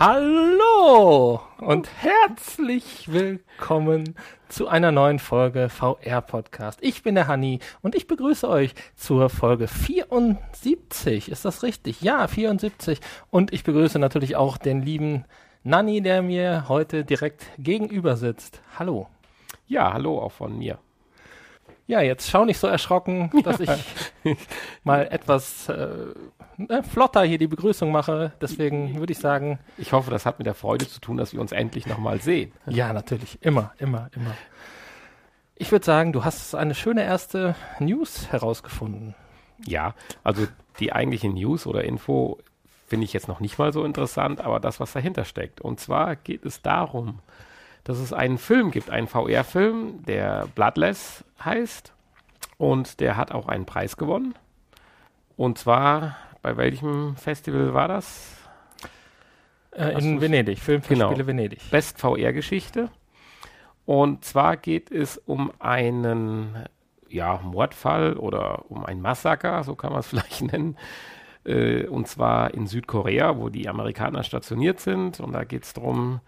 Hallo 0.00 1.40
und 1.58 1.90
herzlich 2.00 3.10
willkommen 3.10 4.14
zu 4.48 4.68
einer 4.68 4.92
neuen 4.92 5.18
Folge 5.18 5.68
VR 5.68 6.22
Podcast. 6.22 6.78
Ich 6.82 7.02
bin 7.02 7.16
der 7.16 7.26
Hani 7.26 7.58
und 7.82 7.96
ich 7.96 8.06
begrüße 8.06 8.48
euch 8.48 8.76
zur 8.94 9.28
Folge 9.28 9.66
74. 9.66 11.28
Ist 11.28 11.44
das 11.44 11.64
richtig? 11.64 12.00
Ja, 12.00 12.28
74. 12.28 13.00
Und 13.30 13.52
ich 13.52 13.64
begrüße 13.64 13.98
natürlich 13.98 14.36
auch 14.36 14.56
den 14.56 14.82
lieben 14.82 15.24
Nanni, 15.64 16.00
der 16.00 16.22
mir 16.22 16.66
heute 16.68 17.04
direkt 17.04 17.46
gegenüber 17.58 18.16
sitzt. 18.16 18.62
Hallo. 18.78 19.08
Ja, 19.66 19.92
hallo 19.92 20.20
auch 20.20 20.32
von 20.32 20.56
mir. 20.56 20.78
Ja, 21.88 22.02
jetzt 22.02 22.30
schau 22.30 22.44
nicht 22.44 22.58
so 22.58 22.68
erschrocken, 22.68 23.32
dass 23.42 23.58
ich 23.58 23.70
mal 24.84 25.08
etwas 25.10 25.68
äh, 25.68 26.14
ne, 26.58 26.82
flotter 26.82 27.22
hier 27.22 27.38
die 27.38 27.46
Begrüßung 27.46 27.90
mache. 27.90 28.32
Deswegen 28.40 28.98
würde 28.98 29.12
ich 29.12 29.18
sagen. 29.18 29.58
Ich 29.78 29.92
hoffe, 29.92 30.10
das 30.10 30.26
hat 30.26 30.38
mit 30.38 30.46
der 30.46 30.54
Freude 30.54 30.86
zu 30.88 31.00
tun, 31.00 31.16
dass 31.16 31.32
wir 31.32 31.40
uns 31.40 31.52
endlich 31.52 31.86
nochmal 31.86 32.20
sehen. 32.20 32.52
Ja, 32.66 32.92
natürlich. 32.92 33.38
Immer, 33.40 33.72
immer, 33.78 34.10
immer. 34.14 34.34
Ich 35.56 35.72
würde 35.72 35.84
sagen, 35.84 36.12
du 36.12 36.24
hast 36.24 36.54
eine 36.54 36.74
schöne 36.74 37.02
erste 37.02 37.54
News 37.80 38.30
herausgefunden. 38.30 39.14
Ja, 39.64 39.94
also 40.22 40.46
die 40.78 40.92
eigentliche 40.92 41.28
News 41.28 41.66
oder 41.66 41.82
Info 41.84 42.38
finde 42.86 43.04
ich 43.04 43.12
jetzt 43.12 43.28
noch 43.28 43.40
nicht 43.40 43.58
mal 43.58 43.72
so 43.72 43.84
interessant, 43.84 44.40
aber 44.40 44.60
das, 44.60 44.80
was 44.80 44.92
dahinter 44.92 45.24
steckt. 45.24 45.60
Und 45.60 45.80
zwar 45.80 46.16
geht 46.16 46.44
es 46.44 46.62
darum, 46.62 47.18
dass 47.84 47.98
es 47.98 48.12
einen 48.12 48.38
Film 48.38 48.70
gibt, 48.70 48.90
einen 48.90 49.08
VR-Film, 49.08 50.04
der 50.06 50.46
Bloodless 50.54 51.24
heißt. 51.44 51.92
Und 52.56 53.00
der 53.00 53.16
hat 53.16 53.32
auch 53.32 53.46
einen 53.48 53.66
Preis 53.66 53.96
gewonnen. 53.96 54.34
Und 55.36 55.58
zwar, 55.58 56.16
bei 56.48 56.56
welchem 56.56 57.14
Festival 57.16 57.74
war 57.74 57.88
das? 57.88 58.36
Äh, 59.72 59.98
in 59.98 60.20
Venedig, 60.20 60.58
Filmfestspiele 60.58 61.08
genau. 61.14 61.26
Venedig. 61.26 61.70
Best 61.70 62.00
VR-Geschichte. 62.00 62.88
Und 63.84 64.24
zwar 64.24 64.56
geht 64.56 64.90
es 64.90 65.18
um 65.18 65.52
einen 65.58 66.64
ja, 67.08 67.38
Mordfall 67.42 68.14
oder 68.14 68.70
um 68.70 68.84
ein 68.84 69.02
Massaker, 69.02 69.62
so 69.62 69.74
kann 69.74 69.92
man 69.92 70.00
es 70.00 70.06
vielleicht 70.08 70.40
nennen. 70.40 70.78
Äh, 71.44 71.86
und 71.86 72.08
zwar 72.08 72.54
in 72.54 72.66
Südkorea, 72.66 73.36
wo 73.36 73.50
die 73.50 73.68
Amerikaner 73.68 74.22
stationiert 74.22 74.80
sind. 74.80 75.20
Und 75.20 75.32
da 75.32 75.44
geht 75.44 75.64
es 75.64 75.74
darum, 75.74 76.20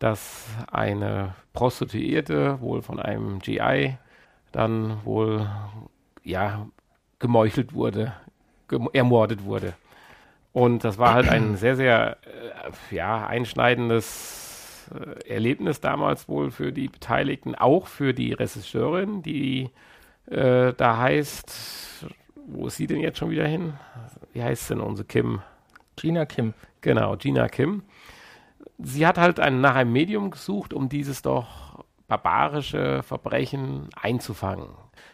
dass 0.00 0.46
eine 0.72 1.34
Prostituierte 1.52 2.60
wohl 2.60 2.82
von 2.82 2.98
einem 2.98 3.38
GI 3.38 3.96
dann 4.50 5.04
wohl 5.04 5.48
ja 6.24 6.66
gemeuchelt 7.20 7.74
wurde, 7.74 8.12
ermordet 8.92 9.44
wurde. 9.44 9.74
Und 10.52 10.84
das 10.84 10.98
war 10.98 11.14
halt 11.14 11.28
ein 11.28 11.56
sehr, 11.56 11.76
sehr 11.76 12.16
äh, 12.22 12.94
ja, 12.94 13.26
einschneidendes 13.26 14.90
äh, 14.94 15.28
Erlebnis 15.28 15.80
damals 15.80 16.28
wohl 16.28 16.50
für 16.50 16.72
die 16.72 16.88
Beteiligten, 16.88 17.54
auch 17.54 17.86
für 17.86 18.14
die 18.14 18.32
Regisseurin, 18.32 19.22
die 19.22 19.70
äh, 20.26 20.72
da 20.74 20.98
heißt, 20.98 22.06
wo 22.46 22.66
ist 22.66 22.76
sie 22.76 22.86
denn 22.86 23.00
jetzt 23.00 23.18
schon 23.18 23.30
wieder 23.30 23.46
hin? 23.46 23.74
Wie 24.32 24.42
heißt 24.42 24.70
denn 24.70 24.80
unsere 24.80 25.06
Kim? 25.06 25.42
Gina 25.96 26.26
Kim. 26.26 26.54
Genau, 26.80 27.16
Gina 27.16 27.48
Kim 27.48 27.82
sie 28.78 29.06
hat 29.06 29.18
halt 29.18 29.40
ein, 29.40 29.60
nach 29.60 29.74
einem 29.74 29.92
Medium 29.92 30.30
gesucht, 30.30 30.72
um 30.72 30.88
dieses 30.88 31.22
doch 31.22 31.67
barbarische 32.08 33.02
Verbrechen 33.02 33.90
einzufangen. 33.94 34.68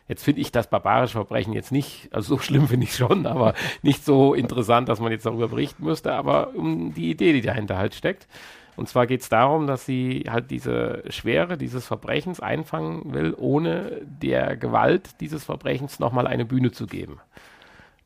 Jetzt 0.08 0.22
finde 0.22 0.40
ich 0.40 0.52
das 0.52 0.70
barbarische 0.70 1.14
Verbrechen 1.14 1.52
jetzt 1.52 1.72
nicht, 1.72 2.08
also 2.12 2.36
so 2.36 2.42
schlimm 2.42 2.68
finde 2.68 2.84
ich 2.84 2.94
schon, 2.94 3.26
aber 3.26 3.54
nicht 3.82 4.04
so 4.04 4.32
interessant, 4.32 4.88
dass 4.88 5.00
man 5.00 5.12
jetzt 5.12 5.26
darüber 5.26 5.48
berichten 5.48 5.84
müsste, 5.84 6.12
aber 6.12 6.54
um 6.54 6.94
die 6.94 7.10
Idee, 7.10 7.32
die 7.32 7.42
dahinter 7.42 7.76
halt 7.76 7.94
steckt. 7.94 8.28
Und 8.76 8.88
zwar 8.88 9.06
geht 9.06 9.20
es 9.20 9.28
darum, 9.28 9.66
dass 9.66 9.86
sie 9.86 10.24
halt 10.28 10.50
diese 10.50 11.04
Schwere 11.08 11.56
dieses 11.56 11.86
Verbrechens 11.86 12.40
einfangen 12.40 13.12
will, 13.12 13.34
ohne 13.36 14.00
der 14.04 14.56
Gewalt 14.56 15.20
dieses 15.20 15.44
Verbrechens 15.44 16.00
nochmal 16.00 16.26
eine 16.26 16.44
Bühne 16.44 16.72
zu 16.72 16.86
geben. 16.86 17.20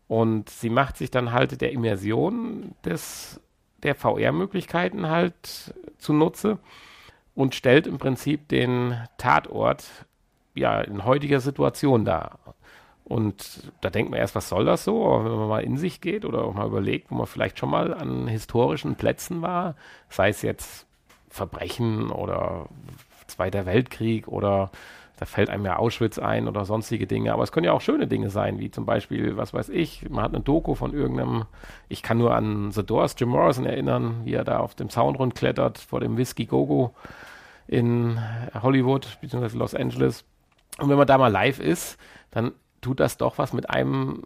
Und 0.08 0.50
sie 0.50 0.70
macht 0.70 0.96
sich 0.96 1.10
dann 1.10 1.32
halt 1.32 1.60
der 1.60 1.72
Immersion 1.72 2.74
des 2.84 3.40
der 3.82 3.94
VR-Möglichkeiten 3.94 5.08
halt 5.08 5.72
zunutze 5.98 6.58
und 7.38 7.54
stellt 7.54 7.87
im 7.87 7.99
Prinzip 7.99 8.49
den 8.49 8.97
Tatort 9.16 9.84
ja 10.56 10.81
in 10.81 11.04
heutiger 11.04 11.38
Situation 11.38 12.04
dar. 12.04 12.41
Und 13.04 13.71
da 13.81 13.91
denkt 13.91 14.10
man 14.10 14.19
erst, 14.19 14.34
was 14.34 14.49
soll 14.49 14.65
das 14.65 14.82
so? 14.82 15.06
Aber 15.06 15.25
wenn 15.25 15.38
man 15.38 15.49
mal 15.49 15.62
in 15.62 15.76
sich 15.76 16.00
geht 16.00 16.25
oder 16.25 16.43
auch 16.43 16.54
mal 16.54 16.66
überlegt, 16.66 17.12
wo 17.12 17.15
man 17.15 17.28
vielleicht 17.28 17.60
schon 17.60 17.71
mal 17.71 17.94
an 17.94 18.26
historischen 18.26 18.97
Plätzen 18.97 19.41
war, 19.41 19.76
sei 20.09 20.31
es 20.31 20.43
jetzt 20.43 20.88
Verbrechen 21.28 22.10
oder 22.10 22.66
Zweiter 23.28 23.66
Weltkrieg 23.66 24.26
oder 24.26 24.72
da 25.19 25.25
fällt 25.25 25.49
einem 25.49 25.65
ja 25.65 25.76
Auschwitz 25.76 26.19
ein 26.19 26.49
oder 26.49 26.65
sonstige 26.65 27.06
Dinge. 27.06 27.32
Aber 27.32 27.44
es 27.44 27.53
können 27.53 27.66
ja 27.66 27.72
auch 27.72 27.81
schöne 27.81 28.09
Dinge 28.09 28.31
sein, 28.31 28.59
wie 28.59 28.72
zum 28.72 28.84
Beispiel, 28.84 29.37
was 29.37 29.55
weiß 29.55 29.69
ich, 29.69 30.10
man 30.10 30.25
hat 30.25 30.34
eine 30.34 30.43
Doku 30.43 30.75
von 30.75 30.93
irgendeinem, 30.93 31.44
ich 31.88 32.03
kann 32.03 32.19
nur 32.19 32.34
an 32.34 32.72
The 32.72 32.84
Doors, 32.84 33.15
Jim 33.16 33.28
Morrison 33.28 33.65
erinnern, 33.65 34.22
wie 34.25 34.34
er 34.34 34.44
da 34.44 34.59
auf 34.59 34.75
dem 34.75 34.91
Zaun 34.91 35.15
rundklettert 35.15 35.78
vor 35.78 36.00
dem 36.00 36.16
Whisky 36.16 36.47
Gogo 36.47 36.94
in 37.68 38.18
Hollywood 38.54 39.18
bzw. 39.20 39.56
Los 39.56 39.74
Angeles. 39.74 40.24
Und 40.78 40.88
wenn 40.88 40.98
man 40.98 41.06
da 41.06 41.18
mal 41.18 41.30
live 41.30 41.60
ist, 41.60 41.98
dann 42.30 42.52
tut 42.80 43.00
das 43.00 43.16
doch 43.16 43.38
was 43.38 43.52
mit 43.52 43.70
einem 43.70 44.22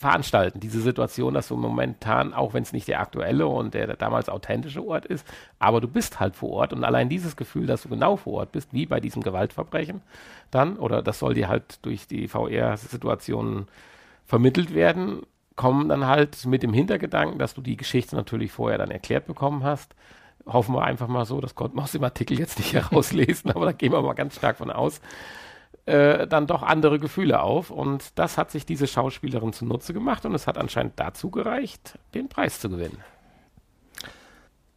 veranstalten. 0.00 0.60
Diese 0.60 0.80
Situation, 0.80 1.34
dass 1.34 1.48
du 1.48 1.56
momentan, 1.56 2.32
auch 2.32 2.54
wenn 2.54 2.62
es 2.62 2.72
nicht 2.72 2.88
der 2.88 3.00
aktuelle 3.00 3.46
und 3.46 3.74
der, 3.74 3.96
damals 3.96 4.30
authentische 4.30 4.84
Ort 4.84 5.04
ist, 5.04 5.26
aber 5.58 5.82
du 5.82 5.88
bist 5.88 6.20
halt 6.20 6.36
vor 6.36 6.50
Ort 6.50 6.72
und 6.72 6.84
allein 6.84 7.10
dieses 7.10 7.36
Gefühl, 7.36 7.66
dass 7.66 7.82
du 7.82 7.90
genau 7.90 8.16
vor 8.16 8.32
Ort 8.34 8.52
bist, 8.52 8.72
wie 8.72 8.86
bei 8.86 8.98
diesem 8.98 9.22
Gewaltverbrechen 9.22 10.00
dann, 10.50 10.78
oder 10.78 11.02
das 11.02 11.18
soll 11.18 11.34
dir 11.34 11.48
halt 11.48 11.84
durch 11.84 12.06
die 12.06 12.28
VR-Situationen 12.28 13.68
vermittelt 14.24 14.74
werden, 14.74 15.20
kommen 15.54 15.90
dann 15.90 16.06
halt 16.06 16.46
mit 16.46 16.62
dem 16.62 16.72
Hintergedanken, 16.72 17.38
dass 17.38 17.52
du 17.52 17.60
die 17.60 17.76
Geschichte 17.76 18.16
natürlich 18.16 18.52
vorher 18.52 18.78
dann 18.78 18.90
erklärt 18.90 19.26
bekommen 19.26 19.64
hast. 19.64 19.94
Hoffen 20.46 20.74
wir 20.74 20.82
einfach 20.82 21.08
mal 21.08 21.24
so, 21.24 21.40
das 21.40 21.54
konnte 21.54 21.76
man 21.76 21.84
aus 21.84 21.92
dem 21.92 22.04
Artikel 22.04 22.38
jetzt 22.38 22.58
nicht 22.58 22.72
herauslesen, 22.74 23.50
aber 23.50 23.66
da 23.66 23.72
gehen 23.72 23.92
wir 23.92 24.02
mal 24.02 24.14
ganz 24.14 24.36
stark 24.36 24.56
von 24.56 24.70
aus 24.70 25.00
äh, 25.86 26.26
dann 26.26 26.46
doch 26.46 26.62
andere 26.62 26.98
Gefühle 26.98 27.42
auf. 27.42 27.70
Und 27.70 28.18
das 28.18 28.38
hat 28.38 28.50
sich 28.50 28.66
diese 28.66 28.86
Schauspielerin 28.86 29.52
zunutze 29.52 29.92
gemacht 29.92 30.24
und 30.24 30.34
es 30.34 30.46
hat 30.46 30.58
anscheinend 30.58 30.98
dazu 30.98 31.30
gereicht, 31.30 31.98
den 32.14 32.28
Preis 32.28 32.60
zu 32.60 32.70
gewinnen. 32.70 32.98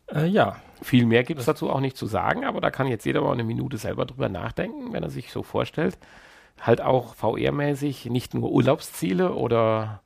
Äh, 0.08 0.28
ja. 0.28 0.58
Viel 0.82 1.06
mehr 1.06 1.24
gibt 1.24 1.40
es 1.40 1.46
dazu 1.46 1.70
auch 1.70 1.80
nicht 1.80 1.96
zu 1.96 2.08
sagen, 2.08 2.44
aber 2.44 2.60
da 2.60 2.70
kann 2.70 2.88
jetzt 2.88 3.06
jeder 3.06 3.22
mal 3.22 3.32
eine 3.32 3.46
Minute 3.46 3.78
selber 3.78 4.06
drüber 4.06 4.28
nachdenken, 4.28 4.92
wenn 4.92 5.02
er 5.02 5.10
sich 5.10 5.32
so 5.32 5.42
vorstellt. 5.42 5.98
Halt 6.60 6.82
auch 6.82 7.16
VR-mäßig 7.16 8.10
nicht 8.10 8.34
nur 8.34 8.52
Urlaubsziele 8.52 9.34
oder 9.34 10.02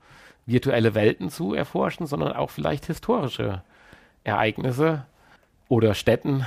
virtuelle 0.46 0.94
Welten 0.94 1.32
zu 1.32 1.56
erforschen, 1.56 2.06
sondern 2.06 2.34
auch 2.34 2.52
vielleicht 2.52 2.86
historische 2.86 3.64
Ereignisse 4.24 5.06
oder 5.70 5.94
Städten 5.94 6.46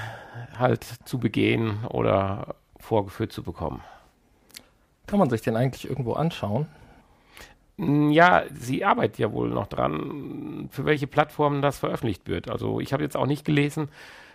halt 0.58 0.84
zu 1.04 1.18
begehen 1.18 1.84
oder 1.86 2.54
vorgeführt 2.78 3.32
zu 3.32 3.42
bekommen. 3.42 3.82
Kann 5.06 5.18
man 5.18 5.30
sich 5.30 5.42
den 5.42 5.56
eigentlich 5.56 5.88
irgendwo 5.88 6.12
anschauen? 6.14 6.66
Mm, 7.76 8.10
ja, 8.10 8.44
sie 8.54 8.84
arbeitet 8.84 9.18
ja 9.18 9.32
wohl 9.32 9.48
noch 9.50 9.66
dran, 9.66 10.68
für 10.70 10.84
welche 10.84 11.06
Plattformen 11.06 11.62
das 11.62 11.78
veröffentlicht 11.78 12.28
wird. 12.28 12.50
Also 12.50 12.80
ich 12.80 12.92
habe 12.92 13.02
jetzt 13.02 13.16
auch 13.16 13.26
nicht 13.26 13.44
gelesen, 13.44 13.88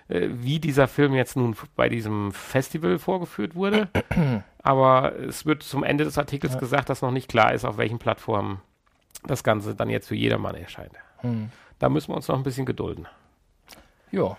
äh, 0.08 0.28
wie 0.32 0.60
dieser 0.60 0.88
Film 0.88 1.14
jetzt 1.14 1.36
nun 1.38 1.56
bei 1.76 1.90
diesem 1.90 2.32
Festival 2.32 3.00
vorgeführt 3.00 3.56
wurde. 3.56 3.88
Aber 4.64 5.18
es 5.20 5.46
wird 5.46 5.64
zum 5.64 5.84
Ende 5.84 6.04
des 6.04 6.18
Artikels 6.18 6.54
ja. 6.54 6.60
gesagt, 6.60 6.90
dass 6.90 7.02
noch 7.02 7.12
nicht 7.12 7.30
klar 7.30 7.54
ist, 7.54 7.66
auf 7.66 7.78
welchen 7.78 8.00
Plattformen 8.00 8.62
das 9.26 9.44
Ganze 9.44 9.76
dann 9.76 9.90
jetzt 9.90 10.08
für 10.08 10.16
jedermann 10.16 10.56
erscheint. 10.56 10.94
Hm. 11.20 11.50
Da 11.80 11.90
müssen 11.90 12.12
wir 12.12 12.16
uns 12.16 12.28
noch 12.28 12.38
ein 12.38 12.44
bisschen 12.44 12.66
gedulden. 12.66 13.08
Ja, 14.12 14.38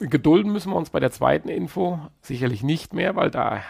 Gedulden 0.00 0.50
müssen 0.50 0.72
wir 0.72 0.76
uns 0.76 0.90
bei 0.90 0.98
der 0.98 1.10
zweiten 1.10 1.50
Info 1.50 2.00
sicherlich 2.22 2.62
nicht 2.62 2.94
mehr, 2.94 3.16
weil 3.16 3.30
da 3.30 3.60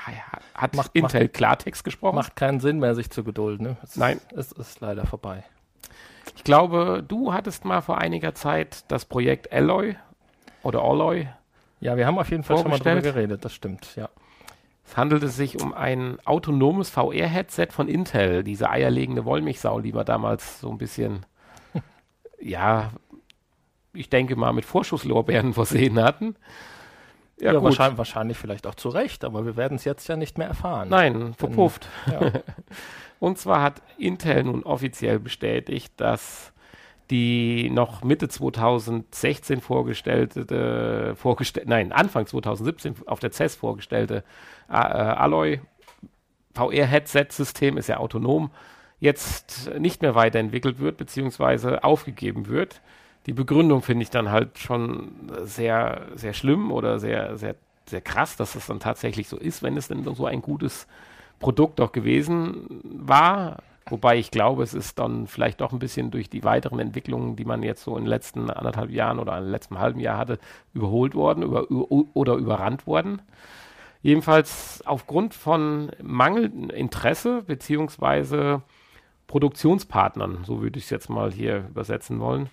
hat 0.55 0.77
macht, 0.77 0.93
Intel 0.95 1.25
macht, 1.25 1.35
Klartext 1.35 1.83
gesprochen. 1.83 2.15
Macht 2.15 2.37
keinen 2.37 2.61
Sinn 2.61 2.79
mehr, 2.79 2.95
sich 2.95 3.11
zu 3.11 3.25
gedulden. 3.25 3.67
Ne? 3.67 3.77
Es 3.83 3.97
Nein. 3.97 4.21
Ist, 4.31 4.53
es 4.53 4.69
ist 4.69 4.81
leider 4.81 5.07
vorbei. 5.07 5.43
Ich 6.37 6.45
glaube, 6.45 7.05
du 7.07 7.33
hattest 7.35 7.65
mal 7.65 7.81
vor 7.81 7.99
einiger 7.99 8.35
Zeit 8.35 8.85
das 8.89 9.05
Projekt 9.05 9.53
Alloy 9.53 9.97
oder 10.63 10.83
Alloy. 10.83 11.29
Ja, 11.81 11.97
wir 11.97 12.07
haben 12.07 12.19
auf 12.19 12.31
jeden 12.31 12.45
Fall 12.45 12.59
schon 12.59 12.71
mal 12.71 12.79
darüber 12.79 13.03
geredet, 13.03 13.45
das 13.45 13.53
stimmt, 13.53 13.97
ja. 13.97 14.09
Es 14.85 14.97
handelte 14.97 15.29
sich 15.29 15.61
um 15.61 15.73
ein 15.73 16.19
autonomes 16.25 16.91
VR-Headset 16.91 17.69
von 17.71 17.89
Intel, 17.89 18.45
diese 18.45 18.71
eierlegende 18.71 19.25
Wollmilchsau, 19.25 19.81
die 19.81 19.95
wir 19.95 20.05
damals 20.05 20.61
so 20.61 20.71
ein 20.71 20.79
bisschen, 20.79 21.27
ja, 22.41 22.91
ich 23.93 24.09
denke 24.09 24.37
mal, 24.37 24.53
mit 24.53 24.65
Vorschusslorbeeren 24.65 25.53
versehen 25.55 26.03
hatten. 26.03 26.37
Ja, 27.41 27.55
ja 27.55 27.63
wahrscheinlich, 27.63 27.99
wahrscheinlich, 27.99 28.37
vielleicht 28.37 28.67
auch 28.67 28.75
zu 28.75 28.91
Recht, 28.91 29.25
aber 29.25 29.47
wir 29.47 29.57
werden 29.57 29.77
es 29.77 29.85
jetzt 29.85 30.09
ja 30.09 30.17
nicht 30.17 30.37
mehr 30.37 30.49
erfahren. 30.49 30.89
Nein, 30.89 31.35
verpufft. 31.35 31.89
ja. 32.07 32.33
Und 33.19 33.39
zwar 33.39 33.63
hat 33.63 33.83
Intel 33.99 34.45
nun 34.45 34.63
offiziell 34.63 35.19
bestätigt, 35.19 35.93
dass 35.99 36.53
die 37.11 37.69
noch 37.71 38.03
Mitte 38.03 38.29
2016 38.29 39.61
vorgestellte, 39.61 41.15
vorgestell, 41.17 41.65
nein, 41.67 41.93
Anfang 41.93 42.27
2017 42.27 42.95
auf 43.07 43.21
der 43.21 43.33
CES 43.33 43.57
vorgestellte 43.57 44.25
äh, 44.69 44.75
Alloy 44.75 45.61
VR-Headset-System 46.55 47.77
ist 47.77 47.89
ja 47.89 47.99
autonom, 47.99 48.51
jetzt 48.99 49.71
nicht 49.79 50.03
mehr 50.03 50.15
weiterentwickelt 50.15 50.79
wird, 50.79 50.97
beziehungsweise 50.97 51.85
aufgegeben 51.85 52.49
wird. 52.49 52.81
Die 53.27 53.33
Begründung 53.33 53.83
finde 53.83 54.03
ich 54.03 54.11
dann 54.11 54.31
halt 54.31 54.59
schon 54.59 55.13
sehr, 55.43 56.07
sehr 56.15 56.33
schlimm 56.33 56.73
oder 56.73 56.99
sehr, 56.99 57.37
sehr, 57.37 57.55
sehr 57.87 58.01
krass, 58.01 58.37
dass 58.37 58.55
das 58.55 58.67
dann 58.67 58.81
tatsächlich 58.81 59.29
so 59.29 59.37
ist, 59.37 59.63
wenn 59.63 59.77
es 59.77 59.89
denn 59.89 60.03
so 60.15 60.27
ein 60.27 60.43
gutes 60.43 60.87
Produkt 61.39 61.79
doch 61.79 61.93
gewesen 61.93 62.81
war. 62.85 63.63
Wobei 63.87 64.19
ich 64.19 64.31
glaube, 64.31 64.63
es 64.63 64.73
ist 64.73 64.99
dann 64.99 65.27
vielleicht 65.27 65.61
doch 65.61 65.73
ein 65.73 65.79
bisschen 65.81 66.11
durch 66.11 66.31
die 66.31 66.45
weiteren 66.45 66.79
Entwicklungen, 66.79 67.35
die 67.35 67.45
man 67.45 67.63
jetzt 67.63 67.83
so 67.83 67.97
in 67.97 68.05
den 68.05 68.11
letzten 68.11 68.49
anderthalb 68.49 68.91
Jahren 68.91 69.19
oder 69.19 69.37
im 69.37 69.51
letzten 69.51 69.79
halben 69.79 70.01
Jahr 70.01 70.17
hatte, 70.17 70.39
überholt 70.75 71.15
worden 71.15 71.43
über, 71.43 71.71
oder 71.71 72.35
überrannt 72.35 72.87
worden. 72.87 73.21
Jedenfalls 74.03 74.83
aufgrund 74.87 75.35
von 75.35 75.91
mangelndem 76.03 76.71
Interesse 76.71 77.43
beziehungsweise 77.43 78.63
Produktionspartnern, 79.27 80.45
so 80.45 80.63
würde 80.63 80.79
ich 80.79 80.85
es 80.85 80.91
jetzt 80.91 81.11
mal 81.11 81.33
hier 81.33 81.67
übersetzen 81.69 82.21
wollen, 82.21 82.49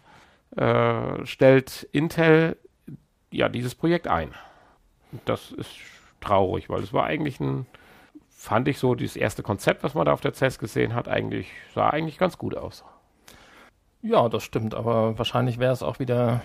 äh, 0.56 1.26
stellt 1.26 1.88
Intel 1.92 2.58
ja 3.32 3.50
dieses 3.50 3.76
Projekt 3.76 4.08
ein. 4.08 4.34
Das 5.26 5.52
ist 5.52 5.72
traurig, 6.22 6.70
weil 6.70 6.82
es 6.82 6.94
war 6.94 7.06
eigentlich 7.06 7.40
ein, 7.40 7.66
fand 8.30 8.68
ich 8.68 8.80
so, 8.80 8.96
dieses 8.96 9.16
erste 9.16 9.44
Konzept, 9.44 9.84
was 9.84 9.94
man 9.94 10.06
da 10.06 10.14
auf 10.14 10.22
der 10.22 10.34
CES 10.34 10.60
gesehen 10.60 10.94
hat, 10.94 11.08
eigentlich, 11.08 11.52
sah 11.74 11.90
eigentlich 11.90 12.18
ganz 12.18 12.38
gut 12.38 12.56
aus. 12.56 12.84
Ja, 14.02 14.30
das 14.30 14.44
stimmt, 14.44 14.76
aber 14.76 15.18
wahrscheinlich 15.18 15.60
wäre 15.60 15.74
es 15.74 15.84
auch 15.84 16.00
wieder 16.00 16.42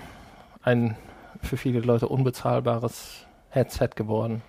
ein 0.62 0.96
für 1.43 1.56
viele 1.56 1.81
Leute 1.81 2.08
unbezahlbares 2.08 3.26
Headset 3.50 3.90
geworden. 3.94 4.43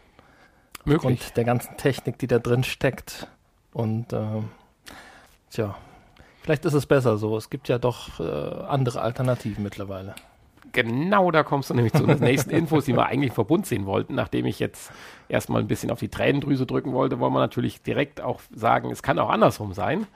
Möglich. 0.86 1.22
Aufgrund 1.22 1.38
der 1.38 1.44
ganzen 1.44 1.78
Technik, 1.78 2.20
die 2.20 2.28
da 2.28 2.40
drin 2.40 2.64
steckt. 2.64 3.28
Und 3.72 4.14
äh, 4.14 4.42
tja, 5.50 5.76
vielleicht 6.44 6.66
ist 6.66 6.74
es 6.74 6.86
besser 6.86 7.18
so. 7.18 7.36
Es 7.36 7.50
gibt 7.50 7.68
ja 7.68 7.80
doch 7.80 8.20
äh, 8.20 8.24
andere 8.24 9.02
Alternativen 9.02 9.64
mittlerweile. 9.64 10.14
Genau, 10.74 11.30
da 11.30 11.44
kommst 11.44 11.70
du 11.70 11.76
nämlich 11.76 11.94
zu 11.94 12.06
den 12.06 12.20
nächsten 12.20 12.50
Infos, 12.50 12.86
die 12.86 12.96
wir 12.96 13.06
eigentlich 13.06 13.30
im 13.30 13.36
Verbund 13.36 13.66
sehen 13.66 13.86
wollten. 13.86 14.16
Nachdem 14.16 14.46
ich 14.46 14.60
jetzt 14.60 14.92
erstmal 15.30 15.62
ein 15.62 15.68
bisschen 15.68 15.92
auf 15.92 16.00
die 16.00 16.10
Tränendrüse 16.10 16.66
drücken 16.66 16.94
wollte, 16.94 17.20
wollen 17.20 17.34
wir 17.34 17.40
natürlich 17.40 17.84
direkt 17.84 18.22
auch 18.22 18.42
sagen, 18.54 18.92
es 18.92 19.04
kann 19.04 19.20
auch 19.20 19.30
andersrum 19.30 19.74
sein. 19.74 20.08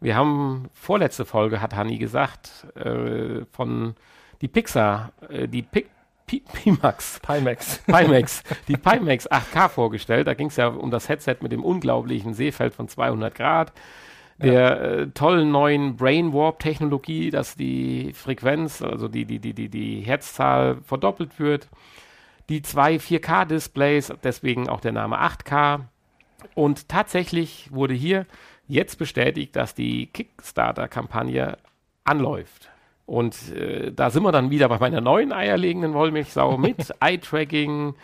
Wir 0.00 0.14
haben 0.14 0.70
vorletzte 0.72 1.24
Folge, 1.24 1.60
hat 1.60 1.74
Hani 1.74 1.98
gesagt, 1.98 2.66
äh, 2.76 3.44
von 3.50 3.96
die 4.40 4.48
Pixar, 4.48 5.12
äh, 5.28 5.48
die 5.48 5.62
Pi 5.62 5.86
Pimax. 6.28 7.20
Pimax. 7.20 7.78
Pimax. 7.86 8.42
Die 8.68 8.76
Pimax 8.76 9.30
8K 9.30 9.68
vorgestellt. 9.70 10.26
Da 10.26 10.34
ging 10.34 10.48
es 10.48 10.56
ja 10.56 10.68
um 10.68 10.90
das 10.90 11.08
Headset 11.08 11.36
mit 11.40 11.52
dem 11.52 11.64
unglaublichen 11.64 12.34
Sehfeld 12.34 12.74
von 12.74 12.86
200 12.86 13.34
Grad. 13.34 13.72
Der 14.38 14.80
äh, 14.80 15.06
tollen 15.08 15.50
neuen 15.50 15.96
Brain 15.96 16.32
Warp 16.32 16.60
Technologie, 16.60 17.30
dass 17.30 17.56
die 17.56 18.12
Frequenz, 18.14 18.82
also 18.82 19.08
die, 19.08 19.24
die, 19.24 19.40
die, 19.40 19.52
die, 19.52 19.68
die 19.68 20.00
Herzzahl 20.00 20.78
verdoppelt 20.82 21.40
wird. 21.40 21.68
Die 22.48 22.62
zwei 22.62 22.96
4K 22.96 23.46
Displays, 23.46 24.12
deswegen 24.22 24.68
auch 24.68 24.80
der 24.80 24.92
Name 24.92 25.20
8K. 25.20 25.80
Und 26.54 26.88
tatsächlich 26.88 27.68
wurde 27.72 27.94
hier 27.94 28.26
jetzt 28.68 28.98
bestätigt, 28.98 29.56
dass 29.56 29.74
die 29.74 30.06
Kickstarter-Kampagne 30.06 31.58
anläuft. 32.04 32.70
Und 33.06 33.52
äh, 33.52 33.90
da 33.92 34.10
sind 34.10 34.22
wir 34.22 34.32
dann 34.32 34.50
wieder 34.50 34.68
bei 34.68 34.78
meiner 34.78 35.00
neuen 35.00 35.32
eierlegenden 35.32 35.94
Wollmilchsau 35.94 36.58
mit 36.58 36.92
Eye-Tracking, 37.00 37.94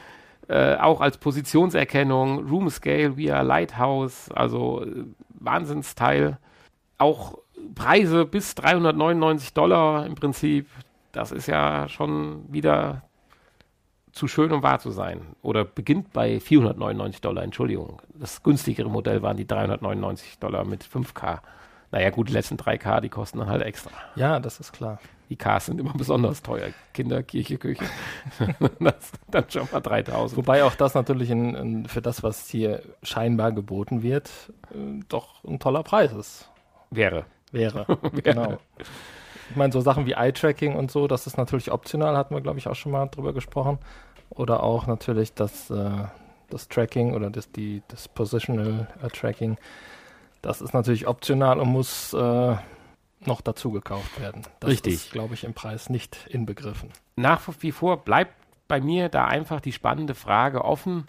äh, 0.49 0.77
auch 0.77 1.01
als 1.01 1.19
Positionserkennung, 1.19 2.49
Room 2.49 2.71
Scale 2.71 3.17
via 3.17 3.41
Lighthouse, 3.41 4.31
also 4.31 4.85
äh, 4.85 5.05
Wahnsinnsteil. 5.31 6.39
Auch 6.99 7.39
Preise 7.75 8.25
bis 8.25 8.55
399 8.55 9.55
Dollar 9.55 10.07
im 10.07 10.15
Prinzip. 10.15 10.69
Das 11.13 11.33
ist 11.33 11.47
ja 11.47 11.89
schon 11.89 12.45
wieder 12.53 13.03
zu 14.13 14.29
schön, 14.29 14.53
um 14.53 14.63
wahr 14.63 14.79
zu 14.79 14.91
sein. 14.91 15.21
Oder 15.43 15.65
beginnt 15.65 16.13
bei 16.13 16.39
499 16.41 17.21
Dollar, 17.21 17.43
Entschuldigung. 17.43 18.01
Das 18.15 18.43
günstigere 18.43 18.89
Modell 18.89 19.23
waren 19.23 19.37
die 19.37 19.47
399 19.47 20.39
Dollar 20.39 20.65
mit 20.65 20.85
5K. 20.85 21.41
Naja, 21.91 22.11
gut, 22.11 22.29
die 22.29 22.33
letzten 22.33 22.57
3K, 22.57 23.01
die 23.01 23.09
kosten 23.09 23.39
dann 23.39 23.49
halt 23.49 23.63
extra. 23.63 23.91
Ja, 24.17 24.41
das 24.41 24.61
ist 24.61 24.73
klar. 24.73 24.99
Die 25.29 25.37
Ks 25.37 25.67
sind 25.67 25.81
immer 25.81 25.93
besonders 25.95 26.43
teuer. 26.43 26.69
Kinder, 26.93 27.23
Kirche, 27.23 27.59
Küche. 27.59 27.85
das, 28.81 29.13
dann 29.31 29.45
schon 29.49 29.69
mal 29.73 29.81
3000. 29.81 30.37
Wobei 30.37 30.65
auch 30.65 30.75
das 30.75 30.95
natürlich 30.95 31.31
in, 31.31 31.55
in, 31.55 31.87
für 31.87 32.03
das, 32.03 32.23
was 32.23 32.49
hier 32.49 32.83
scheinbar 33.03 33.53
geboten 33.53 34.03
wird, 34.03 34.31
äh, 34.73 35.01
doch 35.09 35.43
ein 35.45 35.59
toller 35.59 35.83
Preis 35.83 36.13
ist. 36.13 36.51
Wäre. 36.91 37.27
Wäre, 37.53 37.87
genau. 38.25 38.59
Ich 39.49 39.57
meine, 39.57 39.73
so 39.73 39.81
Sachen 39.81 40.07
wie 40.07 40.13
Eye-Tracking 40.13 40.75
und 40.75 40.91
so, 40.91 41.07
das 41.07 41.29
ist 41.29 41.39
natürlich 41.39 41.71
optional, 41.71 42.17
hatten 42.17 42.35
wir, 42.35 42.41
glaube 42.41 42.59
ich, 42.59 42.67
auch 42.67 42.75
schon 42.75 42.91
mal 42.91 43.07
drüber 43.07 43.33
gesprochen. 43.33 43.79
Oder 44.31 44.65
auch 44.65 44.89
natürlich 44.89 45.35
das, 45.35 45.71
äh, 45.71 46.05
das 46.51 46.67
Tracking 46.67 47.15
oder 47.15 47.31
das, 47.31 47.53
die, 47.53 47.83
das 47.89 48.09
Positional 48.09 48.89
äh, 49.03 49.09
Tracking 49.09 49.57
das 50.45 50.61
ist 50.61 50.75
natürlich 50.75 51.07
optional 51.07 51.59
und 51.59 51.69
muss 51.69 52.13
äh, 52.13 52.57
noch 53.27 53.41
dazu 53.41 53.71
gekauft 53.71 54.21
werden. 54.21 54.43
Das 54.61 54.71
Richtig. 54.71 54.95
ist, 54.95 55.13
glaube 55.13 55.35
ich, 55.35 55.45
im 55.45 55.55
Preis 55.55 55.91
nicht 55.91 56.27
inbegriffen. 56.29 56.91
Nach 57.17 57.41
wie 57.61 57.73
vor 57.73 58.05
bleibt 58.05 58.35
bei 58.69 58.81
mir 58.81 59.09
da 59.09 59.27
einfach 59.27 59.61
die 59.61 59.73
spannende 59.73 60.15
Frage 60.15 60.65
offen, 60.65 61.07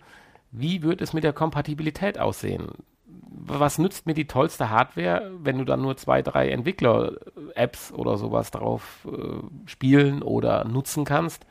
wie 0.52 0.84
wird 0.84 1.02
es 1.02 1.14
mit 1.14 1.24
der 1.24 1.34
Kompatibilität 1.34 2.20
aussehen? 2.20 2.70
Was 3.08 3.78
nützt 3.78 4.06
mir 4.06 4.14
die 4.14 4.28
tollste 4.28 4.70
Hardware, 4.70 5.32
wenn 5.40 5.58
du 5.58 5.66
dann 5.66 5.82
nur 5.82 5.98
zwei, 5.98 6.22
drei 6.22 6.50
Entwickler-Apps 6.50 7.92
oder 7.92 8.18
sowas 8.18 8.52
drauf 8.52 9.06
äh, 9.06 9.70
spielen 9.70 10.22
oder 10.22 10.64
nutzen 10.64 11.06
kannst? 11.06 11.46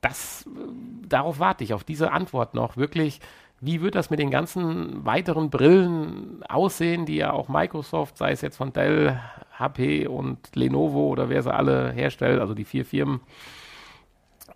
Das, 0.00 0.46
äh, 0.46 1.08
darauf 1.08 1.38
warte 1.38 1.64
ich, 1.64 1.72
auf 1.74 1.84
diese 1.84 2.12
Antwort 2.12 2.54
noch. 2.54 2.76
Wirklich, 2.76 3.20
wie 3.64 3.80
wird 3.80 3.94
das 3.94 4.10
mit 4.10 4.18
den 4.18 4.30
ganzen 4.30 5.06
weiteren 5.06 5.48
Brillen 5.48 6.42
aussehen, 6.48 7.06
die 7.06 7.16
ja 7.16 7.32
auch 7.32 7.48
Microsoft, 7.48 8.18
sei 8.18 8.32
es 8.32 8.42
jetzt 8.42 8.56
von 8.56 8.72
Dell, 8.72 9.18
HP 9.58 10.06
und 10.06 10.54
Lenovo 10.54 11.08
oder 11.08 11.28
wer 11.30 11.42
sie 11.42 11.52
alle 11.52 11.92
herstellt, 11.92 12.40
also 12.40 12.54
die 12.54 12.64
vier 12.64 12.84
Firmen. 12.84 13.20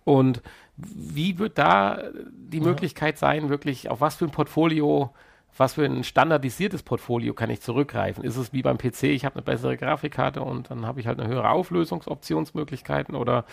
Und 0.03 0.43
wie 0.75 1.39
wird 1.39 1.57
da 1.57 2.03
die 2.31 2.59
ja. 2.59 2.63
Möglichkeit 2.63 3.17
sein, 3.17 3.49
wirklich 3.49 3.89
auf 3.89 3.99
was 3.99 4.15
für 4.15 4.25
ein 4.25 4.31
Portfolio, 4.31 5.11
was 5.57 5.73
für 5.73 5.85
ein 5.85 6.03
standardisiertes 6.03 6.83
Portfolio 6.83 7.33
kann 7.33 7.49
ich 7.49 7.61
zurückgreifen? 7.61 8.23
Ist 8.23 8.37
es 8.37 8.53
wie 8.53 8.61
beim 8.61 8.77
PC, 8.77 9.03
ich 9.03 9.25
habe 9.25 9.35
eine 9.35 9.43
bessere 9.43 9.75
Grafikkarte 9.75 10.41
und 10.41 10.69
dann 10.69 10.85
habe 10.85 10.99
ich 10.99 11.07
halt 11.07 11.19
eine 11.19 11.27
höhere 11.27 11.49
Auflösungsoptionsmöglichkeiten 11.49 13.15
oder 13.15 13.45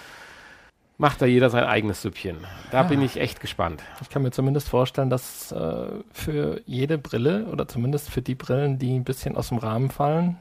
macht 0.98 1.20
da 1.20 1.26
jeder 1.26 1.50
sein 1.50 1.64
eigenes 1.64 2.02
Süppchen. 2.02 2.38
Da 2.70 2.82
ja. 2.82 2.82
bin 2.84 3.02
ich 3.02 3.18
echt 3.18 3.40
gespannt. 3.40 3.82
Ich 4.00 4.08
kann 4.08 4.22
mir 4.22 4.30
zumindest 4.30 4.68
vorstellen, 4.68 5.10
dass 5.10 5.52
äh, 5.52 5.88
für 6.12 6.60
jede 6.66 6.98
Brille 6.98 7.46
oder 7.46 7.68
zumindest 7.68 8.10
für 8.10 8.22
die 8.22 8.34
Brillen, 8.34 8.78
die 8.78 8.94
ein 8.94 9.04
bisschen 9.04 9.36
aus 9.36 9.48
dem 9.48 9.58
Rahmen 9.58 9.90
fallen, 9.90 10.38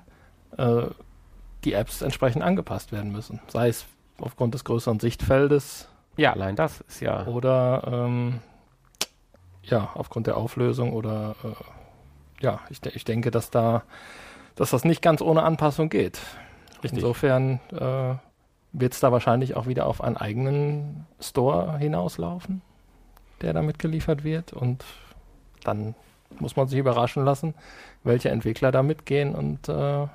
äh, 0.58 0.84
die 1.64 1.74
Apps 1.74 2.02
entsprechend 2.02 2.44
angepasst 2.44 2.92
werden 2.92 3.12
müssen. 3.12 3.42
Sei 3.48 3.68
es 3.70 3.86
aufgrund 4.20 4.54
des 4.54 4.64
größeren 4.64 5.00
Sichtfeldes. 5.00 5.90
Ja, 6.18 6.34
allein 6.34 6.56
das 6.56 6.82
ist 6.82 7.02
ja. 7.02 7.26
Oder 7.26 7.84
ähm, 7.92 8.40
ja, 9.64 9.90
aufgrund 9.96 10.28
der 10.28 10.38
Auflösung 10.38 10.94
oder 10.94 11.36
äh, 11.44 12.44
ja, 12.44 12.62
ich, 12.70 12.80
de 12.82 12.94
ich 12.94 13.04
denke, 13.04 13.32
dass 13.32 13.50
da, 13.50 13.84
dass 14.56 14.70
das 14.70 14.86
nicht 14.86 15.02
ganz 15.02 15.22
ohne 15.22 15.44
Anpassung 15.44 15.90
geht. 15.90 16.20
Richtig. 16.84 16.94
Insofern 16.94 17.60
äh, 17.72 18.16
wird 18.80 18.94
es 18.94 19.00
da 19.00 19.12
wahrscheinlich 19.12 19.56
auch 19.56 19.68
wieder 19.68 19.88
auf 19.88 20.02
einen 20.02 20.18
eigenen 20.18 21.06
Store 21.20 21.78
hinauslaufen, 21.78 22.62
der 23.42 23.54
damit 23.54 23.80
geliefert 23.80 24.24
wird. 24.24 24.54
Und 24.54 24.84
dann 25.64 25.96
muss 26.40 26.56
man 26.56 26.68
sich 26.68 26.80
überraschen 26.80 27.24
lassen, 27.24 27.54
welche 28.04 28.30
Entwickler 28.30 28.72
da 28.72 28.84
mitgehen 28.84 29.34
und 29.34 29.70
äh, 29.70 30.08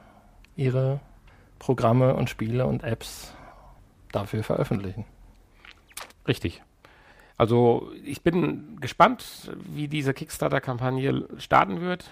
ihre 0.57 1.01
Programme 1.59 2.15
und 2.15 2.29
Spiele 2.29 2.67
und 2.67 2.85
Apps 2.85 3.33
dafür 4.13 4.43
veröffentlichen. 4.43 5.05
Richtig. 6.29 6.63
Also 7.37 7.91
ich 8.05 8.23
bin 8.23 8.79
gespannt, 8.81 9.51
wie 9.65 9.89
diese 9.89 10.13
Kickstarter-Kampagne 10.13 11.27
starten 11.39 11.81
wird 11.81 12.11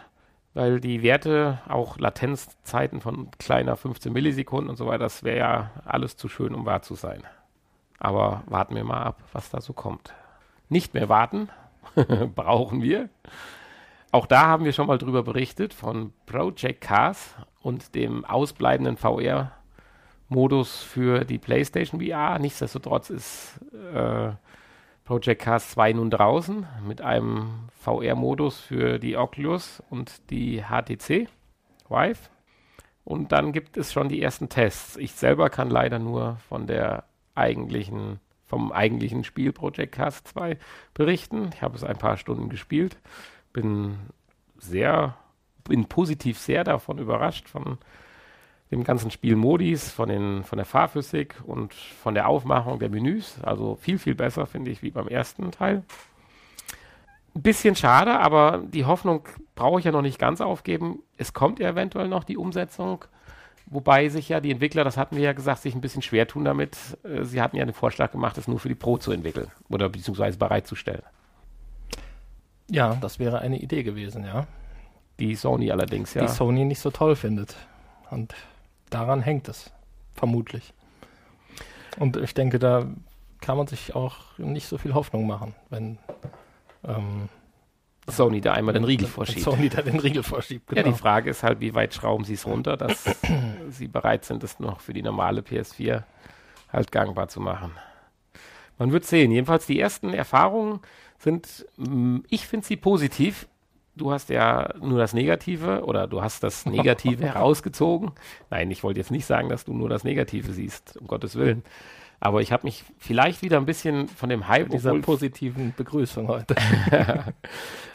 weil 0.59 0.81
die 0.81 1.05
Werte, 1.05 1.61
auch 1.69 1.99
Latenzzeiten 1.99 3.01
von 3.01 3.31
kleiner 3.39 3.77
15 3.77 4.13
Millisekunden 4.13 4.69
und 4.69 4.75
so 4.75 4.87
weiter, 4.87 5.05
das 5.05 5.23
wäre 5.23 5.39
ja 5.39 5.71
alles 5.85 6.17
zu 6.17 6.29
schön, 6.29 6.53
um 6.53 6.67
wahr 6.67 6.83
zu 6.83 6.97
sein. 6.97 7.23
Aber 8.01 8.43
warten 8.47 8.75
wir 8.75 8.83
mal 8.83 9.05
ab, 9.05 9.23
was 9.33 9.51
da 9.51 9.61
so 9.61 9.73
kommt. 9.73 10.15
Nicht 10.69 10.95
mehr 10.95 11.09
warten, 11.09 11.49
brauchen 12.35 12.83
wir. 12.83 13.09
Auch 14.11 14.27
da 14.27 14.49
haben 14.49 14.65
wir 14.65 14.73
schon 14.73 14.89
mal 14.89 14.99
drüber 14.99 15.23
berichtet 15.23 15.75
von 15.75 16.13
Project 16.27 16.81
Cars 16.81 17.37
und 17.61 17.95
dem 17.95 18.25
ausbleibenden 18.25 18.97
VR 18.97 19.53
Modus 20.29 20.83
für 20.83 21.25
die 21.25 21.39
PlayStation 21.39 22.01
VR. 22.01 22.41
Nichtsdestotrotz 22.41 23.11
ist 23.11 23.61
äh, 23.95 24.31
Project 25.09 25.41
Cast 25.41 25.71
2 25.71 25.95
nun 25.95 26.11
draußen 26.11 26.67
mit 26.87 27.01
einem 27.01 27.71
VR-Modus 27.81 28.61
für 28.61 28.99
die 28.99 29.17
Oculus 29.17 29.83
und 29.89 30.29
die 30.29 30.65
HTC 30.65 31.31
Vive. 31.89 32.29
Und 33.05 33.33
dann 33.33 33.53
gibt 33.53 33.79
es 33.79 33.91
schon 33.91 34.11
die 34.11 34.21
ersten 34.21 34.51
Tests. 34.51 34.99
Ich 34.99 35.13
selber 35.13 35.49
kann 35.49 35.71
leider 35.71 35.99
nur 35.99 36.37
von 36.51 36.67
der 36.67 37.05
eigentlichen, 37.35 38.21
vom 38.45 38.71
eigentlichen 38.71 39.25
Spiel 39.25 39.51
Project 39.51 39.95
Cast 39.95 40.29
2 40.29 40.59
berichten. 40.93 41.53
Ich 41.55 41.63
habe 41.63 41.75
es 41.75 41.85
ein 41.85 41.97
paar 41.97 42.19
Stunden 42.19 42.51
gespielt, 42.51 42.99
bin 43.55 43.97
sehr, 44.59 45.17
bin 45.65 45.87
positiv 45.87 46.39
sehr 46.39 46.65
davon 46.65 46.99
überrascht, 46.99 47.49
von 47.49 47.79
dem 48.71 48.85
ganzen 48.85 49.11
Spiel 49.11 49.37
Modis, 49.37 49.91
von, 49.91 50.09
den, 50.09 50.45
von 50.45 50.59
der 50.59 50.67
Fahrphysik 50.67 51.37
und 51.45 51.73
von 51.73 52.15
der 52.15 52.29
Aufmachung 52.29 52.79
der 52.79 52.91
Menüs. 52.91 53.39
Also 53.43 53.77
viel, 53.77 53.99
viel 53.99 54.15
besser, 54.15 54.47
finde 54.47 54.71
ich, 54.71 54.83
wie 54.83 54.91
beim 54.91 55.09
ersten 55.09 55.51
Teil. 55.51 55.83
Ein 57.35 57.43
bisschen 57.43 57.77
schade, 57.77 58.19
aber 58.19 58.63
die 58.67 58.85
Hoffnung 58.85 59.27
brauche 59.55 59.79
ich 59.79 59.85
ja 59.85 59.93
noch 59.93 60.03
nicht 60.03 60.19
ganz 60.19 60.41
aufgeben. 60.41 61.01
Es 61.17 61.33
kommt 61.33 61.61
ja 61.61 61.71
eventuell 61.71 62.09
noch 62.09 62.25
die 62.25 62.37
Umsetzung, 62.37 63.05
wobei 63.67 64.09
sich 64.09 64.29
ja 64.29 64.41
die 64.41 64.51
Entwickler, 64.51 64.85
das 64.85 64.97
hatten 64.97 65.17
wir 65.17 65.23
ja 65.23 65.33
gesagt, 65.33 65.63
sich 65.63 65.75
ein 65.75 65.81
bisschen 65.81 66.03
schwer 66.03 66.27
tun 66.27 66.45
damit. 66.45 66.77
Äh, 67.05 67.25
sie 67.25 67.41
hatten 67.41 67.57
ja 67.57 67.65
den 67.65 67.75
Vorschlag 67.75 68.13
gemacht, 68.13 68.37
es 68.39 68.49
nur 68.49 68.59
für 68.59 68.69
die 68.69 68.75
Pro 68.75 68.99
zu 68.99 69.13
entwickeln 69.13 69.51
oder 69.69 69.89
beziehungsweise 69.89 70.37
bereitzustellen. 70.37 71.03
Ja, 72.71 72.97
das 73.01 73.19
wäre 73.19 73.39
eine 73.39 73.59
Idee 73.59 73.83
gewesen, 73.83 74.25
ja. 74.25 74.47
Die 75.21 75.35
Sony 75.35 75.71
allerdings, 75.71 76.15
ja. 76.15 76.23
Die 76.23 76.29
Sony 76.29 76.65
nicht 76.65 76.81
so 76.81 76.91
toll 76.91 77.17
findet. 77.17 77.57
Und 78.11 78.35
daran 78.91 79.21
hängt 79.21 79.49
es, 79.49 79.73
vermutlich. 80.15 80.73
Und 81.99 82.17
ich 82.17 82.35
denke, 82.35 82.59
da 82.59 82.87
kann 83.41 83.57
man 83.57 83.67
sich 83.67 83.95
auch 83.95 84.17
nicht 84.39 84.69
so 84.69 84.79
viel 84.79 84.95
Hoffnung 84.95 85.27
machen, 85.27 85.55
wenn 85.71 85.99
ähm, 86.85 87.29
Sony 88.07 88.41
da 88.41 88.53
einmal 88.53 88.75
den 88.75 88.85
Riegel 88.85 89.07
vorschiebt. 89.07 89.41
Sony 89.41 89.69
da 89.69 89.83
den 89.83 89.99
Riegel 90.01 90.23
vorschiebt, 90.23 90.69
genau. 90.69 90.79
Ja, 90.79 90.83
die 90.85 90.91
genau. 90.91 90.99
Frage 90.99 91.31
ist 91.31 91.43
halt, 91.43 91.61
wie 91.61 91.75
weit 91.75 91.95
schrauben 91.95 92.25
sie 92.25 92.35
es 92.35 92.47
runter, 92.47 92.77
dass 92.77 93.05
sie 93.71 93.89
bereit 93.89 94.25
sind, 94.25 94.43
es 94.43 94.59
noch 94.59 94.81
für 94.81 94.93
die 94.93 95.03
normale 95.03 95.41
PS4 95.43 96.05
halt 96.73 96.93
gangbar 96.93 97.29
zu 97.29 97.41
machen. 97.41 97.73
Man 98.79 98.93
wird 98.93 99.05
sehen. 99.05 99.31
Jedenfalls 99.31 99.67
die 99.67 99.81
ersten 99.81 100.15
Erfahrungen 100.15 100.81
sind, 101.19 101.67
mm, 101.77 102.19
ich 102.29 102.47
finde 102.47 102.67
sie 102.67 102.77
positiv 102.77 103.49
du 103.99 104.13
hast 104.13 104.31
ja 104.31 104.73
nur 104.81 104.99
das 104.99 105.13
Negative 105.13 105.85
oder 105.85 106.07
du 106.07 106.23
hast 106.23 106.43
das 106.43 106.67
Negative 106.67 107.25
herausgezogen. 107.35 108.13
Nein, 108.51 108.71
ich 108.71 108.83
wollte 108.83 109.01
jetzt 109.01 109.11
nicht 109.11 109.27
sagen, 109.27 109.49
dass 109.49 109.65
du 109.65 109.73
nur 109.73 109.89
das 109.89 110.05
Negative 110.05 110.53
siehst, 110.53 110.97
um 110.97 111.07
Gottes 111.07 111.37
Willen. 111.37 111.63
Aber 112.21 112.41
ich 112.41 112.51
habe 112.51 112.67
mich 112.67 112.85
vielleicht 112.99 113.43
wieder 113.43 113.59
ein 113.59 113.67
bisschen 113.67 114.09
von 114.09 114.29
dem 114.29 114.49
Hype 114.49 114.71
dieser 114.71 114.95
positiven 114.99 115.73
Begrüßung 115.77 116.27
heute. 116.27 116.57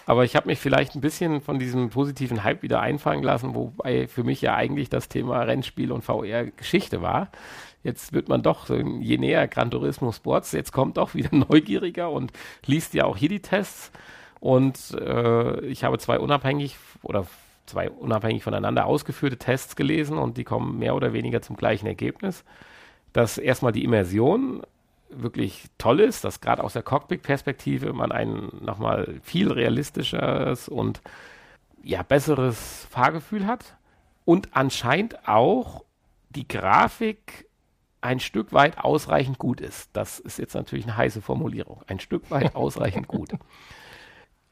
Aber 0.06 0.24
ich 0.24 0.36
habe 0.36 0.48
mich 0.48 0.60
vielleicht 0.60 0.96
ein 0.96 1.02
bisschen 1.02 1.42
von 1.42 1.60
diesem 1.60 1.90
positiven 1.90 2.44
Hype 2.44 2.62
wieder 2.62 2.80
einfangen 2.80 3.24
lassen, 3.24 3.54
wobei 3.54 4.08
für 4.08 4.24
mich 4.24 4.42
ja 4.42 4.56
eigentlich 4.56 4.90
das 4.90 5.10
Thema 5.10 5.42
Rennspiel 5.42 5.92
und 5.92 6.04
VR 6.04 6.46
Geschichte 6.46 7.02
war. 7.02 7.30
Jetzt 7.84 8.14
wird 8.14 8.30
man 8.30 8.42
doch, 8.42 8.70
je 8.70 9.18
näher 9.18 9.48
Gran 9.50 9.72
Turismo 9.72 10.14
Sports, 10.14 10.54
jetzt 10.54 10.72
kommt 10.72 10.96
doch 10.96 11.16
wieder 11.16 11.36
neugieriger 11.36 12.10
und 12.10 12.32
liest 12.66 12.94
ja 12.94 13.04
auch 13.04 13.18
hier 13.18 13.30
die 13.30 13.42
Tests. 13.42 13.92
Und 14.44 14.92
äh, 15.00 15.62
ich 15.68 15.86
habe 15.86 15.98
zwei 16.00 16.20
unabhängig 16.20 16.76
oder 17.02 17.26
zwei 17.66 17.90
unabhängig 17.90 18.44
voneinander 18.44 18.88
ausgeführte 18.88 19.38
Tests 19.38 19.78
gelesen 19.78 20.18
und 20.18 20.36
die 20.36 20.44
kommen 20.44 20.78
mehr 20.80 20.96
oder 20.96 21.14
weniger 21.14 21.42
zum 21.42 21.56
gleichen 21.56 21.88
Ergebnis, 21.88 22.44
dass 23.14 23.38
erstmal 23.38 23.72
die 23.72 23.86
Immersion 23.86 24.62
wirklich 25.10 25.68
toll 25.78 26.02
ist, 26.02 26.26
dass 26.26 26.42
gerade 26.42 26.62
aus 26.62 26.74
der 26.74 26.82
Cockpit-Perspektive 26.82 27.94
man 27.94 28.12
ein 28.12 28.50
nochmal 28.60 29.16
viel 29.24 29.50
realistischeres 29.50 30.68
und 30.68 31.02
ja, 31.82 32.04
besseres 32.04 32.86
Fahrgefühl 32.90 33.48
hat 33.48 33.78
und 34.26 34.50
anscheinend 34.58 35.26
auch 35.26 35.86
die 36.32 36.50
Grafik 36.50 37.48
ein 38.02 38.20
Stück 38.20 38.52
weit 38.52 38.78
ausreichend 38.78 39.38
gut 39.38 39.62
ist. 39.62 39.90
Das 39.94 40.20
ist 40.20 40.38
jetzt 40.38 40.54
natürlich 40.54 40.84
eine 40.84 40.98
heiße 40.98 41.22
Formulierung. 41.22 41.82
Ein 41.88 42.02
Stück 42.02 42.30
weit 42.30 42.56
ausreichend 42.58 43.08
gut. 43.08 43.30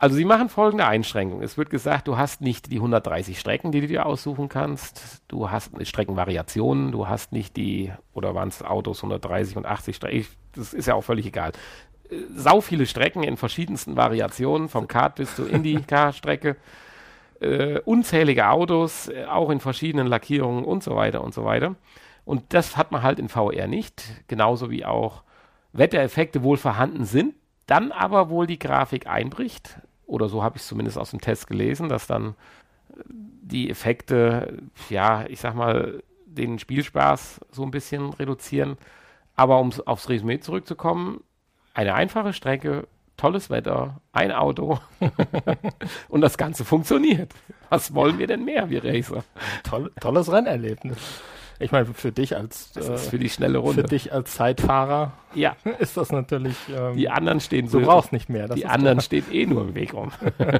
Also 0.01 0.15
sie 0.15 0.25
machen 0.25 0.50
folgende 0.50 0.88
Einschränkung. 0.88 1.43
Es 1.43 1.60
wird 1.60 1.70
gesagt, 1.70 2.08
du 2.08 2.17
hast 2.17 2.41
nicht 2.41 2.72
die 2.72 2.77
130 2.77 3.39
Strecken, 3.39 3.72
die 3.72 3.81
du 3.81 3.88
dir 3.88 4.08
aussuchen 4.08 4.50
kannst. 4.50 5.22
Du 5.27 5.51
hast 5.51 5.74
Streckenvariationen, 5.86 6.91
du 6.91 7.08
hast 7.08 7.34
nicht 7.34 7.55
die, 7.55 7.91
oder 8.12 8.34
waren 8.34 8.48
es 8.48 8.63
Autos 8.63 9.03
130 9.03 9.58
und 9.58 9.67
80 9.67 9.96
Strecken, 9.96 10.25
das 10.55 10.74
ist 10.74 10.88
ja 10.88 10.96
auch 10.96 11.03
völlig 11.03 11.27
egal. 11.27 11.51
Äh, 12.10 12.15
sau 12.36 12.62
viele 12.62 12.88
Strecken 12.88 13.22
in 13.22 13.38
verschiedensten 13.38 13.96
Variationen, 13.96 14.70
vom 14.70 14.88
Kart 14.88 15.17
bis 15.17 15.36
zur 15.36 15.48
Indy-Car-Strecke. 15.48 16.55
Äh, 17.39 17.79
unzählige 17.81 18.50
Autos, 18.50 19.08
äh, 19.08 19.25
auch 19.25 19.51
in 19.51 19.60
verschiedenen 19.60 20.08
Lackierungen 20.08 20.65
und 20.65 20.81
so 20.81 20.96
weiter 20.96 21.24
und 21.24 21.36
so 21.36 21.46
weiter. 21.46 21.75
Und 22.25 22.55
das 22.55 22.75
hat 22.75 22.91
man 22.91 23.03
halt 23.03 23.20
in 23.20 23.29
VR 23.29 23.67
nicht, 23.67 24.01
genauso 24.27 24.72
wie 24.72 24.84
auch 24.84 25.22
Wettereffekte 25.74 26.41
wohl 26.41 26.58
vorhanden 26.58 27.05
sind, 27.05 27.36
dann 27.67 27.91
aber 27.91 28.29
wohl 28.29 28.48
die 28.48 28.58
Grafik 28.58 29.05
einbricht 29.05 29.79
oder 30.12 30.27
so 30.27 30.44
habe 30.44 30.58
ich 30.58 30.63
es 30.63 30.68
zumindest 30.68 30.98
aus 30.98 31.12
dem 31.12 31.22
Test 31.22 31.48
gelesen, 31.48 31.88
dass 31.88 32.06
dann 32.06 32.36
die 33.06 33.70
Effekte, 33.70 34.58
ja, 34.89 35.25
ich 35.27 35.39
sag 35.39 35.56
mal, 35.56 36.03
den 36.25 36.60
Spielspaß 36.60 37.39
so 37.50 37.63
ein 37.63 37.72
bisschen 37.72 38.12
reduzieren. 38.13 38.77
Aber 39.38 39.60
um 39.60 39.72
aufs 39.86 40.10
Resümee 40.10 40.41
zurückzukommen, 40.41 41.24
eine 41.74 41.96
einfache 41.96 42.34
Strecke, 42.34 42.88
tolles 43.15 43.50
Wetter, 43.50 44.01
ein 44.12 44.34
Auto 44.34 44.80
und 46.10 46.20
das 46.20 46.38
Ganze 46.38 46.65
funktioniert. 46.65 47.34
Was 47.70 47.96
wollen 47.96 48.20
wir 48.20 48.27
denn 48.27 48.44
mehr, 48.44 48.70
wir 48.70 48.84
Racer? 48.84 49.24
Toll, 49.63 49.94
tolles 50.01 50.30
Rennerlebnis. 50.30 51.22
Ich 51.62 51.72
meine, 51.72 51.86
für 51.86 52.12
dich 52.12 52.36
als 52.36 52.75
ist 52.75 53.10
für 53.10 53.20
die 53.20 53.30
schnelle 53.30 53.60
Runde. 53.60 53.82
Für 53.82 53.88
dich 53.88 54.13
als 54.13 54.34
Zeitfahrer 54.34 55.13
ja. 55.34 55.56
ist 55.80 55.98
das 55.98 56.12
natürlich. 56.12 56.58
Ähm, 56.75 56.98
die 56.98 57.10
anderen 57.10 57.39
stehen 57.39 57.68
so. 57.68 57.80
Du 57.80 57.86
brauchst 57.86 58.12
nicht 58.12 58.30
mehr. 58.30 58.48
die 58.50 58.65
anderen 58.65 58.98
klar. 58.98 59.06
stehen 59.06 59.25
eh 59.32 59.46
nur 59.46 59.62
im 59.62 59.75
Weg 59.75 59.94
rum. 59.94 60.12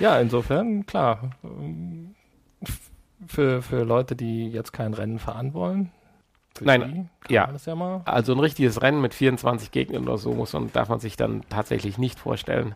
ja, 0.00 0.18
insofern, 0.18 0.86
klar. 0.86 1.30
Für, 3.26 3.62
für 3.62 3.84
Leute, 3.84 4.16
die 4.16 4.48
jetzt 4.48 4.72
kein 4.72 4.94
Rennen 4.94 5.18
fahren 5.18 5.54
wollen, 5.54 5.90
Nein, 6.60 7.10
ja. 7.28 7.50
ja 7.50 8.02
also 8.04 8.32
ein 8.32 8.38
richtiges 8.38 8.82
Rennen 8.82 9.00
mit 9.00 9.14
24 9.14 9.70
Gegnern 9.70 10.04
oder 10.04 10.18
so 10.18 10.32
muss 10.32 10.52
man, 10.52 10.72
darf 10.72 10.88
man 10.88 11.00
sich 11.00 11.16
dann 11.16 11.42
tatsächlich 11.48 11.98
nicht 11.98 12.18
vorstellen. 12.18 12.74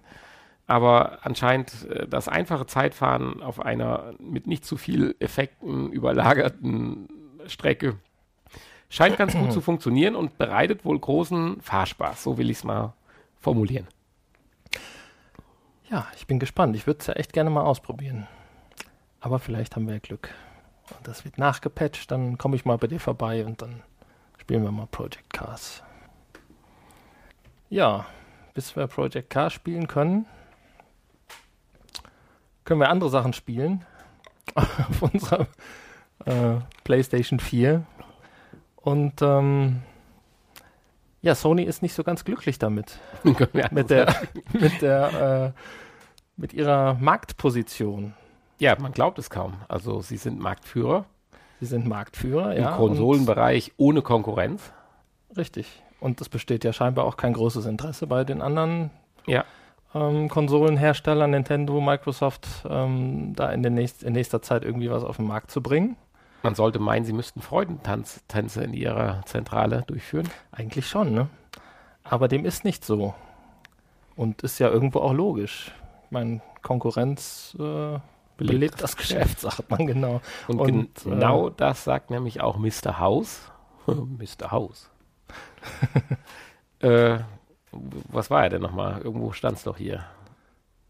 Aber 0.67 1.19
anscheinend 1.23 1.89
äh, 1.91 2.07
das 2.07 2.29
einfache 2.29 2.67
Zeitfahren 2.67 3.43
auf 3.43 3.61
einer 3.61 4.15
mit 4.19 4.47
nicht 4.47 4.65
zu 4.65 4.77
viel 4.77 5.17
Effekten 5.19 5.91
überlagerten 5.93 7.09
Strecke 7.47 7.97
scheint 8.89 9.17
ganz 9.17 9.35
gut 9.35 9.53
zu 9.53 9.61
funktionieren 9.63 10.15
und 10.15 10.37
bereitet 10.39 10.85
wohl 10.85 10.99
großen 10.99 11.61
Fahrspaß. 11.61 12.23
So 12.23 12.39
will 12.39 12.51
ich 12.51 12.59
es 12.59 12.65
mal 12.65 12.95
formulieren. 13.41 13.87
Ja, 15.91 16.07
ich 16.17 16.27
bin 16.27 16.39
gespannt. 16.39 16.77
Ich 16.77 16.87
würde 16.87 17.01
es 17.01 17.07
ja 17.07 17.15
echt 17.15 17.33
gerne 17.33 17.51
mal 17.51 17.63
ausprobieren. 17.63 18.29
Aber 19.21 19.39
vielleicht 19.39 19.77
haben 19.77 19.87
wir 19.87 19.95
ja 19.95 20.01
Glück. 20.01 20.31
Und 20.97 21.07
das 21.07 21.25
wird 21.25 21.39
nachgepatcht, 21.39 22.11
dann 22.11 22.39
komme 22.39 22.57
ich 22.57 22.65
mal 22.65 22.79
bei 22.79 22.87
dir 22.87 23.01
vorbei 23.01 23.45
und 23.45 23.63
dann 23.63 23.83
spielen 24.39 24.63
wir 24.63 24.73
mal 24.73 24.87
Project 24.87 25.33
Cars. 25.33 25.83
Ja, 27.69 28.07
bis 28.55 28.75
wir 28.75 28.87
Project 28.89 29.31
Cars 29.31 29.53
spielen 29.53 29.87
können, 29.87 30.27
können 32.65 32.81
wir 32.81 32.89
andere 32.89 33.11
Sachen 33.11 33.33
spielen 33.33 33.85
auf 34.55 35.03
unserer 35.03 35.47
äh, 36.27 36.57
PlayStation 36.85 37.41
4. 37.41 37.85
Und 38.77 39.21
ähm, 39.23 39.83
ja, 41.23 41.35
Sony 41.35 41.63
ist 41.63 41.83
nicht 41.83 41.95
so 41.95 42.03
ganz 42.03 42.25
glücklich 42.25 42.59
damit. 42.59 42.99
mit 43.23 43.91
der, 43.91 44.15
mit 44.53 44.83
der, 44.83 45.55
äh, 45.55 45.61
mit 46.37 46.53
ihrer 46.53 46.95
Marktposition. 46.95 48.15
Ja, 48.59 48.77
man 48.79 48.93
glaubt 48.93 49.19
es 49.19 49.31
kaum. 49.31 49.55
Also 49.69 50.01
sie 50.01 50.17
sind 50.17 50.39
Marktführer. 50.39 51.05
Sie 51.61 51.67
sind 51.67 51.87
Marktführer, 51.87 52.55
Im 52.55 52.63
ja. 52.63 52.71
Im 52.71 52.77
Konsolenbereich 52.77 53.73
ohne 53.77 54.01
Konkurrenz. 54.01 54.73
Richtig. 55.37 55.83
Und 56.01 56.21
es 56.23 56.31
besteht 56.31 56.65
ja 56.65 56.73
scheinbar 56.73 57.05
auch 57.05 57.19
kein 57.19 57.35
großes 57.35 57.67
Interesse 57.67 58.07
bei 58.07 58.25
den 58.25 58.41
anderen 58.41 58.91
ja 59.27 59.45
ähm, 59.95 60.29
Konsolenhersteller, 60.29 61.27
Nintendo, 61.27 61.81
Microsoft, 61.81 62.47
ähm, 62.69 63.35
da 63.35 63.51
in, 63.51 63.61
nächst, 63.61 64.03
in, 64.03 64.13
nächster 64.13 64.43
Zeit 64.43 64.65
irgendwie 64.65 64.91
was 64.91 65.05
auf 65.05 65.17
den 65.17 65.27
Markt 65.27 65.51
zu 65.51 65.63
bringen. 65.63 65.97
Man 66.43 66.55
sollte 66.55 66.79
meinen, 66.79 67.05
sie 67.05 67.13
müssten 67.13 67.43
Freudentänze 67.43 68.65
in 68.65 68.73
ihrer 68.73 69.23
Zentrale 69.27 69.85
durchführen. 69.87 70.29
Eigentlich 70.53 70.89
schon, 70.89 71.13
ne? 71.13 71.29
Aber 72.03 72.29
dem 72.29 72.45
ist 72.45 72.65
nicht 72.65 72.85
so. 72.85 73.15
Und 74.17 74.43
ist 74.43 74.59
ja 74.59 74.69
irgendwo 74.69 75.01
auch 75.01 75.13
logisch. 75.13 75.73
Ich 76.07 76.11
meine, 76.11 76.41
Konkurrenz 76.63 77.57
äh, 77.59 77.99
belebt, 78.37 78.83
das 78.83 78.97
Geschäft, 78.97 79.41
sagt 79.41 79.71
man 79.71 79.87
genau. 79.87 80.21
Und, 80.49 80.61
und 80.61 81.05
genau 81.05 81.49
äh, 81.49 81.53
das 81.57 81.85
sagt 81.85 82.11
nämlich 82.11 82.41
auch 82.41 82.57
Mr. 82.57 82.99
House. 82.99 83.51
Mr. 83.87 84.51
House. 84.51 84.91
äh, 86.81 87.19
was 87.73 88.31
war 88.31 88.45
er 88.45 88.51
denn 88.51 88.63
nochmal? 88.63 89.01
Irgendwo 89.03 89.33
stand 89.33 89.59
es 89.59 89.65
doch 89.65 89.77
hier. 89.77 90.05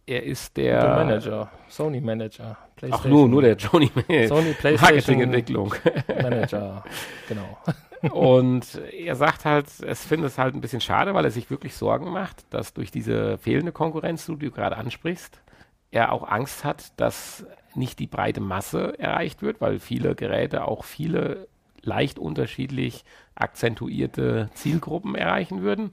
Er 0.07 0.25
ist 0.25 0.57
der, 0.57 0.81
der 0.81 0.97
Manager, 0.97 1.51
Sony 1.69 2.01
Manager. 2.01 2.57
Ach 2.91 3.05
nur, 3.05 3.29
nur 3.29 3.43
der 3.43 3.59
Sony 3.59 3.89
PlayStation 3.89 4.81
Marketingentwicklung. 4.81 5.75
Manager, 6.09 6.83
genau. 7.29 7.59
Und 8.13 8.81
er 8.93 9.15
sagt 9.15 9.45
halt, 9.45 9.67
es 9.83 10.05
findet 10.05 10.31
es 10.31 10.39
halt 10.39 10.55
ein 10.55 10.61
bisschen 10.61 10.81
schade, 10.81 11.13
weil 11.15 11.25
er 11.25 11.31
sich 11.31 11.51
wirklich 11.51 11.75
Sorgen 11.75 12.11
macht, 12.11 12.45
dass 12.51 12.73
durch 12.73 12.91
diese 12.91 13.37
fehlende 13.39 13.73
Konkurrenz, 13.73 14.27
die 14.27 14.37
du 14.37 14.51
gerade 14.51 14.77
ansprichst, 14.77 15.41
er 15.91 16.13
auch 16.13 16.27
Angst 16.27 16.65
hat, 16.65 16.99
dass 16.99 17.45
nicht 17.75 17.99
die 17.99 18.07
breite 18.07 18.41
Masse 18.41 18.99
erreicht 18.99 19.43
wird, 19.43 19.61
weil 19.61 19.79
viele 19.79 20.15
Geräte 20.15 20.67
auch 20.67 20.85
viele 20.85 21.47
leicht 21.83 22.19
unterschiedlich 22.19 23.05
akzentuierte 23.35 24.51
Zielgruppen 24.55 25.15
erreichen 25.15 25.63
würden. 25.63 25.93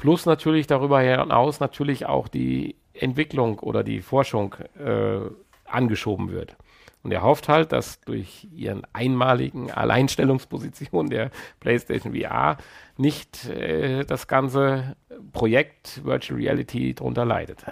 Plus 0.00 0.24
natürlich 0.24 0.66
darüber 0.66 0.98
hinaus 1.02 1.60
natürlich 1.60 2.06
auch 2.06 2.26
die 2.26 2.74
Entwicklung 2.94 3.58
oder 3.58 3.84
die 3.84 4.00
Forschung 4.00 4.54
äh, 4.82 5.20
angeschoben 5.66 6.32
wird. 6.32 6.56
Und 7.02 7.12
er 7.12 7.22
hofft 7.22 7.50
halt, 7.50 7.72
dass 7.72 8.00
durch 8.00 8.48
ihren 8.50 8.86
einmaligen 8.94 9.70
Alleinstellungsposition 9.70 11.10
der 11.10 11.30
PlayStation 11.60 12.14
VR 12.14 12.56
nicht 12.96 13.46
äh, 13.50 14.06
das 14.06 14.26
ganze 14.26 14.96
Projekt 15.34 16.02
Virtual 16.02 16.40
Reality 16.40 16.94
darunter 16.94 17.26
leidet. 17.26 17.62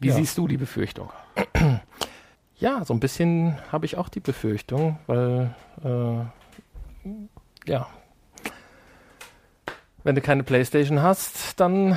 Wie 0.00 0.08
ja. 0.08 0.14
siehst 0.14 0.38
du 0.38 0.48
die 0.48 0.58
Befürchtung? 0.58 1.10
Ja, 2.58 2.84
so 2.84 2.92
ein 2.92 3.00
bisschen 3.00 3.56
habe 3.72 3.86
ich 3.86 3.96
auch 3.96 4.10
die 4.10 4.20
Befürchtung, 4.20 4.98
weil 5.06 5.54
äh, 5.82 7.70
ja, 7.70 7.88
wenn 10.04 10.14
du 10.14 10.20
keine 10.20 10.42
Playstation 10.42 11.02
hast, 11.02 11.60
dann 11.60 11.96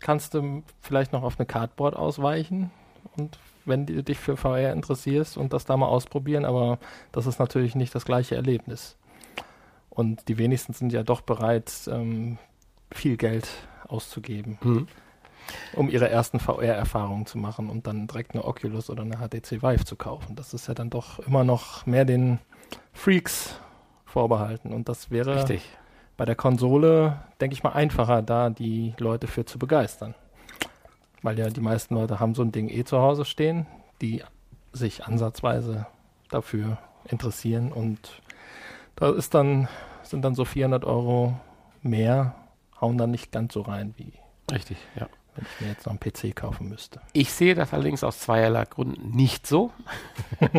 kannst 0.00 0.34
du 0.34 0.62
vielleicht 0.80 1.12
noch 1.12 1.22
auf 1.22 1.38
eine 1.38 1.46
Cardboard 1.46 1.96
ausweichen 1.96 2.70
und 3.16 3.38
wenn 3.64 3.86
du 3.86 4.02
dich 4.02 4.18
für 4.18 4.36
VR 4.36 4.72
interessierst 4.72 5.36
und 5.36 5.52
das 5.52 5.64
da 5.64 5.76
mal 5.76 5.88
ausprobieren, 5.88 6.44
aber 6.44 6.78
das 7.12 7.26
ist 7.26 7.38
natürlich 7.38 7.74
nicht 7.74 7.94
das 7.94 8.04
gleiche 8.04 8.36
Erlebnis. 8.36 8.96
Und 9.90 10.28
die 10.28 10.38
wenigsten 10.38 10.72
sind 10.72 10.92
ja 10.92 11.02
doch 11.02 11.20
bereit, 11.20 11.72
ähm, 11.90 12.38
viel 12.92 13.16
Geld 13.16 13.48
auszugeben, 13.88 14.58
mhm. 14.62 14.88
um 15.74 15.88
ihre 15.88 16.08
ersten 16.08 16.38
VR-Erfahrungen 16.38 17.26
zu 17.26 17.38
machen 17.38 17.70
und 17.70 17.86
dann 17.86 18.06
direkt 18.06 18.34
eine 18.34 18.44
Oculus 18.44 18.90
oder 18.90 19.02
eine 19.02 19.16
HTC 19.16 19.62
Vive 19.62 19.84
zu 19.84 19.96
kaufen. 19.96 20.36
Das 20.36 20.54
ist 20.54 20.68
ja 20.68 20.74
dann 20.74 20.90
doch 20.90 21.18
immer 21.20 21.44
noch 21.44 21.86
mehr 21.86 22.04
den 22.04 22.38
Freaks 22.92 23.58
vorbehalten. 24.04 24.72
Und 24.72 24.88
das 24.88 25.10
wäre 25.10 25.36
Richtig. 25.36 25.62
Bei 26.16 26.24
der 26.24 26.34
Konsole, 26.34 27.20
denke 27.40 27.54
ich 27.54 27.62
mal, 27.62 27.72
einfacher, 27.72 28.22
da 28.22 28.50
die 28.50 28.94
Leute 28.98 29.26
für 29.26 29.44
zu 29.44 29.58
begeistern 29.58 30.14
weil 31.26 31.38
ja 31.40 31.50
die 31.50 31.60
meisten 31.60 31.96
Leute 31.96 32.20
haben 32.20 32.36
so 32.36 32.42
ein 32.42 32.52
Ding 32.52 32.68
eh 32.68 32.84
zu 32.84 32.98
Hause 32.98 33.24
stehen, 33.24 33.66
die 34.00 34.22
sich 34.72 35.04
ansatzweise 35.04 35.86
dafür 36.30 36.78
interessieren 37.08 37.72
und 37.72 38.22
da 38.94 39.10
ist 39.10 39.34
dann, 39.34 39.68
sind 40.04 40.24
dann 40.24 40.36
so 40.36 40.44
400 40.44 40.84
Euro 40.84 41.38
mehr, 41.82 42.36
hauen 42.80 42.96
dann 42.96 43.10
nicht 43.10 43.32
ganz 43.32 43.54
so 43.54 43.62
rein 43.62 43.92
wie. 43.96 44.12
Richtig, 44.52 44.78
ja 44.94 45.08
wenn 45.36 45.44
ich 45.44 45.60
mir 45.60 45.68
jetzt 45.68 45.86
noch 45.86 45.92
einen 45.92 46.00
PC 46.00 46.34
kaufen 46.34 46.68
müsste. 46.68 47.00
Ich 47.12 47.32
sehe 47.32 47.54
das 47.54 47.72
allerdings 47.72 48.02
aus 48.02 48.20
zweierlei 48.20 48.64
Gründen 48.64 49.10
nicht 49.10 49.46
so. 49.46 49.72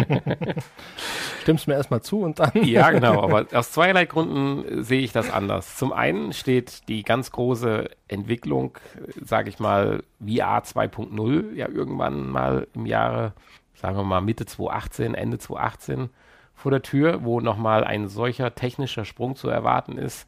Stimmst 1.42 1.68
mir 1.68 1.76
erstmal 1.76 2.02
zu 2.02 2.22
und 2.22 2.40
dann. 2.40 2.52
ja, 2.64 2.92
genau, 2.92 3.24
aber 3.24 3.48
aus 3.54 3.72
zweierlei 3.72 4.06
Gründen 4.06 4.84
sehe 4.84 5.02
ich 5.02 5.12
das 5.12 5.32
anders. 5.32 5.78
Zum 5.78 5.94
einen 5.94 6.34
steht 6.34 6.88
die 6.88 7.04
ganz 7.04 7.32
große 7.32 7.90
Entwicklung, 8.08 8.78
sage 9.22 9.50
ich 9.50 9.60
mal, 9.60 10.04
VR 10.20 10.64
2.0 10.64 11.54
ja 11.54 11.68
irgendwann 11.68 12.30
mal 12.30 12.68
im 12.74 12.86
Jahre, 12.86 13.34
sagen 13.76 13.98
wir 13.98 14.04
mal 14.04 14.22
Mitte 14.22 14.46
2018, 14.46 15.16
Ende 15.16 15.38
2018 15.38 16.10
vor 16.58 16.72
der 16.72 16.82
Tür, 16.82 17.24
wo 17.24 17.40
nochmal 17.40 17.84
ein 17.84 18.08
solcher 18.08 18.56
technischer 18.56 19.06
Sprung 19.06 19.36
zu 19.36 19.48
erwarten 19.48 19.98
ist, 19.98 20.28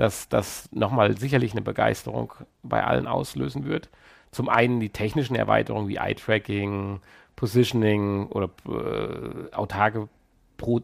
dass 0.00 0.30
das 0.30 0.66
nochmal 0.72 1.18
sicherlich 1.18 1.52
eine 1.52 1.60
Begeisterung 1.60 2.32
bei 2.62 2.82
allen 2.82 3.06
auslösen 3.06 3.66
wird. 3.66 3.90
Zum 4.30 4.48
einen 4.48 4.80
die 4.80 4.88
technischen 4.88 5.36
Erweiterungen 5.36 5.88
wie 5.88 5.96
Eye-Tracking, 5.96 7.02
Positioning 7.36 8.28
oder 8.28 8.48
äh, 8.66 9.54
autarke 9.54 10.08
Pro, 10.56 10.80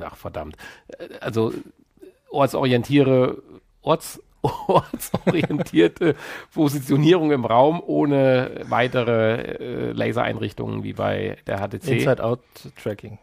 ach 0.00 0.16
verdammt, 0.16 0.56
also 1.20 1.52
ortsorientiere, 2.28 3.40
Orts, 3.82 4.20
ortsorientierte 4.66 6.16
Positionierung 6.52 7.30
im 7.30 7.44
Raum 7.44 7.80
ohne 7.86 8.62
weitere 8.64 9.42
äh, 9.42 9.92
Lasereinrichtungen 9.92 10.82
wie 10.82 10.92
bei 10.92 11.36
der 11.46 11.58
HTC. 11.58 11.86
Inside-Out-Tracking. 11.86 13.18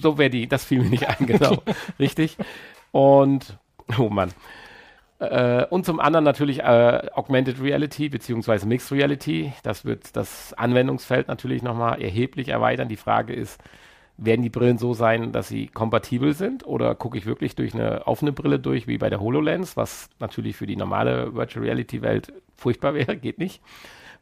So 0.00 0.16
wäre 0.16 0.30
die, 0.30 0.46
das 0.46 0.62
fiel 0.62 0.82
mir 0.82 0.90
nicht 0.90 1.08
ein, 1.08 1.26
genau. 1.26 1.56
Richtig. 1.98 2.36
Und, 2.92 3.58
oh 3.98 4.10
Mann. 4.10 4.30
Äh, 5.20 5.66
und 5.66 5.84
zum 5.84 6.00
anderen 6.00 6.24
natürlich 6.24 6.60
äh, 6.60 7.08
Augmented 7.14 7.60
Reality 7.62 8.08
beziehungsweise 8.08 8.66
Mixed 8.66 8.90
Reality. 8.90 9.52
Das 9.62 9.84
wird 9.84 10.16
das 10.16 10.54
Anwendungsfeld 10.54 11.28
natürlich 11.28 11.62
nochmal 11.62 12.00
erheblich 12.00 12.48
erweitern. 12.48 12.88
Die 12.88 12.96
Frage 12.96 13.34
ist, 13.34 13.60
werden 14.16 14.42
die 14.42 14.50
Brillen 14.50 14.78
so 14.78 14.94
sein, 14.94 15.32
dass 15.32 15.48
sie 15.48 15.66
kompatibel 15.66 16.32
sind 16.32 16.66
oder 16.66 16.94
gucke 16.94 17.18
ich 17.18 17.26
wirklich 17.26 17.54
durch 17.54 17.74
eine 17.74 18.06
offene 18.06 18.32
Brille 18.32 18.58
durch, 18.58 18.86
wie 18.86 18.98
bei 18.98 19.10
der 19.10 19.20
HoloLens, 19.20 19.76
was 19.76 20.08
natürlich 20.20 20.56
für 20.56 20.66
die 20.66 20.76
normale 20.76 21.34
Virtual 21.34 21.64
Reality 21.64 22.02
Welt 22.02 22.32
furchtbar 22.56 22.94
wäre, 22.94 23.16
geht 23.16 23.38
nicht. 23.38 23.62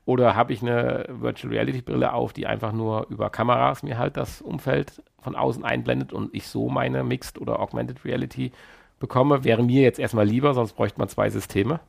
Oder 0.04 0.34
habe 0.34 0.52
ich 0.52 0.62
eine 0.62 1.04
Virtual 1.08 1.52
Reality 1.52 1.82
Brille 1.82 2.12
auf, 2.12 2.32
die 2.32 2.46
einfach 2.46 2.72
nur 2.72 3.06
über 3.08 3.30
Kameras 3.30 3.82
mir 3.82 3.98
halt 3.98 4.16
das 4.16 4.40
Umfeld 4.40 5.02
von 5.20 5.36
außen 5.36 5.64
einblendet 5.64 6.12
und 6.12 6.34
ich 6.34 6.48
so 6.48 6.68
meine 6.68 7.04
Mixed 7.04 7.38
oder 7.38 7.60
Augmented 7.60 8.04
Reality 8.04 8.52
bekomme, 8.98 9.44
wäre 9.44 9.62
mir 9.62 9.82
jetzt 9.82 9.98
erstmal 9.98 10.26
lieber, 10.26 10.54
sonst 10.54 10.74
bräuchte 10.74 10.98
man 10.98 11.08
zwei 11.08 11.30
Systeme. 11.30 11.80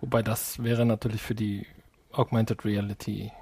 Wobei 0.00 0.22
das 0.22 0.62
wäre 0.62 0.86
natürlich 0.86 1.22
für 1.22 1.34
die 1.34 1.66
Augmented 2.12 2.64
Reality 2.64 3.32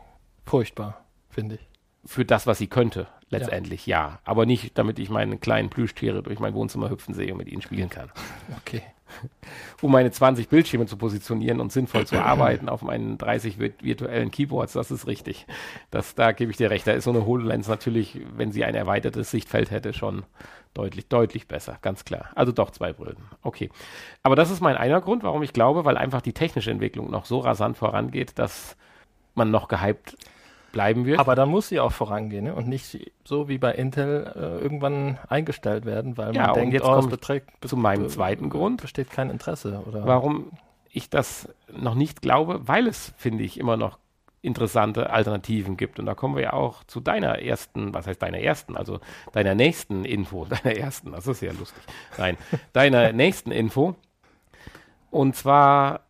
furchtbar, 0.45 1.05
finde 1.31 1.57
ich. 1.57 1.69
Für 2.05 2.25
das, 2.25 2.47
was 2.47 2.59
sie 2.59 2.69
könnte, 2.69 3.09
letztendlich 3.31 3.87
ja. 3.87 3.99
ja. 3.99 4.19
Aber 4.25 4.47
nicht, 4.47 4.79
damit 4.79 4.99
ich 4.99 5.11
meine 5.11 5.39
kleinen 5.39 5.71
Plüschtiere 5.71 6.23
durch 6.23 6.39
mein 6.39 6.55
Wohnzimmer 6.55 6.91
hüpfen 6.91 7.15
sehe 7.15 7.33
und 7.33 7.39
mit 7.39 7.49
ihnen 7.49 7.63
spielen 7.63 7.91
kann. 7.91 8.11
Okay. 8.59 8.83
Um 9.83 9.93
meine 9.93 10.11
20 10.11 10.49
Bildschirme 10.49 10.87
zu 10.87 10.97
positionieren 10.97 11.61
und 11.61 11.71
sinnvoll 11.71 12.07
zu 12.07 12.23
arbeiten 12.23 12.69
auf 12.69 12.83
meinen 12.83 13.19
30 13.19 13.59
virtuellen 13.59 14.31
Keyboards, 14.31 14.73
das 14.73 14.91
ist 14.91 15.07
richtig. 15.07 15.47
Das, 15.91 16.15
da 16.15 16.33
gebe 16.33 16.51
ich 16.51 16.57
dir 16.57 16.71
recht. 16.71 16.87
Da 16.87 16.93
ist 16.93 17.05
so 17.05 17.11
eine 17.11 17.27
HoloLens 17.27 17.69
natürlich, 17.69 18.19
wenn 18.37 18.53
sie 18.53 18.65
ein 18.65 18.75
erweitertes 18.75 19.31
Sichtfeld 19.31 19.71
hätte, 19.71 19.93
schon 19.93 20.25
Deutlich, 20.77 21.09
deutlich 21.09 21.49
besser, 21.49 21.79
ganz 21.81 22.05
klar. 22.05 22.29
Also 22.35 22.53
doch 22.53 22.71
zwei 22.71 22.93
Brillen. 22.93 23.17
Okay. 23.41 23.71
Aber 24.23 24.37
das 24.37 24.51
ist 24.51 24.61
mein 24.61 24.77
einer 24.77 25.01
Grund, 25.01 25.23
warum 25.23 25.43
ich 25.43 25.55
glaube, 25.55 25.87
weil 25.87 25.97
einfach 25.97 26.21
die 26.21 26.35
technische 26.35 26.71
Entwicklung 26.71 27.11
noch 27.11 27.25
so 27.25 27.39
rasant 27.39 27.79
vorangeht, 27.79 28.39
dass 28.39 28.77
man 29.35 29.51
noch 29.51 29.69
gehypt 29.69 30.19
bleiben 30.77 31.07
wird. 31.07 31.19
Aber 31.19 31.35
dann 31.35 31.49
muss 31.49 31.69
sie 31.69 31.81
auch 31.81 31.93
vorangehen 31.93 32.45
ne? 32.45 32.55
und 32.55 32.69
nicht 32.69 33.11
so 33.25 33.49
wie 33.49 33.57
bei 33.57 33.73
Intel 33.73 34.31
äh, 34.37 34.63
irgendwann 34.63 35.19
eingestellt 35.27 35.87
werden, 35.87 36.19
weil 36.19 36.37
ja, 36.37 36.49
man 36.49 36.55
denkt, 36.55 36.75
jetzt 36.75 36.85
oh, 36.85 37.01
beträgt, 37.01 37.49
zu 37.67 37.79
meinem 37.79 38.11
zweiten 38.11 38.51
Grund. 38.51 38.83
Besteht 38.83 39.11
kein 39.11 39.31
Interesse. 39.31 39.83
Oder? 39.87 40.07
Warum 40.07 40.51
ich 40.91 41.09
das 41.09 41.49
noch 41.75 41.95
nicht 41.95 42.21
glaube, 42.21 42.61
weil 42.69 42.87
es, 42.87 43.15
finde 43.17 43.43
ich, 43.43 43.59
immer 43.59 43.79
noch 43.79 43.99
interessante 44.43 45.09
Alternativen 45.09 45.79
gibt. 45.79 45.99
Und 45.99 46.05
da 46.05 46.15
kommen 46.15 46.37
wir 46.37 46.43
ja 46.43 46.53
auch 46.53 46.85
zu 46.85 47.01
deiner 47.01 47.41
ersten, 47.41 47.95
was 47.95 48.07
heißt 48.07 48.21
deiner 48.21 48.39
ersten, 48.39 48.77
also 48.77 49.01
deiner 49.33 49.55
nächsten 49.55 50.05
Info, 50.05 50.45
deiner 50.63 50.77
ersten, 50.77 51.13
das 51.13 51.27
ist 51.27 51.41
ja 51.41 51.53
lustig. 51.53 51.83
Nein, 52.19 52.37
deiner 52.75 53.13
nächsten 53.13 53.51
Info. 53.51 53.97
Und 55.11 55.37
zwar 55.37 56.01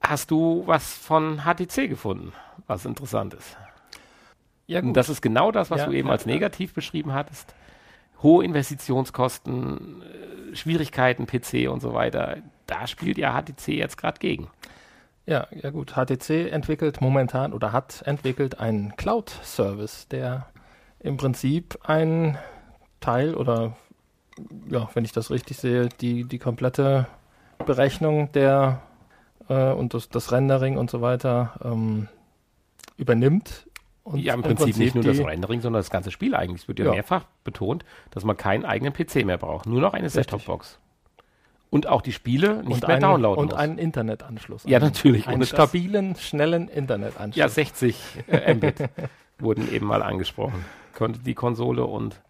hast 0.00 0.32
du 0.32 0.64
was 0.66 0.92
von 0.92 1.42
HTC 1.44 1.88
gefunden, 1.88 2.32
was 2.66 2.84
interessant 2.84 3.34
ist. 3.34 3.56
Ja, 4.68 4.80
gut. 4.80 4.88
Und 4.88 4.96
das 4.96 5.08
ist 5.08 5.22
genau 5.22 5.50
das, 5.50 5.70
was 5.70 5.80
ja, 5.80 5.86
du 5.86 5.92
eben 5.92 6.08
ja, 6.08 6.12
als 6.12 6.26
negativ 6.26 6.74
beschrieben 6.74 7.14
hattest. 7.14 7.54
Hohe 8.22 8.44
Investitionskosten, 8.44 10.02
äh, 10.02 10.54
Schwierigkeiten, 10.54 11.26
PC 11.26 11.68
und 11.70 11.80
so 11.80 11.94
weiter. 11.94 12.36
Da 12.66 12.86
spielt 12.86 13.18
ja 13.18 13.32
HTC 13.32 13.68
jetzt 13.68 13.96
gerade 13.96 14.18
gegen. 14.20 14.50
Ja, 15.26 15.48
ja 15.50 15.70
gut. 15.70 15.92
HTC 15.92 16.50
entwickelt 16.50 17.00
momentan 17.00 17.52
oder 17.52 17.72
hat 17.72 18.02
entwickelt 18.04 18.60
einen 18.60 18.94
Cloud-Service, 18.96 20.08
der 20.08 20.48
im 21.00 21.16
Prinzip 21.16 21.78
ein 21.84 22.38
Teil 23.00 23.34
oder 23.34 23.76
ja, 24.68 24.88
wenn 24.94 25.04
ich 25.04 25.12
das 25.12 25.30
richtig 25.30 25.56
sehe, 25.56 25.88
die, 26.00 26.24
die 26.24 26.38
komplette 26.38 27.06
Berechnung 27.64 28.30
der 28.32 28.82
äh, 29.48 29.72
und 29.72 29.94
das, 29.94 30.10
das 30.10 30.30
Rendering 30.30 30.76
und 30.76 30.90
so 30.90 31.00
weiter 31.00 31.54
ähm, 31.64 32.08
übernimmt 32.96 33.67
Und 34.08 34.20
ja, 34.20 34.34
im, 34.34 34.42
Prinzip, 34.42 34.66
Prinzip, 34.66 34.82
nicht 34.82 34.94
nur 34.94 35.04
das 35.04 35.18
Rendering, 35.18 35.60
sondern 35.60 35.80
das 35.80 35.90
ganze 35.90 36.10
Spiel 36.10 36.34
eigentlich. 36.34 36.62
Es 36.62 36.68
wird 36.68 36.78
ja, 36.78 36.86
ja, 36.86 36.92
mehrfach 36.92 37.24
betont, 37.44 37.84
dass 38.10 38.24
man 38.24 38.36
keinen 38.36 38.64
eigenen 38.64 38.92
PC 38.92 39.26
mehr 39.26 39.36
braucht. 39.36 39.66
Nur 39.66 39.80
noch 39.80 39.92
eine 39.92 40.08
Set-Top-Box. 40.08 40.78
Und 41.70 41.86
auch 41.86 42.00
die 42.00 42.12
Spiele 42.12 42.62
nicht 42.62 42.82
und 42.82 42.86
mehr 42.86 42.96
einen, 42.96 43.02
downloaden 43.02 43.38
Und 43.38 43.50
muss. 43.50 43.58
einen 43.58 43.76
Internetanschluss. 43.76 44.64
Ja, 44.64 44.78
natürlich. 44.80 45.26
Einen 45.28 45.44
stabilen, 45.44 46.16
schnellen 46.16 46.68
Internetanschluss. 46.68 47.36
Ja, 47.36 47.48
60 47.48 47.96
äh, 48.28 48.54
Mbit 48.54 48.88
wurden 49.38 49.70
eben 49.72 49.86
mal 49.86 50.02
angesprochen. 50.02 50.64
Konnte 50.94 51.20
die 51.20 51.34
Konsole 51.34 51.84
und 51.84 52.22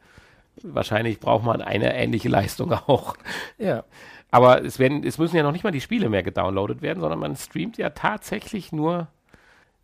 wahrscheinlich 0.63 1.21
braucht 1.21 1.45
man 1.45 1.63
eine 1.63 1.95
ähnliche 1.95 2.29
Leistung 2.29 2.73
auch. 2.87 3.17
Ja. 3.59 3.85
Aber 4.33 4.65
es, 4.65 4.81
werden, 4.81 5.05
es 5.05 5.19
müssen 5.19 5.37
ja 5.37 5.45
noch 5.45 5.53
nicht 5.53 5.65
mal 5.65 5.71
die 5.71 5.81
Spiele 5.81 6.09
mehr 6.09 6.25
gedownloadet 6.25 6.83
werden, 6.83 7.01
sondern 7.01 7.21
man 7.21 7.37
streamt 7.37 7.79
ja 7.79 7.91
tatsächlich 7.91 8.73
nur 8.73 9.07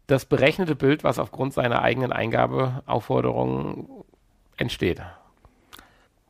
das 0.06 0.24
berechnete 0.24 0.74
Bild, 0.76 1.04
was 1.04 1.18
aufgrund 1.18 1.54
seiner 1.54 1.82
eigenen 1.82 2.12
Eingabeaufforderungen 2.12 3.88
entsteht. 4.56 5.02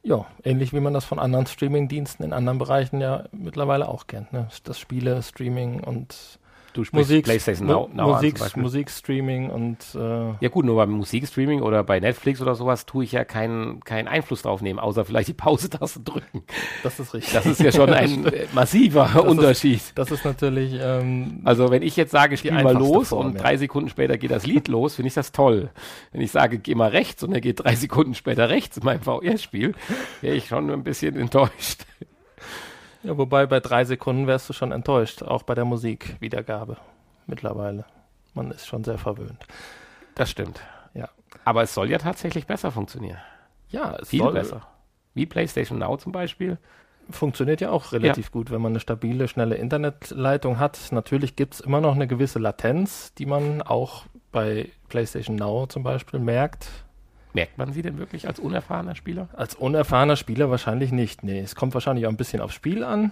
Ja, 0.02 0.26
ähnlich 0.42 0.72
wie 0.72 0.80
man 0.80 0.92
das 0.92 1.06
von 1.06 1.18
anderen 1.18 1.46
Streaming-Diensten 1.46 2.24
in 2.24 2.32
anderen 2.32 2.58
Bereichen 2.58 3.00
ja 3.00 3.24
mittlerweile 3.32 3.88
auch 3.88 4.06
kennt. 4.06 4.32
Ne? 4.32 4.48
Das 4.64 4.78
Spiele, 4.78 5.22
Streaming 5.22 5.80
und 5.80 6.38
Du 6.74 6.82
sprichst 6.82 7.08
Musik, 7.08 7.24
PlayStation 7.24 7.68
Now, 7.68 7.88
Now 7.92 8.14
Musik, 8.14 8.56
Musikstreaming 8.56 9.48
und 9.48 9.78
äh 9.94 10.32
ja 10.40 10.48
gut, 10.50 10.64
nur 10.64 10.74
beim 10.74 10.90
Musikstreaming 10.90 11.62
oder 11.62 11.84
bei 11.84 12.00
Netflix 12.00 12.42
oder 12.42 12.56
sowas 12.56 12.84
tue 12.84 13.04
ich 13.04 13.12
ja 13.12 13.24
keinen 13.24 13.78
keinen 13.84 14.08
Einfluss 14.08 14.42
drauf 14.42 14.60
nehmen, 14.60 14.80
außer 14.80 15.04
vielleicht 15.04 15.28
die 15.28 15.34
Pause-Taste 15.34 16.00
drücken. 16.04 16.42
Das 16.82 16.98
ist 16.98 17.14
richtig. 17.14 17.32
Das 17.32 17.46
ist 17.46 17.60
ja 17.60 17.70
schon 17.70 17.90
ein 17.94 18.26
massiver 18.54 19.08
das 19.14 19.22
Unterschied. 19.22 19.76
Ist, 19.76 19.96
das 19.96 20.10
ist 20.10 20.24
natürlich. 20.24 20.76
Ähm, 20.82 21.42
also 21.44 21.70
wenn 21.70 21.82
ich 21.82 21.96
jetzt 21.96 22.10
sage, 22.10 22.36
spiel 22.36 22.50
mal 22.50 22.74
los 22.74 23.10
Form, 23.10 23.26
und 23.26 23.34
ja. 23.36 23.42
drei 23.42 23.56
Sekunden 23.56 23.88
später 23.88 24.18
geht 24.18 24.32
das 24.32 24.44
Lied 24.44 24.66
los, 24.66 24.96
finde 24.96 25.06
ich 25.06 25.14
das 25.14 25.30
toll. 25.30 25.70
Wenn 26.10 26.22
ich 26.22 26.32
sage, 26.32 26.58
geh 26.58 26.74
mal 26.74 26.90
rechts 26.90 27.22
und 27.22 27.32
er 27.32 27.40
geht 27.40 27.62
drei 27.62 27.76
Sekunden 27.76 28.14
später 28.14 28.48
rechts 28.48 28.78
in 28.78 28.84
meinem 28.84 29.00
VR-Spiel, 29.00 29.74
wäre 30.22 30.34
ich 30.34 30.48
schon 30.48 30.68
ein 30.72 30.82
bisschen 30.82 31.14
enttäuscht. 31.14 31.86
Ja, 33.04 33.18
wobei 33.18 33.46
bei 33.46 33.60
drei 33.60 33.84
Sekunden 33.84 34.26
wärst 34.26 34.48
du 34.48 34.54
schon 34.54 34.72
enttäuscht, 34.72 35.22
auch 35.22 35.42
bei 35.42 35.54
der 35.54 35.66
Musikwiedergabe 35.66 36.78
mittlerweile. 37.26 37.84
Man 38.32 38.50
ist 38.50 38.66
schon 38.66 38.82
sehr 38.82 38.98
verwöhnt. 38.98 39.46
Das 40.14 40.30
stimmt. 40.30 40.60
Ja. 40.94 41.10
Aber 41.44 41.62
es 41.62 41.74
soll 41.74 41.90
ja 41.90 41.98
tatsächlich 41.98 42.46
besser 42.46 42.72
funktionieren. 42.72 43.18
Ja, 43.68 43.96
es 44.00 44.08
viel 44.08 44.20
soll 44.20 44.32
besser. 44.32 44.66
Wie 45.12 45.26
PlayStation 45.26 45.78
Now 45.78 45.98
zum 45.98 46.12
Beispiel. 46.12 46.58
Funktioniert 47.10 47.60
ja 47.60 47.70
auch 47.70 47.92
relativ 47.92 48.26
ja. 48.26 48.30
gut, 48.32 48.50
wenn 48.50 48.62
man 48.62 48.72
eine 48.72 48.80
stabile, 48.80 49.28
schnelle 49.28 49.56
Internetleitung 49.56 50.58
hat. 50.58 50.78
Natürlich 50.90 51.36
gibt 51.36 51.54
es 51.54 51.60
immer 51.60 51.82
noch 51.82 51.94
eine 51.94 52.06
gewisse 52.06 52.38
Latenz, 52.38 53.12
die 53.14 53.26
man 53.26 53.60
auch 53.60 54.04
bei 54.32 54.70
PlayStation 54.88 55.36
Now 55.36 55.66
zum 55.66 55.82
Beispiel 55.82 56.18
merkt. 56.20 56.68
Merkt 57.34 57.58
man 57.58 57.72
sie 57.72 57.82
denn 57.82 57.98
wirklich 57.98 58.28
als 58.28 58.38
unerfahrener 58.38 58.94
Spieler? 58.94 59.28
Als 59.32 59.56
unerfahrener 59.56 60.16
Spieler 60.16 60.50
wahrscheinlich 60.50 60.92
nicht. 60.92 61.24
Nee, 61.24 61.40
es 61.40 61.56
kommt 61.56 61.74
wahrscheinlich 61.74 62.06
auch 62.06 62.10
ein 62.10 62.16
bisschen 62.16 62.40
aufs 62.40 62.54
Spiel 62.54 62.84
an. 62.84 63.10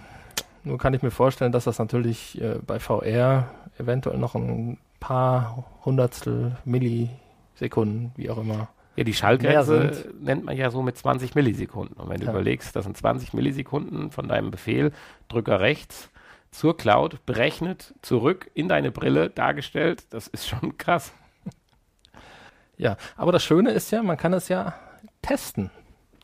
Nur 0.63 0.77
kann 0.77 0.93
ich 0.93 1.01
mir 1.01 1.11
vorstellen, 1.11 1.51
dass 1.51 1.65
das 1.65 1.77
natürlich 1.77 2.41
äh, 2.41 2.55
bei 2.65 2.79
VR 2.79 3.51
eventuell 3.77 4.17
noch 4.17 4.33
ein 4.33 4.77
paar 5.01 5.65
Hundertstel 5.83 6.55
Millisekunden, 6.63 8.13
wie 8.15 8.29
auch 8.29 8.37
immer. 8.37 8.69
Ja, 8.95 9.03
die 9.03 9.13
Schallgrenze 9.13 10.13
nennt 10.21 10.45
man 10.45 10.55
ja 10.55 10.71
so 10.71 10.81
mit 10.81 10.97
20 10.97 11.35
Millisekunden. 11.35 11.97
Und 11.97 12.09
wenn 12.09 12.21
du 12.21 12.27
ja. 12.27 12.31
überlegst, 12.31 12.75
das 12.77 12.85
sind 12.85 12.95
20 12.95 13.33
Millisekunden 13.33 14.09
von 14.09 14.29
deinem 14.29 14.51
Befehl, 14.51 14.93
Drücker 15.27 15.59
rechts 15.59 16.09
zur 16.51 16.77
Cloud, 16.77 17.25
berechnet, 17.25 17.93
zurück 18.01 18.49
in 18.53 18.69
deine 18.69 18.91
Brille 18.91 19.29
dargestellt, 19.29 20.05
das 20.11 20.27
ist 20.27 20.47
schon 20.47 20.77
krass. 20.77 21.11
Ja, 22.83 22.97
aber 23.15 23.31
das 23.31 23.45
Schöne 23.45 23.71
ist 23.71 23.91
ja, 23.91 24.03
man 24.03 24.17
kann 24.17 24.33
es 24.33 24.49
ja 24.49 24.73
testen 25.21 25.71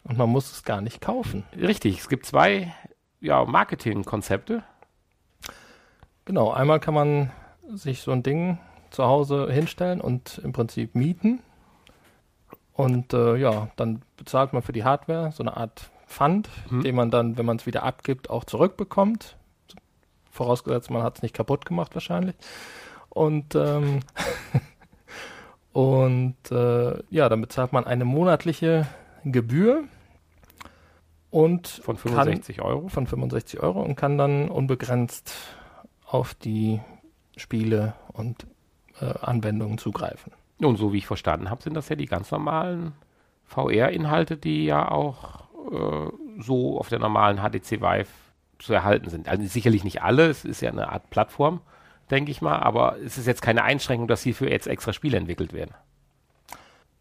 und 0.03 0.17
man 0.17 0.29
muss 0.29 0.51
es 0.51 0.63
gar 0.65 0.81
nicht 0.81 0.99
kaufen. 0.99 1.45
Richtig, 1.55 1.99
es 1.99 2.09
gibt 2.09 2.25
zwei 2.25 2.75
ja, 3.21 3.45
Marketingkonzepte. 3.45 4.63
Genau, 6.25 6.51
einmal 6.51 6.81
kann 6.81 6.93
man 6.93 7.31
sich 7.73 8.01
so 8.01 8.11
ein 8.11 8.23
Ding 8.23 8.59
zu 8.89 9.05
Hause 9.05 9.49
hinstellen 9.49 10.01
und 10.01 10.41
im 10.43 10.51
Prinzip 10.51 10.95
mieten. 10.95 11.39
Und 12.73 13.13
äh, 13.13 13.37
ja, 13.37 13.69
dann 13.77 14.01
bezahlt 14.17 14.51
man 14.51 14.61
für 14.61 14.73
die 14.73 14.83
Hardware 14.83 15.31
so 15.31 15.43
eine 15.43 15.55
Art 15.55 15.89
Pfand, 16.07 16.49
mhm. 16.69 16.83
den 16.83 16.95
man 16.95 17.09
dann, 17.09 17.37
wenn 17.37 17.45
man 17.45 17.55
es 17.55 17.67
wieder 17.67 17.83
abgibt, 17.83 18.29
auch 18.29 18.43
zurückbekommt. 18.43 19.37
Vorausgesetzt, 20.29 20.91
man 20.91 21.03
hat 21.03 21.15
es 21.15 21.21
nicht 21.21 21.35
kaputt 21.35 21.65
gemacht 21.65 21.95
wahrscheinlich. 21.95 22.35
Und 23.07 23.55
ähm, 23.55 24.01
Und 25.73 26.35
äh, 26.51 27.03
ja, 27.09 27.29
dann 27.29 27.41
bezahlt 27.41 27.73
man 27.73 27.85
eine 27.85 28.05
monatliche 28.05 28.87
Gebühr 29.23 29.83
und 31.29 31.67
von 31.67 31.97
65 31.97 32.57
kann, 32.57 32.65
Euro. 32.65 32.87
Von 32.87 33.05
65 33.05 33.59
Euro 33.59 33.81
und 33.81 33.95
kann 33.95 34.17
dann 34.17 34.49
unbegrenzt 34.49 35.33
auf 36.05 36.33
die 36.33 36.79
Spiele 37.37 37.93
und 38.11 38.47
äh, 38.99 39.13
Anwendungen 39.21 39.77
zugreifen. 39.77 40.33
Und 40.59 40.77
so 40.77 40.91
wie 40.91 40.97
ich 40.97 41.07
verstanden 41.07 41.49
habe, 41.49 41.61
sind 41.61 41.75
das 41.75 41.87
ja 41.89 41.95
die 41.95 42.07
ganz 42.07 42.31
normalen 42.31 42.93
VR-Inhalte, 43.45 44.37
die 44.37 44.65
ja 44.65 44.89
auch 44.89 45.41
äh, 45.71 46.11
so 46.39 46.79
auf 46.79 46.89
der 46.89 46.99
normalen 46.99 47.37
HTC 47.37 47.81
Vive 47.81 48.07
zu 48.57 48.73
erhalten 48.73 49.09
sind. 49.09 49.29
Also 49.29 49.45
sicherlich 49.45 49.83
nicht 49.83 50.01
alle, 50.01 50.27
es 50.27 50.43
ist 50.43 50.61
ja 50.61 50.71
eine 50.71 50.91
Art 50.91 51.09
Plattform 51.09 51.61
denke 52.11 52.31
ich 52.31 52.41
mal. 52.41 52.59
Aber 52.59 52.97
es 53.03 53.17
ist 53.17 53.27
jetzt 53.27 53.41
keine 53.41 53.63
Einschränkung, 53.63 54.07
dass 54.07 54.21
hierfür 54.21 54.49
jetzt 54.49 54.67
extra 54.67 54.93
Spiele 54.93 55.17
entwickelt 55.17 55.53
werden. 55.53 55.73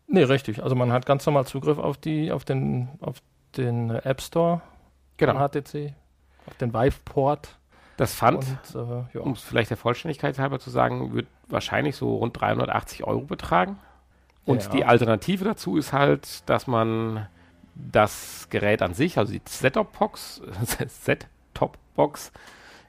Nee, 0.06 0.22
richtig. 0.22 0.62
Also 0.62 0.74
man 0.74 0.90
hat 0.92 1.06
ganz 1.06 1.26
normal 1.26 1.46
Zugriff 1.46 1.78
auf 1.78 1.98
die, 1.98 2.32
auf 2.32 2.44
den, 2.44 2.88
auf 3.00 3.16
den 3.56 3.90
App 3.90 4.22
Store 4.22 4.62
genau. 5.18 5.34
von 5.34 5.48
HTC, 5.48 5.94
auf 6.46 6.54
den 6.56 6.72
Vive-Port. 6.72 7.58
Das 7.98 8.14
Pfand, 8.14 8.44
äh, 8.74 8.78
ja. 8.78 9.20
um 9.20 9.32
es 9.32 9.42
vielleicht 9.42 9.70
der 9.70 9.76
Vollständigkeit 9.76 10.38
halber 10.38 10.60
zu 10.60 10.70
sagen, 10.70 11.12
wird 11.12 11.26
wahrscheinlich 11.48 11.96
so 11.96 12.16
rund 12.16 12.40
380 12.40 13.04
Euro 13.04 13.22
betragen. 13.22 13.78
Und 14.44 14.62
ja. 14.62 14.70
die 14.70 14.84
Alternative 14.84 15.44
dazu 15.44 15.76
ist 15.76 15.92
halt, 15.92 16.48
dass 16.48 16.66
man 16.66 17.26
das 17.74 18.48
Gerät 18.50 18.82
an 18.82 18.94
sich, 18.94 19.18
also 19.18 19.32
die 19.32 19.42
Set-Top-Box, 19.44 20.42
Set-Top-Box 20.86 22.32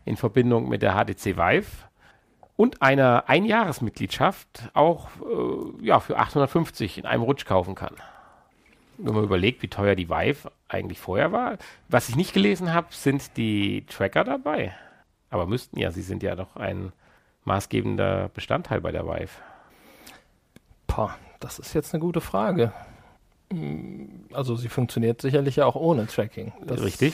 in 0.06 0.16
Verbindung 0.16 0.70
mit 0.70 0.82
der 0.82 0.94
HTC 0.94 1.38
Vive 1.38 1.89
und 2.60 2.82
einer 2.82 3.24
Einjahresmitgliedschaft 3.28 4.70
auch 4.74 5.08
äh, 5.22 5.86
ja, 5.86 6.02
für 6.02 6.18
850 6.18 6.98
in 6.98 7.06
einem 7.06 7.24
Rutsch 7.24 7.46
kaufen 7.46 7.74
kann. 7.74 7.96
Wenn 8.98 9.14
man 9.14 9.24
überlegt, 9.24 9.62
wie 9.62 9.70
teuer 9.70 9.96
die 9.96 10.10
Vive 10.10 10.52
eigentlich 10.68 11.00
vorher 11.00 11.32
war. 11.32 11.58
Was 11.88 12.10
ich 12.10 12.18
nicht 12.18 12.34
gelesen 12.34 12.74
habe, 12.74 12.88
sind 12.90 13.38
die 13.38 13.86
Tracker 13.86 14.26
dabei. 14.26 14.76
Aber 15.30 15.46
müssten 15.46 15.80
ja, 15.80 15.92
sie 15.92 16.02
sind 16.02 16.22
ja 16.22 16.36
doch 16.36 16.58
ein 16.58 16.92
maßgebender 17.46 18.30
Bestandteil 18.34 18.82
bei 18.82 18.92
der 18.92 19.08
Vive. 19.08 19.32
Pah, 20.86 21.16
das 21.40 21.60
ist 21.60 21.74
jetzt 21.74 21.94
eine 21.94 22.02
gute 22.02 22.20
Frage. 22.20 22.74
Hm, 23.54 24.26
also 24.34 24.58
sie 24.58 24.68
funktioniert 24.68 25.22
sicherlich 25.22 25.56
ja 25.56 25.66
auch 25.66 25.78
ohne 25.78 26.08
Tracking. 26.08 26.52
Das 26.66 26.84
Richtig. 26.84 27.14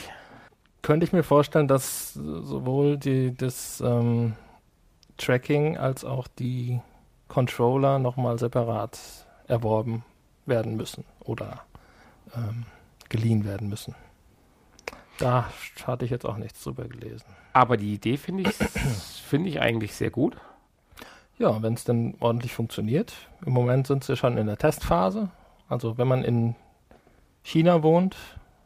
Könnte 0.81 1.03
ich 1.05 1.13
mir 1.13 1.21
vorstellen, 1.21 1.67
dass 1.67 2.15
sowohl 2.15 2.97
die, 2.97 3.37
das 3.37 3.79
ähm, 3.85 4.33
Tracking 5.17 5.77
als 5.77 6.03
auch 6.03 6.27
die 6.27 6.81
Controller 7.27 7.99
nochmal 7.99 8.37
separat 8.39 8.99
erworben 9.47 10.03
werden 10.45 10.75
müssen 10.75 11.05
oder 11.23 11.61
ähm, 12.35 12.65
geliehen 13.09 13.45
werden 13.45 13.69
müssen. 13.69 13.95
Da 15.17 15.49
hatte 15.85 16.05
ich 16.05 16.11
jetzt 16.11 16.25
auch 16.25 16.37
nichts 16.37 16.63
drüber 16.63 16.85
gelesen. 16.87 17.25
Aber 17.53 17.77
die 17.77 17.93
Idee 17.93 18.17
finde 18.17 18.49
ich, 18.49 18.55
find 19.27 19.47
ich 19.47 19.61
eigentlich 19.61 19.95
sehr 19.95 20.09
gut. 20.09 20.35
Ja, 21.37 21.61
wenn 21.61 21.73
es 21.73 21.83
denn 21.83 22.15
ordentlich 22.19 22.53
funktioniert. 22.53 23.13
Im 23.45 23.53
Moment 23.53 23.87
sind 23.87 24.03
sie 24.03 24.15
schon 24.15 24.37
in 24.37 24.47
der 24.47 24.57
Testphase. 24.57 25.29
Also 25.67 25.97
wenn 25.97 26.07
man 26.07 26.23
in 26.23 26.55
China 27.43 27.83
wohnt, 27.83 28.15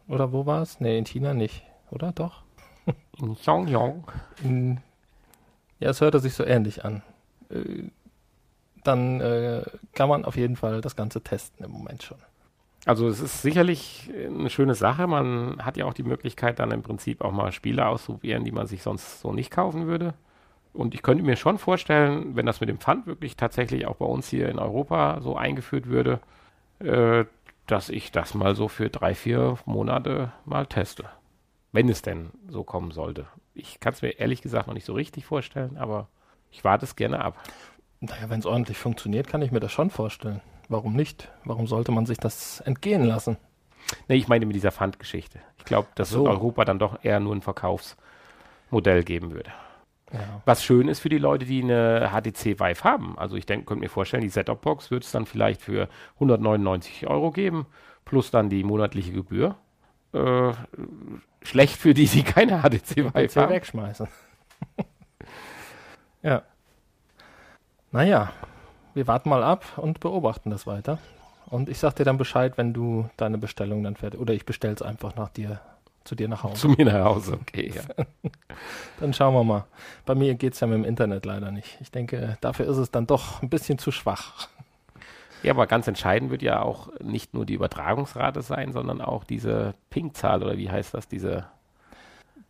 oder 0.08 0.32
wo 0.32 0.46
war 0.46 0.62
es? 0.62 0.80
Ne, 0.80 0.98
in 0.98 1.06
China 1.06 1.34
nicht, 1.34 1.64
oder? 1.92 2.12
Doch? 2.12 2.44
In 3.20 3.36
Pyongyang. 3.36 4.04
In 4.44 4.82
ja, 5.80 5.90
es 5.90 6.02
hörte 6.02 6.20
sich 6.20 6.34
so 6.34 6.44
ähnlich 6.44 6.86
an. 6.86 7.02
Äh, 7.50 7.90
dann 8.84 9.20
äh, 9.20 9.64
kann 9.94 10.10
man 10.10 10.26
auf 10.26 10.38
jeden 10.38 10.56
Fall 10.56 10.82
das 10.82 10.96
Ganze 10.96 11.22
testen 11.22 11.66
im 11.66 11.72
Moment 11.72 12.04
schon. 12.04 12.18
Also 12.86 13.08
es 13.08 13.20
ist 13.20 13.42
sicherlich 13.42 14.10
eine 14.26 14.50
schöne 14.50 14.74
Sache. 14.74 15.06
Man 15.06 15.64
hat 15.66 15.78
ja 15.78 15.86
auch 15.86 15.94
die 15.94 16.04
Möglichkeit, 16.04 16.60
dann 16.60 16.72
im 16.72 16.82
Prinzip 16.82 17.22
auch 17.22 17.32
mal 17.32 17.52
Spiele 17.52 17.86
auszuprobieren, 17.86 18.46
die 18.46 18.52
man 18.52 18.68
sich 18.68 18.82
sonst 18.82 19.20
so 19.20 19.34
nicht 19.34 19.52
kaufen 19.52 19.88
würde. 19.88 20.14
Und 20.74 20.94
ich 20.94 21.02
könnte 21.02 21.24
mir 21.24 21.36
schon 21.36 21.58
vorstellen, 21.58 22.36
wenn 22.36 22.46
das 22.46 22.62
mit 22.62 22.70
dem 22.70 22.80
Pfand 22.80 23.06
wirklich 23.06 23.36
tatsächlich 23.36 23.86
auch 23.86 23.98
bei 23.98 24.06
uns 24.06 24.30
hier 24.30 24.50
in 24.50 24.60
Europa 24.60 25.20
so 25.22 25.36
eingeführt 25.36 25.88
würde, 25.88 26.20
äh, 26.80 27.26
dass 27.68 27.90
ich 27.90 28.12
das 28.12 28.34
mal 28.34 28.56
so 28.56 28.68
für 28.68 28.90
drei, 28.90 29.14
vier 29.14 29.58
Monate 29.66 30.32
mal 30.46 30.66
teste. 30.66 31.06
Wenn 31.72 31.90
es 31.90 32.02
denn 32.02 32.32
so 32.48 32.64
kommen 32.64 32.92
sollte. 32.92 33.28
Ich 33.60 33.80
kann 33.80 33.94
es 33.94 34.02
mir 34.02 34.20
ehrlich 34.20 34.42
gesagt 34.42 34.68
noch 34.68 34.74
nicht 34.74 34.86
so 34.86 34.94
richtig 34.94 35.26
vorstellen, 35.26 35.78
aber 35.78 36.08
ich 36.52 36.64
warte 36.64 36.86
es 36.86 36.96
gerne 36.96 37.24
ab. 37.24 37.38
Naja, 38.00 38.30
wenn 38.30 38.40
es 38.40 38.46
ordentlich 38.46 38.78
funktioniert, 38.78 39.28
kann 39.28 39.42
ich 39.42 39.52
mir 39.52 39.60
das 39.60 39.72
schon 39.72 39.90
vorstellen. 39.90 40.42
Warum 40.70 40.96
nicht? 40.96 41.30
Warum 41.44 41.68
sollte 41.68 41.92
man 41.92 42.06
sich 42.06 42.18
das 42.18 42.62
entgehen 42.62 43.04
lassen? 43.04 43.38
Nee, 44.08 44.16
ich 44.16 44.28
meine 44.28 44.46
mit 44.46 44.56
dieser 44.56 44.72
Pfandgeschichte. 44.72 45.40
Ich 45.58 45.66
glaube, 45.66 45.88
dass 45.96 46.10
So. 46.10 46.24
es 46.24 46.30
Europa 46.30 46.64
dann 46.66 46.80
doch 46.80 47.04
eher 47.04 47.20
nur 47.20 47.36
ein 47.36 47.42
Verkaufsmodell 47.42 49.04
geben 49.04 49.32
würde. 49.32 49.52
Ja. 50.14 50.42
Was 50.46 50.64
schön 50.64 50.88
ist 50.88 51.00
für 51.00 51.10
die 51.10 51.18
Leute, 51.18 51.46
die 51.46 51.62
eine 51.64 52.10
HTC 52.12 52.60
Vive 52.60 52.84
haben. 52.84 53.18
Also 53.18 53.36
ich 53.36 53.46
denke, 53.46 53.66
könnte 53.66 53.82
mir 53.84 53.90
vorstellen, 53.90 54.24
die 54.24 54.30
Setup-Box 54.30 54.92
wird 54.92 55.04
es 55.04 55.12
dann 55.12 55.26
vielleicht 55.26 55.62
für 55.62 55.88
199 56.16 57.08
Euro 57.08 57.32
geben, 57.32 57.68
plus 58.06 58.32
dann 58.32 58.50
die 58.50 58.64
monatliche 58.64 59.12
Gebühr. 59.12 59.56
Äh, 60.14 60.54
schlecht 61.42 61.78
für 61.78 61.94
die, 61.94 62.08
die 62.08 62.24
keine 62.24 62.62
HTC 62.62 62.98
Vive 62.98 63.12
PC 63.12 63.36
haben. 63.36 63.50
wegschmeißen. 63.54 64.08
ja. 66.24 66.44
Naja, 67.92 68.32
wir 68.94 69.08
warten 69.08 69.30
mal 69.30 69.44
ab 69.44 69.66
und 69.78 70.00
beobachten 70.00 70.50
das 70.50 70.68
weiter. 70.68 71.00
Und 71.48 71.70
ich 71.70 71.80
sag 71.80 71.96
dir 71.96 72.06
dann 72.06 72.18
Bescheid, 72.18 72.58
wenn 72.58 72.74
du 72.74 73.10
deine 73.18 73.38
Bestellung 73.38 73.84
dann 73.84 73.96
fertig. 73.96 74.20
Oder 74.20 74.34
ich 74.34 74.46
bestell's 74.46 74.82
einfach 74.82 75.16
nach 75.16 75.30
dir, 75.30 75.60
zu 76.04 76.14
dir 76.14 76.28
nach 76.28 76.44
Hause. 76.44 76.56
Zu 76.62 76.70
mir 76.70 76.86
nach 76.86 77.06
Hause, 77.06 77.40
okay. 77.42 77.74
Ja. 77.76 78.06
Dann 79.00 79.14
schauen 79.14 79.34
wir 79.34 79.44
mal. 79.44 79.66
Bei 80.06 80.14
mir 80.14 80.36
geht's 80.36 80.60
ja 80.60 80.68
mit 80.68 80.76
dem 80.76 80.86
Internet 80.86 81.26
leider 81.26 81.52
nicht. 81.52 81.78
Ich 81.82 81.92
denke, 81.92 82.38
dafür 82.42 82.68
ist 82.68 82.78
es 82.78 82.92
dann 82.92 83.08
doch 83.08 83.42
ein 83.42 83.50
bisschen 83.50 83.80
zu 83.80 83.92
schwach. 83.92 84.48
Ja, 85.44 85.54
aber 85.54 85.68
ganz 85.68 85.88
entscheidend 85.88 86.32
wird 86.32 86.42
ja 86.42 86.62
auch 86.62 86.90
nicht 87.02 87.34
nur 87.34 87.46
die 87.46 87.54
Übertragungsrate 87.54 88.42
sein, 88.42 88.74
sondern 88.74 89.02
auch 89.02 89.24
diese 89.24 89.74
Ping-Zahl 89.90 90.44
oder 90.44 90.58
wie 90.58 90.70
heißt 90.70 90.94
das, 90.94 91.08
diese 91.08 91.46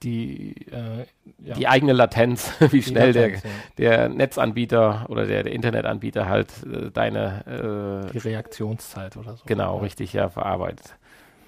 Die, 0.01 0.55
äh, 0.71 1.05
ja, 1.39 1.55
die 1.55 1.67
eigene 1.67 1.93
Latenz, 1.93 2.53
wie 2.71 2.81
schnell 2.81 3.13
Latenz, 3.13 3.43
ja. 3.43 3.49
der, 3.77 3.97
der 3.97 4.09
Netzanbieter 4.09 5.05
oder 5.09 5.25
der, 5.25 5.43
der 5.43 5.53
Internetanbieter 5.53 6.27
halt 6.27 6.51
äh, 6.65 6.89
deine 6.91 8.07
äh, 8.07 8.11
die 8.11 8.17
Reaktionszeit 8.17 9.17
oder 9.17 9.35
so. 9.35 9.43
genau 9.45 9.75
ja. 9.75 9.81
richtig 9.81 10.13
ja 10.13 10.29
verarbeitet. 10.29 10.95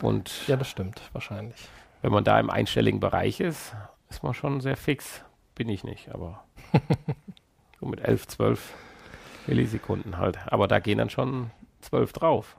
Und 0.02 0.48
Ja, 0.48 0.58
das 0.58 0.68
stimmt, 0.68 1.02
wahrscheinlich. 1.14 1.56
wenn 2.02 2.12
man 2.12 2.24
da 2.24 2.40
im 2.40 2.50
einstelligen 2.50 3.00
Bereich 3.00 3.40
ist, 3.40 3.74
ist 4.10 4.24
man 4.24 4.34
schon 4.34 4.62
sehr 4.62 4.76
fix. 4.76 5.24
Bin 5.56 5.70
ich 5.70 5.84
nicht, 5.84 6.10
aber 6.10 6.44
so 7.80 7.86
mit 7.86 8.02
11, 8.02 8.28
12 8.28 8.74
Millisekunden 9.48 10.18
halt. 10.18 10.38
Aber 10.48 10.68
da 10.68 10.80
gehen 10.80 10.98
dann 10.98 11.10
schon 11.10 11.52
12 11.82 12.14
drauf. 12.14 12.58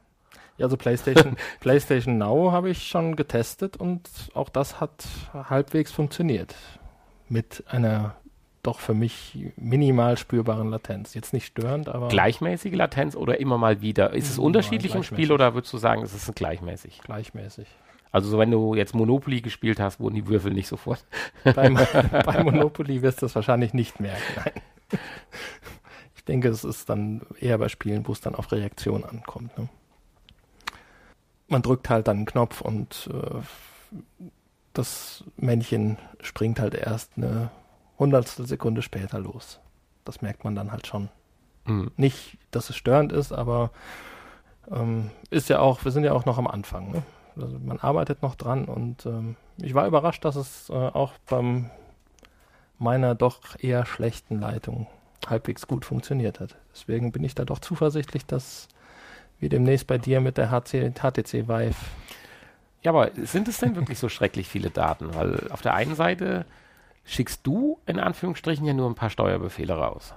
Ja, 0.59 0.67
also 0.67 0.77
PlayStation, 0.77 1.37
PlayStation 1.61 2.19
Now 2.19 2.53
habe 2.53 2.71
ich 2.71 2.87
schon 2.87 3.17
getestet 3.17 3.77
und 3.77 4.09
auch 4.35 4.49
das 4.49 4.81
hat 4.81 5.05
halbwegs 5.33 5.93
funktioniert. 5.93 6.55
Mit 7.29 7.65
einer 7.69 8.17
doch 8.63 8.79
für 8.79 8.95
mich 8.95 9.37
minimal 9.57 10.17
spürbaren 10.17 10.71
Latenz. 10.71 11.15
Jetzt 11.15 11.33
nicht 11.33 11.47
störend, 11.47 11.89
aber 11.89 12.09
Gleichmäßige 12.09 12.75
Latenz 12.75 13.17
oder 13.17 13.41
immer 13.41 13.59
mal 13.59 13.81
wieder? 13.81 14.13
Ist 14.13 14.31
es 14.31 14.39
unterschiedlich 14.39 14.95
im 14.95 15.03
Spiel 15.03 15.33
oder 15.33 15.55
würdest 15.55 15.73
du 15.73 15.79
sagen, 15.79 16.03
es 16.03 16.15
ist 16.15 16.33
gleichmäßig? 16.37 17.01
gleichmäßig. 17.03 17.67
Also 18.13 18.29
so, 18.29 18.39
wenn 18.39 18.51
du 18.51 18.75
jetzt 18.75 18.95
Monopoly 18.95 19.41
gespielt 19.41 19.81
hast, 19.81 19.99
wurden 19.99 20.15
die 20.15 20.29
Würfel 20.29 20.53
nicht 20.53 20.69
sofort. 20.69 21.05
Beim, 21.57 21.75
bei 22.27 22.45
Monopoly 22.45 23.03
wirst 23.03 23.23
du 23.23 23.27
es 23.27 23.35
wahrscheinlich 23.35 23.73
nicht 23.73 24.01
merken. 24.01 24.23
Nein. 24.37 25.01
Ich 26.23 26.27
denke, 26.27 26.51
es 26.51 26.63
ist 26.63 26.89
dann 26.89 27.23
eher 27.41 27.59
bei 27.59 27.69
Spielen, 27.69 28.07
wo 28.07 28.13
es 28.13 28.21
dann 28.21 28.37
auf 28.37 28.53
Reaktion 28.53 29.03
ankommt. 29.03 29.59
Ne? 29.59 29.69
Man 31.49 31.63
drückt 31.63 31.91
halt 31.91 32.07
dann 32.07 32.19
einen 32.19 32.27
Knopf 32.27 32.61
und 32.61 33.11
äh, 33.13 33.41
das 34.73 35.25
Männchen 35.37 35.99
springt 36.21 36.61
halt 36.61 36.75
erst 36.75 37.11
eine 37.17 37.51
hundertstel 37.99 38.47
Sekunde 38.47 38.83
später 38.83 39.19
los. 39.19 39.59
Das 40.05 40.23
merkt 40.23 40.45
man 40.45 40.55
dann 40.55 40.71
halt 40.71 40.87
schon. 40.87 41.09
Hm. 41.65 41.91
Nicht, 41.97 42.39
dass 42.53 42.71
es 42.71 42.77
störend 42.77 43.11
ist, 43.11 43.33
aber 43.33 43.73
ähm, 44.71 45.11
ist 45.31 45.49
ja 45.49 45.59
auch, 45.59 45.85
wir 45.85 45.91
sind 45.91 46.05
ja 46.05 46.13
auch 46.13 46.25
noch 46.25 46.39
am 46.39 46.47
Anfang. 46.47 46.93
Ne? 46.93 47.03
Also 47.35 47.59
man 47.59 47.81
arbeitet 47.81 48.23
noch 48.23 48.37
dran 48.37 48.67
und 48.67 49.07
ähm, 49.07 49.35
ich 49.57 49.75
war 49.75 49.89
überrascht, 49.89 50.25
dass 50.25 50.37
es 50.37 50.71
äh, 50.71 50.75
auch 50.75 51.15
beim 51.29 51.69
meiner 52.79 53.17
doch 53.17 53.59
eher 53.59 53.87
schlechten 53.87 54.39
Leitung 54.39 54.87
halbwegs 55.31 55.67
gut 55.67 55.85
funktioniert 55.85 56.41
hat. 56.41 56.57
Deswegen 56.73 57.13
bin 57.13 57.25
ich 57.25 57.35
da 57.35 57.45
doch 57.45 57.59
zuversichtlich, 57.59 58.27
dass 58.27 58.69
wir 59.39 59.49
demnächst 59.49 59.87
bei 59.87 59.99
dir 59.99 60.21
mit 60.21 60.39
der 60.39 60.51
HC, 60.51 60.93
HTC 60.93 61.49
Vive 61.49 61.75
Ja, 62.83 62.93
aber 62.93 63.11
sind 63.17 63.49
es 63.49 63.59
denn 63.59 63.77
wirklich 63.77 63.99
so 63.99 64.09
schrecklich 64.09 64.49
viele 64.49 64.71
Daten? 64.71 65.15
Weil 65.15 65.51
auf 65.51 65.63
der 65.63 65.75
einen 65.75 65.95
Seite 65.95 66.47
schickst 67.05 67.47
du 67.47 67.79
in 67.87 67.99
Anführungsstrichen 67.99 68.67
ja 68.67 68.73
nur 68.73 68.89
ein 68.89 68.95
paar 68.95 69.11
Steuerbefehle 69.11 69.75
raus. 69.75 70.15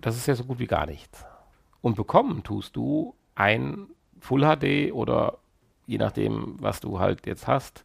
Das 0.00 0.16
ist 0.16 0.26
ja 0.26 0.34
so 0.34 0.44
gut 0.44 0.58
wie 0.58 0.66
gar 0.66 0.86
nichts. 0.86 1.24
Und 1.80 1.96
bekommen 1.96 2.42
tust 2.42 2.74
du 2.76 3.14
ein 3.34 3.86
Full 4.20 4.42
HD 4.42 4.92
oder 4.92 5.38
je 5.86 5.98
nachdem, 5.98 6.56
was 6.58 6.80
du 6.80 6.98
halt 6.98 7.26
jetzt 7.26 7.46
hast, 7.46 7.84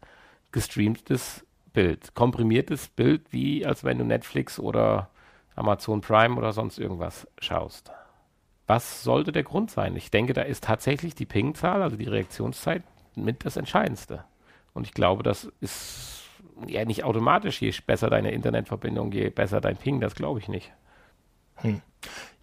gestreamtes 0.52 1.46
Bild, 1.74 2.14
komprimiertes 2.16 2.88
Bild, 2.90 3.32
wie 3.32 3.66
als 3.66 3.84
wenn 3.84 3.98
du 3.98 4.04
Netflix 4.04 4.60
oder 4.60 5.10
Amazon 5.56 6.02
Prime 6.02 6.36
oder 6.36 6.54
sonst 6.54 6.78
irgendwas 6.78 7.28
schaust. 7.40 7.92
Was 8.68 9.04
sollte 9.04 9.32
der 9.32 9.44
Grund 9.44 9.70
sein? 9.72 9.96
Ich 9.96 10.12
denke, 10.12 10.34
da 10.34 10.44
ist 10.44 10.64
tatsächlich 10.64 11.16
die 11.16 11.26
Ping-Zahl, 11.26 11.82
also 11.82 11.98
die 11.98 12.08
Reaktionszeit, 12.08 12.84
mit 13.16 13.46
das 13.46 13.58
Entscheidendste. 13.58 14.24
Und 14.74 14.88
ich 14.88 14.94
glaube, 14.94 15.24
das 15.24 15.52
ist 15.60 16.22
ja 16.68 16.86
nicht 16.86 17.04
automatisch, 17.04 17.62
je 17.62 17.74
besser 17.86 18.10
deine 18.10 18.32
Internetverbindung, 18.32 19.12
je 19.12 19.30
besser 19.30 19.60
dein 19.60 19.78
Ping, 19.78 20.00
das 20.00 20.16
glaube 20.16 20.40
ich 20.40 20.48
nicht. 20.48 20.72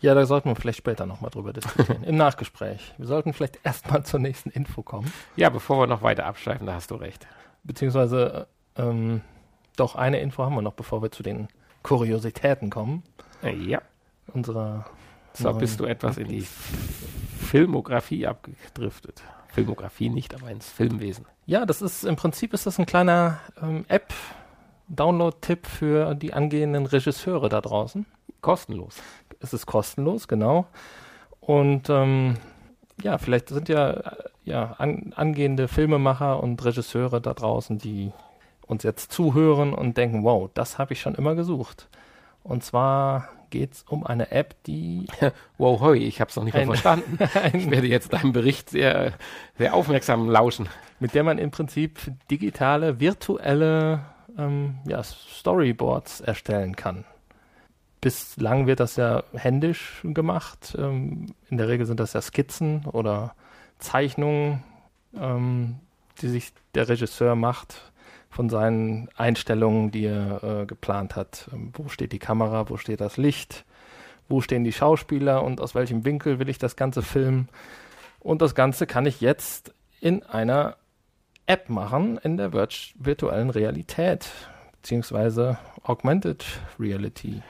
Ja, 0.01 0.15
da 0.15 0.27
sollten 0.27 0.49
wir 0.49 0.57
vielleicht 0.57 0.79
später 0.79 1.07
nochmal 1.07 1.31
drüber 1.31 1.53
diskutieren. 1.53 2.05
Im 2.05 2.17
Nachgespräch. 2.17 2.95
Wir 2.99 3.07
sollten 3.07 3.33
vielleicht 3.33 3.59
erstmal 3.65 4.05
zur 4.05 4.21
nächsten 4.21 4.51
Info 4.51 4.83
kommen. 4.83 5.13
Ja, 5.37 5.51
bevor 5.51 5.81
wir 5.81 5.87
noch 5.87 6.03
weiter 6.03 6.27
abschweifen, 6.27 6.67
da 6.67 6.75
hast 6.75 6.91
du 6.91 6.95
recht. 6.97 7.27
Beziehungsweise, 7.65 8.47
ähm, 8.77 9.23
doch 9.77 9.97
eine 9.97 10.21
Info 10.21 10.45
haben 10.45 10.55
wir 10.55 10.63
noch, 10.63 10.75
bevor 10.75 11.03
wir 11.03 11.11
zu 11.11 11.23
den 11.23 11.49
Kuriositäten 11.89 12.69
kommen. 12.69 13.03
Äh, 13.43 13.55
Ja, 13.55 13.81
Unserer 14.35 14.85
so 15.33 15.55
bist 15.55 15.81
du 15.81 15.87
etwas 15.87 16.19
in 16.19 16.29
die 16.29 16.47
Filmografie 17.39 18.27
abgedriftet. 18.27 19.23
Filmografie 19.49 20.11
nicht, 20.11 20.35
aber 20.35 20.51
ins 20.51 20.69
Filmwesen. 20.69 21.25
Ja, 21.47 21.65
das 21.65 21.81
ist 21.81 22.05
im 22.05 22.17
Prinzip 22.17 22.53
ist 22.53 22.67
das 22.67 22.79
ein 22.79 22.85
kleiner 22.85 23.41
ähm, 23.63 23.87
App-Download-Tipp 23.89 25.67
für 25.67 26.15
die 26.15 26.35
angehenden 26.35 26.85
Regisseure 26.85 27.49
da 27.49 27.63
draußen. 27.63 28.05
Kostenlos. 28.43 28.97
Es 29.41 29.55
ist 29.55 29.65
kostenlos, 29.65 30.29
genau. 30.29 30.67
Und 31.41 31.89
ähm, 31.89 32.37
ja, 33.03 33.17
vielleicht 33.17 33.49
sind 33.49 33.71
ja, 33.71 33.91
äh, 33.93 34.17
ja 34.45 34.75
an, 34.79 35.15
angehende 35.17 35.69
Filmemacher 35.69 36.43
und 36.43 36.63
Regisseure 36.63 37.23
da 37.23 37.33
draußen, 37.33 37.79
die 37.79 38.13
uns 38.69 38.83
jetzt 38.83 39.13
zuhören 39.13 39.75
und 39.75 39.97
denken, 39.97 40.23
wow, 40.23 40.51
das 40.55 40.79
habe 40.79 40.93
ich 40.93 41.01
schon 41.01 41.15
immer 41.15 41.35
gesucht. 41.35 41.89
Und 42.45 42.63
zwar 42.63 43.29
geht 43.51 43.73
es 43.73 43.83
um 43.89 44.07
eine 44.07 44.31
App, 44.31 44.55
die 44.65 45.07
Wow, 45.59 45.81
hoi, 45.81 45.99
ich 45.99 46.21
habe 46.21 46.31
es 46.31 46.37
noch 46.37 46.45
nicht 46.45 46.55
mal 46.55 46.67
verstanden. 46.67 47.19
Ich 47.53 47.71
werde 47.71 47.87
jetzt 47.87 48.13
deinem 48.13 48.33
Bericht 48.33 48.71
sehr, 48.71 49.15
sehr 49.57 49.75
aufmerksam 49.75 50.29
lauschen. 50.29 50.69
mit 51.01 51.15
der 51.15 51.25
man 51.25 51.39
im 51.39 51.51
Prinzip 51.51 51.99
digitale, 52.31 53.01
virtuelle 53.01 54.05
ähm, 54.37 54.79
ja, 54.87 55.03
Storyboards 55.03 56.21
erstellen 56.21 56.77
kann. 56.77 57.05
Bislang 58.01 58.67
wird 58.67 58.81
das 58.81 58.97
ja 58.97 59.25
händisch 59.35 60.03
gemacht. 60.05 60.77
Ähm, 60.79 61.35
in 61.49 61.57
der 61.57 61.69
Regel 61.69 61.87
sind 61.87 62.01
das 62.01 62.13
ja 62.13 62.21
Skizzen 62.21 62.85
oder 62.87 63.35
Zeichnungen, 63.79 64.63
ähm, 65.19 65.77
die 66.21 66.29
sich 66.29 66.53
der 66.75 66.89
Regisseur 66.89 67.35
macht 67.35 67.91
von 68.31 68.49
seinen 68.49 69.09
Einstellungen, 69.17 69.91
die 69.91 70.05
er 70.05 70.43
äh, 70.43 70.67
geplant 70.67 71.17
hat. 71.17 71.49
Ähm, 71.53 71.73
wo 71.75 71.89
steht 71.89 72.13
die 72.13 72.19
Kamera, 72.19 72.69
wo 72.69 72.77
steht 72.77 73.01
das 73.01 73.17
Licht, 73.17 73.65
wo 74.29 74.41
stehen 74.41 74.65
die 74.65 74.73
Schauspieler 74.73 75.43
und 75.43 75.61
aus 75.61 75.75
welchem 75.75 76.05
Winkel 76.05 76.39
will 76.39 76.49
ich 76.49 76.59
das 76.59 76.77
Ganze 76.77 77.03
filmen. 77.03 77.49
Und 78.21 78.43
das 78.43 78.55
Ganze 78.55 78.87
kann 78.87 79.07
ich 79.07 79.21
jetzt 79.21 79.75
in 80.01 80.23
einer 80.23 80.77
App 81.47 81.71
machen, 81.71 82.19
in 82.19 82.37
der 82.37 82.53
virt 82.53 82.95
virtuellen 82.99 83.51
Realität, 83.51 84.31
beziehungsweise 84.73 85.59
Augmented 85.83 86.45
Reality. 86.79 87.43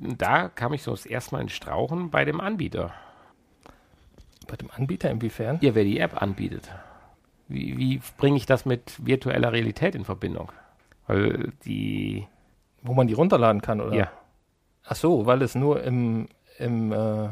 Da 0.00 0.48
kam 0.48 0.72
ich 0.72 0.82
so 0.82 0.92
das 0.92 1.06
erste 1.06 1.34
Mal 1.34 1.42
in 1.42 1.48
Strauchen 1.48 2.10
bei 2.10 2.24
dem 2.24 2.40
Anbieter. 2.40 2.94
Bei 4.46 4.56
dem 4.56 4.70
Anbieter 4.70 5.10
inwiefern? 5.10 5.58
Ja, 5.60 5.74
wer 5.74 5.84
die 5.84 5.98
App 5.98 6.22
anbietet. 6.22 6.70
Wie, 7.48 7.76
wie 7.78 8.00
bringe 8.16 8.36
ich 8.36 8.46
das 8.46 8.64
mit 8.66 9.04
virtueller 9.04 9.52
Realität 9.52 9.94
in 9.94 10.04
Verbindung? 10.04 10.50
Weil 11.06 11.52
die, 11.64 12.26
Wo 12.82 12.94
man 12.94 13.06
die 13.06 13.14
runterladen 13.14 13.62
kann, 13.62 13.80
oder? 13.80 13.94
ja, 13.94 14.10
Ach 14.86 14.96
so, 14.96 15.26
weil 15.26 15.42
es 15.42 15.54
nur 15.54 15.82
im, 15.82 16.28
im 16.58 16.92
äh, 16.92 17.28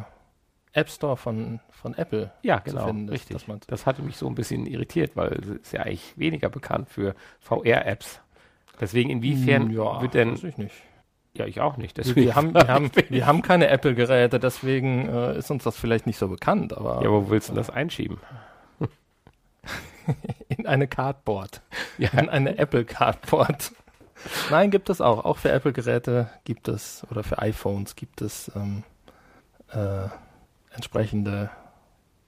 App 0.72 0.90
Store 0.90 1.16
von, 1.16 1.60
von 1.70 1.94
Apple 1.94 2.32
ja, 2.42 2.62
zu 2.64 2.72
genau, 2.72 2.86
finden 2.86 3.08
ist, 3.08 3.30
richtig. 3.30 3.46
dass 3.46 3.60
Das 3.66 3.86
hatte 3.86 4.02
mich 4.02 4.16
so 4.16 4.26
ein 4.26 4.34
bisschen 4.34 4.66
irritiert, 4.66 5.14
weil 5.14 5.32
es 5.34 5.48
ist 5.48 5.72
ja 5.72 5.82
eigentlich 5.82 6.18
weniger 6.18 6.48
bekannt 6.48 6.88
für 6.88 7.14
VR-Apps. 7.40 8.20
Deswegen, 8.80 9.10
inwiefern 9.10 9.68
Hm, 9.68 9.70
ja, 9.70 10.02
wird 10.02 10.14
denn, 10.14 10.32
weiß 10.32 10.44
ich 10.44 10.58
nicht. 10.58 10.74
Ja, 11.36 11.46
ich 11.46 11.60
auch 11.60 11.76
nicht. 11.76 11.96
Wir, 11.96 12.16
wir, 12.16 12.34
haben, 12.34 12.54
wir, 12.54 12.68
haben, 12.68 12.90
wir 13.08 13.26
haben 13.26 13.42
keine 13.42 13.68
Apple-Geräte, 13.68 14.38
deswegen 14.38 15.08
äh, 15.08 15.38
ist 15.38 15.50
uns 15.50 15.64
das 15.64 15.76
vielleicht 15.76 16.06
nicht 16.06 16.18
so 16.18 16.28
bekannt. 16.28 16.76
Aber, 16.76 17.02
ja, 17.02 17.10
wo 17.10 17.30
willst 17.30 17.50
du 17.50 17.54
das 17.54 17.70
einschieben? 17.70 18.18
in 20.48 20.66
eine 20.66 20.88
Cardboard. 20.88 21.62
Ja. 21.98 22.10
In 22.10 22.28
eine 22.28 22.58
Apple 22.58 22.84
Cardboard. 22.84 23.72
Nein, 24.50 24.70
gibt 24.70 24.90
es 24.90 25.00
auch. 25.00 25.24
Auch 25.24 25.38
für 25.38 25.50
Apple-Geräte 25.50 26.30
gibt 26.44 26.68
es, 26.68 27.06
oder 27.10 27.22
für 27.22 27.38
iPhones 27.38 27.96
gibt 27.96 28.22
es 28.22 28.50
ähm, 28.54 28.84
äh, 29.72 30.08
entsprechende 30.74 31.50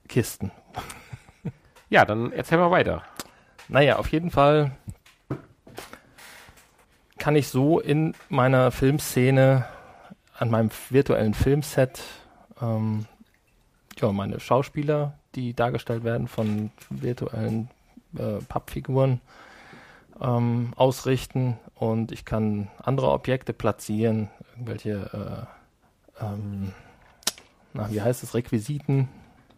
Kisten. 0.07 0.51
Ja, 1.89 2.03
dann 2.03 2.33
erzähl 2.33 2.57
mal 2.57 2.69
weiter. 2.69 3.01
Naja, 3.69 3.95
auf 3.95 4.09
jeden 4.09 4.29
Fall 4.29 4.71
kann 7.17 7.37
ich 7.37 7.47
so 7.47 7.79
in 7.79 8.13
meiner 8.27 8.71
Filmszene 8.71 9.65
an 10.37 10.49
meinem 10.49 10.69
virtuellen 10.89 11.33
Filmset 11.33 12.03
ähm, 12.61 13.05
ja, 13.99 14.11
meine 14.11 14.39
Schauspieler, 14.39 15.17
die 15.37 15.53
dargestellt 15.53 16.03
werden 16.03 16.27
von 16.27 16.71
virtuellen 16.89 17.69
äh, 18.17 18.43
Pappfiguren, 18.49 19.21
ähm, 20.19 20.73
ausrichten. 20.75 21.57
Und 21.75 22.11
ich 22.11 22.25
kann 22.25 22.67
andere 22.81 23.11
Objekte 23.11 23.53
platzieren, 23.53 24.29
irgendwelche, 24.53 25.47
äh, 26.19 26.25
ähm, 26.25 26.73
na, 27.73 27.89
wie 27.91 28.01
heißt 28.01 28.23
es, 28.23 28.33
Requisiten 28.33 29.07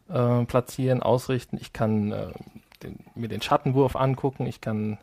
äh, 0.10 0.44
platzieren, 0.46 1.02
ausrichten. 1.02 1.58
Ich 1.60 1.72
kann 1.72 2.12
äh, 2.12 2.34
den, 2.84 3.00
mir 3.15 3.30
den 3.30 3.42
Schattenwurf 3.42 3.96
angucken, 3.96 4.46
ich 4.46 4.60
kann 4.60 4.98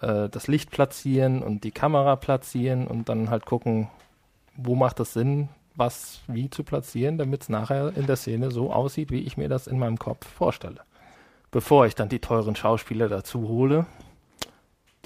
äh, 0.00 0.28
das 0.28 0.46
Licht 0.46 0.70
platzieren 0.70 1.42
und 1.42 1.64
die 1.64 1.72
Kamera 1.72 2.14
platzieren 2.16 2.86
und 2.86 3.08
dann 3.08 3.30
halt 3.30 3.46
gucken, 3.46 3.88
wo 4.56 4.76
macht 4.76 5.00
es 5.00 5.12
Sinn, 5.12 5.48
was 5.80 6.20
wie 6.28 6.48
zu 6.48 6.62
platzieren, 6.62 7.18
damit 7.18 7.42
es 7.42 7.48
nachher 7.48 7.96
in 7.96 8.06
der 8.06 8.14
Szene 8.14 8.52
so 8.52 8.72
aussieht, 8.72 9.10
wie 9.10 9.22
ich 9.22 9.36
mir 9.36 9.48
das 9.48 9.66
in 9.66 9.78
meinem 9.78 9.98
Kopf 9.98 10.28
vorstelle. 10.28 10.82
Bevor 11.50 11.86
ich 11.86 11.96
dann 11.96 12.08
die 12.08 12.20
teuren 12.20 12.54
Schauspieler 12.54 13.08
dazu 13.08 13.48
hole, 13.48 13.86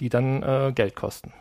die 0.00 0.10
dann 0.10 0.42
äh, 0.42 0.72
Geld 0.74 0.94
kosten. 0.94 1.32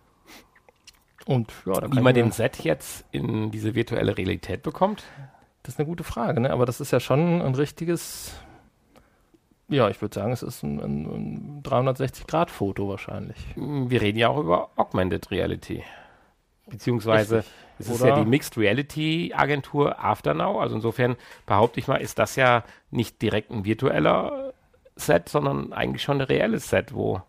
Und 1.26 1.52
ja, 1.64 1.74
dann 1.74 1.94
Wie 1.94 2.00
man 2.00 2.14
den 2.14 2.32
Set 2.32 2.64
jetzt 2.64 3.04
in 3.12 3.52
diese 3.52 3.74
virtuelle 3.74 4.16
Realität 4.16 4.62
bekommt? 4.62 5.04
Das 5.62 5.74
ist 5.74 5.80
eine 5.80 5.88
gute 5.88 6.04
Frage, 6.04 6.40
ne? 6.40 6.50
aber 6.50 6.66
das 6.66 6.80
ist 6.80 6.92
ja 6.92 7.00
schon 7.00 7.42
ein 7.42 7.54
richtiges, 7.54 8.34
ja, 9.68 9.88
ich 9.90 10.00
würde 10.00 10.14
sagen, 10.14 10.32
es 10.32 10.44
ist 10.44 10.62
ein, 10.62 10.78
ein, 10.78 11.06
ein 11.06 11.62
360-Grad-Foto 11.64 12.88
wahrscheinlich. 12.88 13.36
Wir 13.56 14.00
reden 14.00 14.18
ja 14.18 14.28
auch 14.28 14.38
über 14.38 14.70
Augmented 14.76 15.30
Reality. 15.32 15.82
Beziehungsweise 16.68 17.38
Richtig. 17.38 17.65
Es 17.78 17.88
ist 17.88 18.02
ja 18.02 18.18
die 18.18 18.28
Mixed 18.28 18.56
Reality 18.56 19.32
Agentur 19.34 20.02
Afternow. 20.02 20.60
Also 20.60 20.76
insofern 20.76 21.16
behaupte 21.44 21.80
ich 21.80 21.88
mal, 21.88 21.96
ist 21.96 22.18
das 22.18 22.36
ja 22.36 22.64
nicht 22.90 23.20
direkt 23.20 23.50
ein 23.50 23.64
virtueller 23.64 24.52
Set, 24.96 25.28
sondern 25.28 25.72
eigentlich 25.72 26.02
schon 26.02 26.20
ein 26.20 26.26
reelles 26.26 26.70
Set, 26.70 26.94
wo 26.94 27.20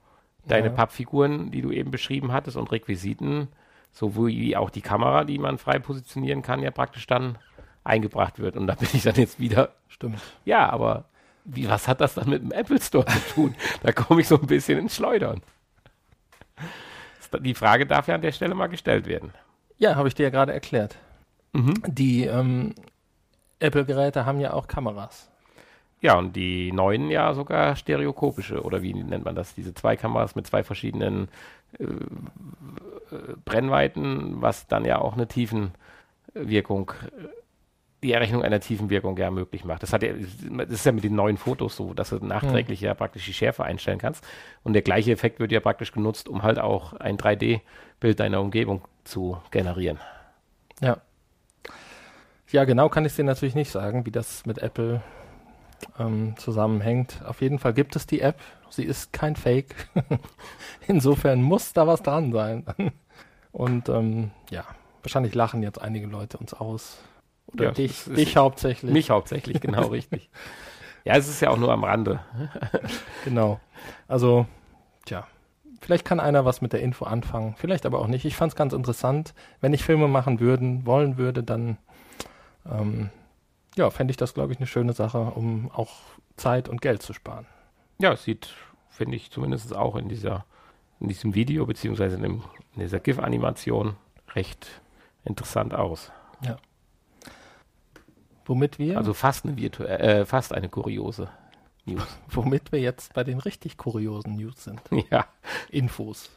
deine 0.45 0.67
ja. 0.67 0.73
Pappfiguren, 0.73 1.51
die 1.51 1.61
du 1.61 1.71
eben 1.71 1.91
beschrieben 1.91 2.31
hattest 2.31 2.55
und 2.55 2.71
Requisiten, 2.71 3.49
sowie 3.91 4.55
auch 4.55 4.69
die 4.69 4.81
Kamera, 4.81 5.25
die 5.25 5.37
man 5.37 5.57
frei 5.57 5.79
positionieren 5.79 6.41
kann, 6.41 6.61
ja 6.61 6.71
praktisch 6.71 7.07
dann 7.07 7.37
eingebracht 7.83 8.39
wird. 8.39 8.55
Und 8.55 8.67
da 8.67 8.75
bin 8.75 8.89
ich 8.93 9.03
dann 9.03 9.15
jetzt 9.15 9.39
wieder. 9.39 9.73
Stimmt. 9.87 10.21
Ja, 10.45 10.69
aber 10.69 11.05
wie, 11.43 11.67
was 11.67 11.87
hat 11.87 12.01
das 12.01 12.15
dann 12.15 12.29
mit 12.29 12.41
dem 12.41 12.51
Apple 12.51 12.79
Store 12.81 13.05
zu 13.05 13.19
tun? 13.33 13.55
da 13.83 13.91
komme 13.91 14.21
ich 14.21 14.27
so 14.27 14.39
ein 14.39 14.47
bisschen 14.47 14.79
ins 14.79 14.95
Schleudern. 14.95 15.41
Die 17.39 17.55
Frage 17.55 17.85
darf 17.85 18.07
ja 18.07 18.15
an 18.15 18.21
der 18.21 18.31
Stelle 18.31 18.55
mal 18.55 18.67
gestellt 18.67 19.05
werden. 19.05 19.33
Ja, 19.77 19.95
habe 19.95 20.07
ich 20.07 20.15
dir 20.15 20.23
ja 20.23 20.29
gerade 20.29 20.53
erklärt. 20.53 20.95
Mhm. 21.53 21.75
Die 21.87 22.25
ähm, 22.25 22.73
Apple-Geräte 23.59 24.25
haben 24.25 24.39
ja 24.39 24.53
auch 24.53 24.67
Kameras. 24.67 25.29
Ja, 25.99 26.17
und 26.17 26.35
die 26.35 26.71
neuen 26.71 27.09
ja 27.09 27.33
sogar 27.33 27.75
stereokopische, 27.75 28.61
oder 28.61 28.83
wie 28.83 28.93
nennt 28.93 29.25
man 29.25 29.35
das? 29.35 29.55
Diese 29.55 29.73
zwei 29.73 29.95
Kameras 29.95 30.35
mit 30.35 30.45
zwei 30.45 30.63
verschiedenen 30.63 31.27
äh, 31.79 31.83
äh 31.83 33.35
Brennweiten, 33.45 34.41
was 34.41 34.67
dann 34.67 34.85
ja 34.85 34.99
auch 34.99 35.13
eine 35.13 35.27
Tiefenwirkung, 35.27 36.91
die 38.03 38.11
Errechnung 38.11 38.43
einer 38.43 38.59
Tiefenwirkung 38.59 39.17
ja 39.17 39.31
möglich 39.31 39.65
macht. 39.65 39.81
Das, 39.81 39.91
hat 39.91 40.03
ja, 40.03 40.13
das 40.13 40.69
ist 40.69 40.85
ja 40.85 40.91
mit 40.91 41.03
den 41.03 41.15
neuen 41.15 41.37
Fotos 41.37 41.75
so, 41.75 41.95
dass 41.95 42.09
du 42.09 42.17
nachträglich 42.17 42.81
mhm. 42.81 42.87
ja 42.87 42.93
praktisch 42.93 43.25
die 43.25 43.33
Schärfe 43.33 43.63
einstellen 43.63 43.97
kannst. 43.97 44.23
Und 44.63 44.73
der 44.73 44.83
gleiche 44.83 45.11
Effekt 45.11 45.39
wird 45.39 45.51
ja 45.51 45.59
praktisch 45.59 45.91
genutzt, 45.91 46.29
um 46.29 46.43
halt 46.43 46.59
auch 46.59 46.93
ein 46.93 47.17
3D-Bild 47.17 48.19
deiner 48.19 48.39
Umgebung 48.39 48.83
zu 49.07 49.41
generieren. 49.51 49.99
Ja. 50.81 50.97
Ja, 52.49 52.63
genau 52.63 52.87
kann 52.89 53.05
ich 53.05 53.15
dir 53.15 53.25
natürlich 53.25 53.55
nicht 53.55 53.71
sagen, 53.71 54.05
wie 54.05 54.11
das 54.11 54.45
mit 54.45 54.59
Apple 54.59 55.01
ähm, 55.99 56.35
zusammenhängt. 56.37 57.21
Auf 57.25 57.41
jeden 57.41 57.59
Fall 57.59 57.73
gibt 57.73 57.95
es 57.95 58.05
die 58.05 58.21
App. 58.21 58.39
Sie 58.69 58.83
ist 58.83 59.11
kein 59.11 59.35
Fake. 59.35 59.75
Insofern 60.87 61.41
muss 61.41 61.73
da 61.73 61.87
was 61.87 62.01
dran 62.03 62.31
sein. 62.31 62.65
Und 63.51 63.89
ähm, 63.89 64.31
ja, 64.49 64.63
wahrscheinlich 65.01 65.35
lachen 65.35 65.63
jetzt 65.63 65.81
einige 65.81 66.07
Leute 66.07 66.37
uns 66.37 66.53
aus. 66.53 66.99
Oder 67.47 67.65
ja, 67.65 67.71
dich, 67.71 68.03
dich 68.05 68.37
hauptsächlich. 68.37 68.91
Mich 68.91 69.09
hauptsächlich, 69.09 69.59
genau 69.61 69.87
richtig. 69.87 70.29
Ja, 71.03 71.15
es 71.15 71.27
ist 71.27 71.41
ja 71.41 71.49
auch 71.49 71.57
nur 71.57 71.71
am 71.71 71.83
Rande. 71.83 72.19
genau. 73.23 73.59
Also, 74.07 74.45
tja, 75.05 75.25
vielleicht 75.79 76.05
kann 76.05 76.19
einer 76.19 76.45
was 76.45 76.61
mit 76.61 76.73
der 76.73 76.81
Info 76.81 77.05
anfangen, 77.05 77.55
vielleicht 77.57 77.85
aber 77.85 77.99
auch 77.99 78.07
nicht. 78.07 78.25
Ich 78.25 78.35
fand 78.35 78.51
es 78.51 78.55
ganz 78.55 78.73
interessant. 78.73 79.33
Wenn 79.61 79.73
ich 79.73 79.83
Filme 79.83 80.07
machen 80.07 80.39
würden, 80.39 80.85
wollen 80.85 81.17
würde, 81.17 81.43
dann 81.43 81.77
ähm, 82.69 83.09
ja, 83.75 83.89
fände 83.89 84.11
ich 84.11 84.17
das, 84.17 84.33
glaube 84.33 84.53
ich, 84.53 84.59
eine 84.59 84.67
schöne 84.67 84.93
Sache, 84.93 85.19
um 85.19 85.71
auch 85.71 85.91
Zeit 86.35 86.67
und 86.67 86.81
Geld 86.81 87.01
zu 87.01 87.13
sparen. 87.13 87.45
Ja, 87.99 88.13
es 88.13 88.23
sieht, 88.23 88.53
finde 88.89 89.15
ich, 89.15 89.31
zumindest 89.31 89.75
auch 89.75 89.95
in 89.95 90.09
dieser, 90.09 90.45
in 90.99 91.07
diesem 91.07 91.35
Video, 91.35 91.65
beziehungsweise 91.65 92.15
in, 92.15 92.23
dem, 92.23 92.43
in 92.75 92.81
dieser 92.81 92.99
GIF-Animation 92.99 93.95
recht 94.35 94.81
interessant 95.23 95.73
aus. 95.73 96.11
Ja. 96.43 96.57
Womit 98.45 98.79
wir. 98.79 98.97
Also 98.97 99.13
fast 99.13 99.45
eine 99.45 99.57
virtuelle, 99.57 99.99
äh, 99.99 100.25
fast 100.25 100.53
eine 100.53 100.69
kuriose 100.69 101.29
News. 101.87 102.17
Womit 102.29 102.71
wir 102.71 102.79
jetzt 102.79 103.13
bei 103.13 103.23
den 103.23 103.39
richtig 103.39 103.77
kuriosen 103.77 104.35
News 104.35 104.63
sind. 104.63 104.81
Ja. 105.11 105.25
Infos. 105.69 106.29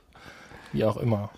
Wie 0.72 0.84
auch 0.84 0.96
immer. 0.96 1.30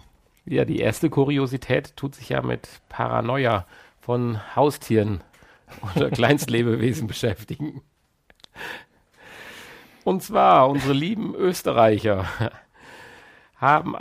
Ja, 0.44 0.64
die 0.64 0.81
erste 0.81 1.09
Kuriosität 1.09 1.96
tut 1.96 2.14
sich 2.14 2.29
ja 2.31 2.42
mit 2.42 2.68
Paranoia 2.88 3.66
von 4.01 4.40
Haustieren 4.55 5.22
oder 5.96 6.11
Kleinstlebewesen 6.11 7.07
beschäftigen. 7.07 7.83
Und 10.05 10.22
zwar 10.22 10.68
unsere 10.68 10.92
lieben 10.92 11.35
Österreicher 11.35 12.27
haben 13.57 13.94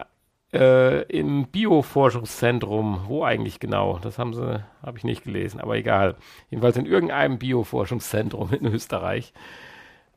äh, 0.54 1.04
im 1.04 1.48
Bioforschungszentrum, 1.48 3.04
wo 3.06 3.24
eigentlich 3.24 3.60
genau, 3.60 4.00
das 4.00 4.18
haben 4.18 4.34
sie, 4.34 4.64
habe 4.82 4.98
ich 4.98 5.04
nicht 5.04 5.24
gelesen, 5.24 5.62
aber 5.62 5.76
egal. 5.76 6.16
Jedenfalls 6.50 6.78
in 6.78 6.86
irgendeinem 6.86 7.38
Bioforschungszentrum 7.38 8.52
in 8.54 8.66
Österreich 8.66 9.34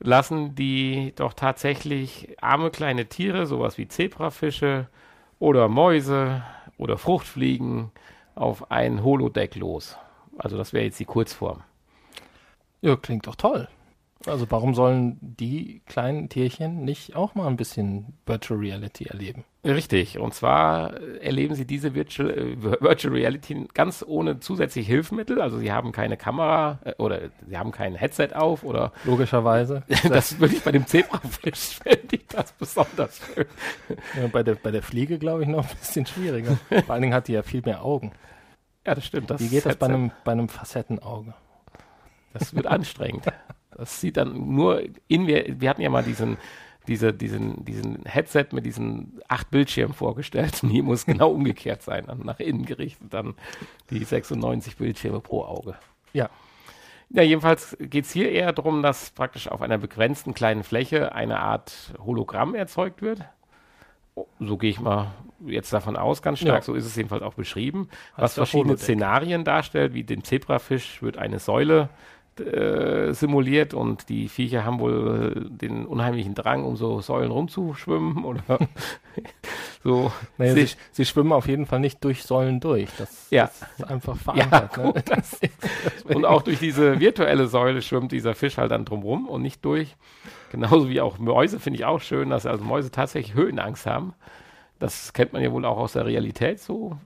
lassen 0.04 0.54
die 0.54 1.12
doch 1.16 1.32
tatsächlich 1.32 2.36
arme 2.40 2.70
kleine 2.70 3.06
Tiere, 3.06 3.46
sowas 3.46 3.78
wie 3.78 3.88
Zebrafische 3.88 4.88
oder 5.38 5.68
Mäuse 5.68 6.42
oder 6.76 6.98
Fruchtfliegen, 6.98 7.90
auf 8.34 8.70
ein 8.70 9.02
Holodeck 9.02 9.54
los. 9.56 9.96
Also 10.36 10.56
das 10.56 10.72
wäre 10.72 10.84
jetzt 10.84 11.00
die 11.00 11.04
Kurzform. 11.04 11.62
Ja, 12.82 12.96
klingt 12.96 13.26
doch 13.26 13.36
toll. 13.36 13.68
Also 14.26 14.50
warum 14.50 14.74
sollen 14.74 15.18
die 15.20 15.82
kleinen 15.86 16.28
Tierchen 16.28 16.84
nicht 16.84 17.14
auch 17.14 17.34
mal 17.34 17.46
ein 17.46 17.56
bisschen 17.56 18.14
Virtual 18.26 18.58
Reality 18.58 19.04
erleben? 19.04 19.44
Richtig. 19.64 20.18
Und 20.18 20.34
zwar 20.34 20.94
erleben 21.20 21.54
sie 21.54 21.66
diese 21.66 21.94
Virtual, 21.94 22.30
äh, 22.30 22.62
Virtual 22.62 23.14
Reality 23.14 23.66
ganz 23.72 24.04
ohne 24.06 24.40
zusätzliche 24.40 24.90
Hilfsmittel. 24.90 25.40
Also 25.40 25.58
sie 25.58 25.72
haben 25.72 25.92
keine 25.92 26.16
Kamera 26.16 26.80
äh, 26.84 26.92
oder 26.98 27.30
sie 27.46 27.56
haben 27.56 27.72
kein 27.72 27.94
Headset 27.94 28.30
auf 28.34 28.62
oder 28.62 28.92
logischerweise. 29.04 29.82
das 30.08 30.38
würde 30.38 30.54
ich 30.54 30.62
bei 30.62 30.72
dem 30.72 30.86
Zebrafisch 30.86 31.80
finde 31.82 32.16
ich 32.16 32.26
das 32.28 32.52
besonders 32.52 33.20
schön. 33.34 33.46
Ja, 34.20 34.26
bei 34.28 34.42
der 34.42 34.54
bei 34.54 34.70
der 34.70 34.82
Fliege 34.82 35.18
glaube 35.18 35.42
ich 35.42 35.48
noch 35.48 35.68
ein 35.68 35.76
bisschen 35.78 36.06
schwieriger. 36.06 36.58
Vor 36.84 36.90
allen 36.90 37.02
Dingen 37.02 37.14
hat 37.14 37.28
die 37.28 37.32
ja 37.32 37.42
viel 37.42 37.62
mehr 37.62 37.84
Augen. 37.84 38.12
Ja, 38.86 38.94
das 38.94 39.06
stimmt. 39.06 39.30
Das 39.30 39.40
Wie 39.40 39.48
geht 39.48 39.64
das 39.64 39.76
bei 39.76 39.86
einem, 39.86 40.10
bei 40.24 40.32
einem 40.32 40.48
Facettenauge? 40.48 41.34
Das 42.34 42.54
wird 42.54 42.66
anstrengend. 42.66 43.24
Das 43.76 44.00
sieht 44.00 44.16
dann 44.16 44.54
nur 44.54 44.82
in 45.08 45.26
wir, 45.26 45.60
wir 45.60 45.68
hatten 45.68 45.82
ja 45.82 45.90
mal 45.90 46.02
diesen, 46.02 46.36
diese, 46.86 47.12
diesen, 47.12 47.64
diesen 47.64 48.04
Headset 48.04 48.46
mit 48.52 48.66
diesen 48.66 49.20
acht 49.28 49.50
Bildschirmen 49.50 49.94
vorgestellt. 49.94 50.62
Und 50.62 50.70
hier 50.70 50.82
muss 50.82 51.06
genau 51.06 51.30
umgekehrt 51.30 51.82
sein, 51.82 52.06
dann 52.06 52.20
nach 52.20 52.40
innen 52.40 52.64
gerichtet, 52.64 53.12
dann 53.12 53.34
die 53.90 54.04
96 54.04 54.76
Bildschirme 54.76 55.20
pro 55.20 55.44
Auge. 55.44 55.76
Ja. 56.12 56.30
Ja, 57.10 57.22
jedenfalls 57.22 57.76
geht 57.78 58.06
es 58.06 58.12
hier 58.12 58.32
eher 58.32 58.52
darum, 58.52 58.82
dass 58.82 59.10
praktisch 59.10 59.48
auf 59.48 59.62
einer 59.62 59.78
begrenzten 59.78 60.34
kleinen 60.34 60.64
Fläche 60.64 61.14
eine 61.14 61.38
Art 61.38 61.94
Hologramm 62.04 62.54
erzeugt 62.54 63.02
wird. 63.02 63.20
So 64.40 64.56
gehe 64.56 64.70
ich 64.70 64.80
mal 64.80 65.12
jetzt 65.44 65.72
davon 65.72 65.96
aus, 65.96 66.22
ganz 66.22 66.38
stark. 66.38 66.62
Ja. 66.62 66.62
So 66.62 66.74
ist 66.74 66.86
es 66.86 66.96
jedenfalls 66.96 67.22
auch 67.22 67.34
beschrieben. 67.34 67.88
Was 68.16 68.34
verschiedene 68.34 68.70
Holodeck. 68.70 68.84
Szenarien 68.84 69.44
darstellt, 69.44 69.92
wie 69.92 70.02
den 70.02 70.24
Zebrafisch 70.24 71.02
wird 71.02 71.18
eine 71.18 71.38
Säule 71.38 71.82
äh, 71.82 72.13
simuliert 73.12 73.74
und 73.74 74.08
die 74.08 74.28
Viecher 74.28 74.64
haben 74.64 74.80
wohl 74.80 75.46
den 75.50 75.86
unheimlichen 75.86 76.34
Drang, 76.34 76.64
um 76.64 76.76
so 76.76 77.00
Säulen 77.00 77.30
rumzuschwimmen 77.30 78.24
oder 78.24 78.42
so. 79.84 80.10
Naja, 80.38 80.54
Sie- 80.54 80.68
sie, 80.92 81.04
schwimmen 81.04 81.32
auf 81.32 81.46
jeden 81.46 81.66
Fall 81.66 81.80
nicht 81.80 82.02
durch 82.04 82.22
Säulen 82.24 82.60
durch. 82.60 82.88
Das, 82.98 83.28
Ja. 83.30 83.44
das 83.44 83.62
ist 83.78 83.84
einfach 83.84 84.16
verankert. 84.24 84.76
ne? 84.76 84.92
gut, 84.92 86.14
Und 86.16 86.24
auch 86.24 86.42
durch 86.42 86.58
diese 86.58 86.98
virtuelle 87.00 87.46
Säule 87.46 87.82
schwimmt 87.82 88.12
dieser 88.12 88.34
Fisch 88.34 88.56
halt 88.58 88.70
dann 88.70 88.84
drumrum 88.84 89.28
und 89.28 89.42
nicht 89.42 89.64
durch. 89.64 89.94
Genauso 90.50 90.88
wie 90.88 91.00
auch 91.00 91.18
Mäuse 91.18 91.58
finde 91.60 91.78
ich 91.78 91.84
auch 91.84 92.00
schön, 92.00 92.30
dass 92.30 92.46
also 92.46 92.64
Mäuse 92.64 92.90
tatsächlich 92.90 93.34
Höhenangst 93.34 93.86
haben. 93.86 94.14
Das 94.78 95.12
kennt 95.12 95.32
man 95.32 95.42
ja 95.42 95.50
wohl 95.52 95.64
auch 95.64 95.78
aus 95.78 95.92
der 95.94 96.04
Realität 96.06 96.60
so, 96.60 96.96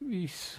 wie 0.00 0.24
ich 0.24 0.32
es 0.32 0.58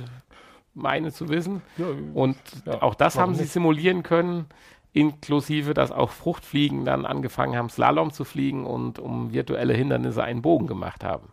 meine 0.74 1.12
zu 1.12 1.30
wissen. 1.30 1.62
Ja, 1.78 1.86
Und 2.14 2.38
Ja, 2.66 2.82
auch 2.82 2.96
das 2.96 3.18
haben 3.18 3.36
sie 3.36 3.44
nicht? 3.44 3.54
simulieren 3.54 4.04
können, 4.04 4.46
inklusive, 4.94 5.74
dass 5.74 5.92
auch 5.92 6.12
Fruchtfliegen 6.12 6.86
dann 6.86 7.06
angefangen 7.06 7.56
haben, 7.58 7.70
Slalom 7.70 8.12
zu 8.12 8.24
fliegen 8.26 8.66
und 8.66 9.00
um 9.00 9.34
virtuelle 9.34 9.74
Hindernisse 9.74 10.24
einen 10.24 10.42
Bogen 10.42 10.68
gemacht 10.68 11.04
haben. 11.04 11.30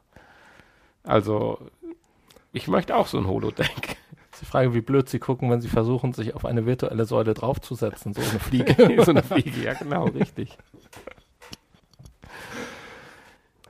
Also, 1.05 1.59
ich 2.53 2.69
möchte 2.69 2.97
auch 2.97 3.07
so 3.07 3.19
ein 3.19 3.27
Holodeck. 3.27 3.97
ist 4.33 4.43
die 4.43 4.47
Frage, 4.47 4.75
wie 4.75 4.81
blöd 4.81 5.09
sie 5.09 5.19
gucken, 5.19 5.51
wenn 5.51 5.61
sie 5.61 5.69
versuchen, 5.69 6.13
sich 6.13 6.35
auf 6.35 6.45
eine 6.45 6.67
virtuelle 6.67 7.05
Säule 7.05 7.35
draufzusetzen, 7.35 8.15
so 8.15 8.21
eine 8.21 8.39
Fliege. 8.39 9.03
so 9.05 9.11
eine 9.11 9.23
Fliege, 9.23 9.63
ja 9.65 9.75
genau, 9.75 10.05
richtig. 10.15 10.57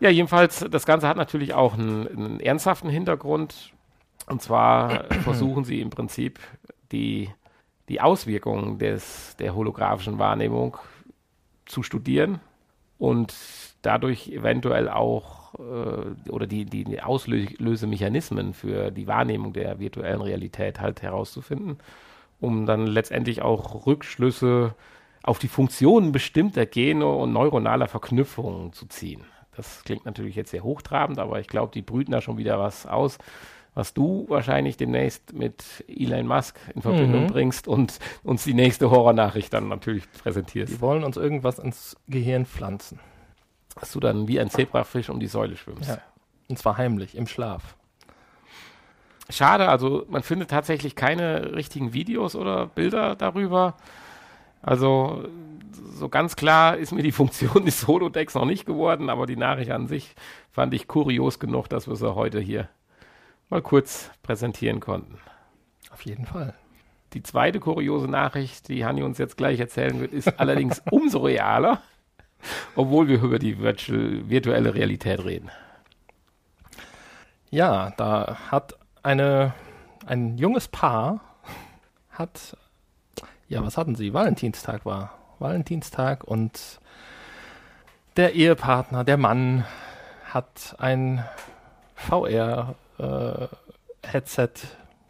Ja, 0.01 0.11
jedenfalls, 0.11 0.65
das 0.71 0.87
Ganze 0.87 1.09
hat 1.09 1.17
natürlich 1.17 1.55
auch 1.55 1.75
einen, 1.75 2.07
einen 2.07 2.41
ernsthaften 2.41 2.89
Hintergrund. 2.89 3.73
Und 4.29 4.43
zwar 4.43 5.05
versuchen 5.23 5.65
sie 5.65 5.81
im 5.81 5.91
Prinzip 5.91 6.39
die, 6.93 7.31
die 7.89 8.01
Auswirkungen 8.01 8.79
des, 8.79 9.37
der 9.39 9.55
holographischen 9.55 10.19
Wahrnehmung 10.19 10.77
zu 11.67 11.83
studieren 11.83 12.41
und 12.99 13.35
dadurch 13.83 14.29
eventuell 14.29 14.89
auch 14.89 15.55
äh, 15.55 16.31
oder 16.31 16.47
die, 16.47 16.65
die, 16.65 17.01
Auslösemechanismen 17.01 18.53
für 18.55 18.91
die 18.91 19.07
Wahrnehmung 19.07 19.53
der 19.53 19.79
virtuellen 19.79 20.21
Realität 20.21 20.81
halt 20.81 21.03
herauszufinden, 21.03 21.79
um 22.41 22.67
dann 22.67 22.87
letztendlich 22.87 23.43
auch 23.43 23.87
Rückschlüsse 23.87 24.75
auf 25.23 25.39
die 25.39 25.49
Funktionen 25.49 26.13
bestimmter 26.13 26.67
Gene 26.67 27.07
und 27.07 27.33
neuronaler 27.33 27.89
Verknüpfungen 27.89 28.73
zu 28.73 28.87
ziehen. 28.87 29.23
Das 29.57 29.83
klingt 29.85 30.07
natürlich 30.07 30.37
jetzt 30.37 30.51
sehr 30.51 30.63
hochtrabend, 30.63 31.19
aber 31.19 31.41
ich 31.41 31.49
glaube, 31.49 31.73
die 31.73 31.83
brüten 31.83 32.13
da 32.13 32.21
schon 32.21 32.39
wieder 32.39 32.59
was 32.59 32.87
aus, 32.87 33.19
was 33.79 33.95
du 33.95 34.25
wahrscheinlich 34.29 34.77
demnächst 34.77 35.33
mit 35.35 35.85
Elon 35.87 36.27
Musk 36.27 36.59
in 36.75 36.83
Verbindung 36.83 37.23
Mhm. 37.23 37.27
bringst 37.29 37.69
und 37.69 38.01
uns 38.25 38.43
die 38.43 38.53
nächste 38.53 38.91
Horrornachricht 38.91 39.53
dann 39.53 39.69
natürlich 39.69 40.03
präsentierst. 40.21 40.73
Die 40.73 40.81
wollen 40.81 41.05
uns 41.05 41.17
irgendwas 41.17 41.61
ins 41.61 41.97
Gehirn 42.09 42.45
pflanzen. 42.45 42.99
Dass 43.79 43.93
du 43.93 44.01
dann 44.01 44.27
wie 44.27 44.41
ein 44.41 44.51
Zebrafisch 44.51 45.09
um 45.11 45.21
die 45.21 45.29
Säule 45.29 45.57
schwimmst. 45.57 45.91
Ja. 45.91 45.99
Und 46.49 46.59
zwar 46.59 46.77
heimlich, 46.77 47.17
im 47.17 47.29
Schlaf. 47.29 47.77
Schade, 49.31 49.69
also 49.69 50.05
man 50.09 50.25
findet 50.25 50.51
tatsächlich 50.51 50.97
keine 50.97 51.55
richtigen 51.55 51.93
Videos 51.93 52.35
oder 52.35 52.67
Bilder 52.67 53.15
darüber. 53.15 53.77
Also 54.61 55.23
so 55.95 56.09
ganz 56.09 56.35
klar 56.35 56.77
ist 56.77 56.91
mir 56.91 57.05
die 57.05 57.13
Funktion 57.21 57.65
des 57.65 57.87
Holodecks 57.87 58.35
noch 58.35 58.45
nicht 58.45 58.67
geworden, 58.67 59.09
aber 59.09 59.27
die 59.27 59.37
Nachricht 59.37 59.71
an 59.71 59.87
sich 59.87 60.17
fand 60.51 60.75
ich 60.75 60.89
kurios 60.89 61.39
genug, 61.39 61.69
dass 61.69 61.87
wir 61.87 61.95
sie 61.95 62.17
heute 62.17 62.41
hier 62.41 62.69
mal 63.51 63.63
kurz 63.63 64.11
präsentieren 64.23 64.81
konnten. 64.81 65.19
Auf 65.91 66.03
jeden 66.03 66.27
Fall. 66.27 66.55
Die 67.15 67.23
zweite 67.23 67.61
kuriose 67.61 68.09
Nachricht, 68.09 68.69
die 68.69 68.85
Hanni 68.85 69.03
uns 69.03 69.19
jetzt 69.19 69.37
gleich 69.37 69.59
erzählen 69.59 70.01
wird, 70.01 70.13
ist 70.13 70.29
allerdings 70.41 70.83
umso 70.91 71.21
realer, 71.21 71.83
obwohl 72.77 73.09
wir 73.09 73.23
über 73.23 73.39
die 73.39 73.59
virtual, 73.59 74.29
virtuelle 74.29 74.75
Realität 74.75 75.25
reden. 75.25 75.51
Ja, 77.51 77.93
da 77.97 78.37
hat 78.51 78.79
eine, 79.03 79.55
ein 80.07 80.37
junges 80.37 80.69
Paar 80.69 81.21
hat, 82.11 82.57
ja, 83.49 83.65
was 83.65 83.79
hatten 83.79 83.95
sie? 83.95 84.13
Valentinstag 84.13 84.85
war. 84.85 85.15
Valentinstag 85.39 86.25
und 86.25 86.81
der 88.17 88.35
Ehepartner, 88.35 89.05
der 89.05 89.17
Mann, 89.17 89.65
hat 90.25 90.77
ein 90.79 91.25
VR-Headset 92.99 94.51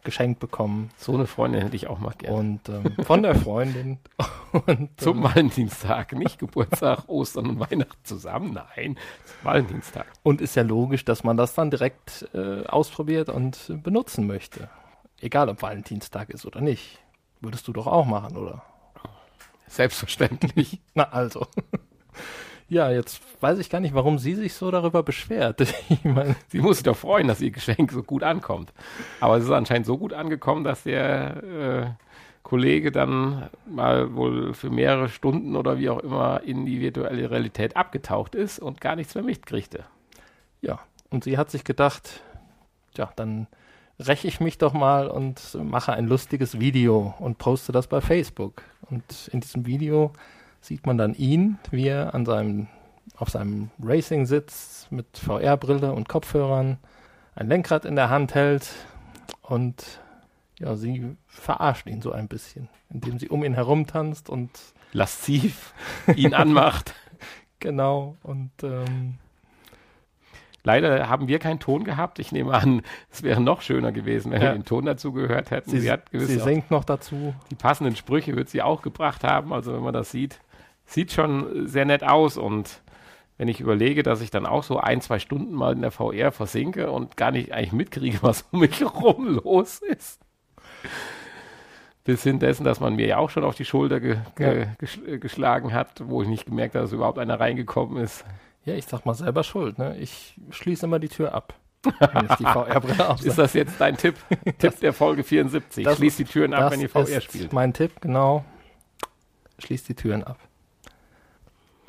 geschenkt 0.03 0.39
bekommen 0.39 0.89
So 0.97 1.13
eine 1.13 1.27
Freundin 1.27 1.61
hätte 1.61 1.75
ich 1.75 1.87
auch 1.87 1.99
mal 1.99 2.13
gerne. 2.17 2.35
und 2.35 2.69
ähm, 2.69 2.95
von 3.03 3.21
der 3.21 3.35
Freundin. 3.35 3.99
Und, 4.65 4.99
Zum 4.99 5.17
ähm, 5.17 5.23
Valentinstag, 5.25 6.13
nicht 6.13 6.39
Geburtstag, 6.39 7.03
Ostern 7.07 7.45
und 7.45 7.59
Weihnachten 7.59 8.03
zusammen. 8.03 8.53
Nein, 8.53 8.97
zum 9.23 9.35
Valentinstag. 9.43 10.07
und 10.23 10.41
ist 10.41 10.55
ja 10.55 10.63
logisch, 10.63 11.05
dass 11.05 11.23
man 11.23 11.37
das 11.37 11.53
dann 11.53 11.69
direkt 11.69 12.27
äh, 12.33 12.65
ausprobiert 12.65 13.29
und 13.29 13.69
äh, 13.69 13.73
benutzen 13.75 14.25
möchte. 14.25 14.67
Egal, 15.21 15.49
ob 15.49 15.61
Valentinstag 15.61 16.31
ist 16.31 16.47
oder 16.47 16.61
nicht. 16.61 16.97
Würdest 17.41 17.67
du 17.67 17.73
doch 17.73 17.85
auch 17.85 18.05
machen, 18.05 18.37
oder? 18.37 18.63
Selbstverständlich. 19.67 20.79
Na 20.95 21.03
also. 21.03 21.45
Ja, 22.69 22.91
jetzt 22.91 23.19
weiß 23.41 23.57
ich 23.57 23.69
gar 23.69 23.79
nicht, 23.79 23.95
warum 23.95 24.19
sie 24.19 24.35
sich 24.35 24.53
so 24.53 24.69
darüber 24.69 25.03
beschwert. 25.03 25.61
Ich 25.89 26.03
meine, 26.03 26.35
Sie 26.47 26.59
muss 26.59 26.77
sich 26.77 26.83
doch 26.83 26.95
freuen, 26.95 27.27
dass 27.27 27.41
ihr 27.41 27.51
Geschenk 27.51 27.91
so 27.91 28.03
gut 28.03 28.23
ankommt. 28.23 28.71
Aber 29.19 29.37
es 29.37 29.43
ist 29.43 29.51
anscheinend 29.51 29.87
so 29.87 29.97
gut 29.97 30.13
angekommen, 30.13 30.63
dass 30.63 30.83
der 30.83 31.43
äh, 31.43 31.87
Kollege 32.43 32.91
dann 32.91 33.49
mal 33.65 34.15
wohl 34.15 34.53
für 34.53 34.69
mehrere 34.69 35.09
Stunden 35.09 35.55
oder 35.55 35.79
wie 35.79 35.89
auch 35.89 35.99
immer 35.99 36.41
in 36.43 36.65
die 36.65 36.79
virtuelle 36.79 37.29
Realität 37.29 37.75
abgetaucht 37.75 38.35
ist 38.35 38.59
und 38.59 38.81
gar 38.81 38.95
nichts 38.95 39.15
mehr 39.15 39.23
mitkriegte. 39.23 39.83
ja, 40.61 40.79
und 41.09 41.23
sie 41.23 41.37
hat 41.39 41.49
sich 41.49 41.63
gedacht, 41.63 42.21
ja, 42.95 43.11
dann 43.15 43.47
räche 43.99 44.27
ich 44.27 44.39
mich 44.39 44.57
doch 44.59 44.73
mal 44.73 45.07
und 45.07 45.57
mache 45.63 45.93
ein 45.93 46.07
lustiges 46.07 46.59
Video 46.59 47.15
und 47.19 47.39
poste 47.39 47.71
das 47.71 47.87
bei 47.87 47.99
Facebook. 47.99 48.61
Und 48.89 49.29
in 49.33 49.41
diesem 49.41 49.65
Video 49.65 50.13
sieht 50.61 50.85
man 50.85 50.97
dann 50.97 51.13
ihn, 51.13 51.57
wie 51.71 51.87
er 51.87 52.13
an 52.13 52.25
seinem, 52.25 52.67
auf 53.17 53.29
seinem 53.29 53.69
Racing 53.81 54.25
sitzt 54.25 54.91
mit 54.91 55.05
VR-Brille 55.17 55.93
und 55.93 56.09
Kopfhörern, 56.09 56.77
ein 57.35 57.47
Lenkrad 57.47 57.85
in 57.85 57.95
der 57.95 58.09
Hand 58.09 58.35
hält 58.35 58.69
und 59.41 59.99
ja, 60.59 60.75
sie 60.75 61.15
verarscht 61.27 61.87
ihn 61.87 62.01
so 62.01 62.11
ein 62.11 62.27
bisschen, 62.27 62.67
indem 62.89 63.17
sie 63.19 63.29
um 63.29 63.43
ihn 63.43 63.53
herumtanzt 63.53 64.29
und 64.29 64.49
Lasziv 64.91 65.73
ihn 66.15 66.33
anmacht. 66.33 66.93
genau 67.59 68.17
und 68.23 68.51
ähm, 68.63 69.15
Leider 70.63 71.07
haben 71.07 71.29
wir 71.29 71.39
keinen 71.39 71.59
Ton 71.59 71.85
gehabt. 71.85 72.19
Ich 72.19 72.33
nehme 72.33 72.53
an, 72.53 72.81
es 73.09 73.23
wäre 73.23 73.39
noch 73.39 73.61
schöner 73.61 73.93
gewesen, 73.93 74.31
wenn 74.31 74.41
Ja. 74.41 74.49
wir 74.49 74.53
den 74.55 74.65
Ton 74.65 74.85
dazu 74.85 75.13
gehört 75.13 75.51
hätten. 75.51 75.69
sie, 75.69 75.79
Sie, 75.79 76.25
sie 76.25 76.39
singt 76.39 76.69
noch 76.69 76.83
dazu. 76.83 77.33
die 77.49 77.55
passenden 77.55 77.95
Sprüche 77.95 78.35
wird 78.35 78.49
sie 78.49 78.61
auch 78.61 78.81
gebracht 78.81 79.23
haben. 79.23 79.53
Also 79.53 79.73
wenn 79.73 79.81
man 79.81 79.93
das 79.93 80.11
sieht, 80.11 80.41
sieht 80.89 81.11
schon 81.11 81.67
sehr 81.67 81.85
nett 81.85 82.03
aus. 82.03 82.37
Und 82.37 82.81
wenn 83.37 83.47
ich 83.47 83.59
überlege, 83.61 84.03
dass 84.03 84.21
ich 84.21 84.31
dann 84.31 84.45
auch 84.45 84.63
so 84.63 84.77
ein, 84.79 85.01
zwei 85.01 85.19
Stunden 85.19 85.53
mal 85.53 85.73
in 85.73 85.81
der 85.81 85.91
VR 85.91 86.31
versinke 86.31 86.91
und 86.91 87.15
gar 87.17 87.31
nicht 87.31 87.53
eigentlich 87.53 87.71
mitkriege, 87.73 88.19
was 88.21 88.45
um 88.51 88.59
mich 88.61 88.79
herum 88.79 89.39
los 89.43 89.79
ist. 89.79 90.19
Bis 92.05 92.23
hin 92.23 92.39
dessen, 92.39 92.63
dass 92.63 92.79
man 92.79 92.95
mir 92.95 93.05
ja 93.05 93.17
auch 93.17 93.29
schon 93.29 93.43
auf 93.43 93.55
die 93.55 93.65
Schulter 93.65 93.99
ge 93.99 94.17
ge 94.35 94.65
Ja. 94.81 94.87
äh, 95.13 95.19
geschlagen 95.19 95.73
hat, 95.73 96.01
wo 96.05 96.21
ich 96.23 96.27
nicht 96.27 96.45
gemerkt 96.45 96.73
habe, 96.75 96.83
dass 96.83 96.91
überhaupt 96.93 97.19
einer 97.19 97.39
reingekommen 97.39 98.01
ist. 98.01 98.25
Ja, 98.65 98.73
ich 98.73 98.85
sag 98.85 99.05
mal 99.05 99.13
selber 99.13 99.43
schuld, 99.43 99.77
ne? 99.77 99.95
Ich 99.97 100.35
schließe 100.49 100.85
immer 100.85 100.99
die 100.99 101.09
Tür 101.09 101.33
ab, 101.33 101.53
wenn 101.83 102.25
ich 102.25 102.35
die 102.37 102.43
VR-Brille 102.45 103.15
Ist 103.23 103.37
das 103.37 103.53
jetzt 103.53 103.79
dein 103.79 103.95
Tipp? 103.95 104.15
Tipp 104.57 104.79
der 104.79 104.93
Folge 104.93 105.23
74. 105.23 105.83
das 105.85 105.97
Schließt 105.97 106.19
die 106.19 106.23
Türen 106.25 106.53
ab, 106.53 106.61
Das 106.63 106.73
wenn 106.73 106.81
ihr 106.81 106.89
VR 106.89 107.07
ist 107.07 107.23
spielt. 107.25 107.53
mein 107.53 107.73
Tipp, 107.73 108.01
genau. 108.01 108.43
Schließt 109.59 109.87
die 109.89 109.95
Türen 109.95 110.23
ab. 110.23 110.39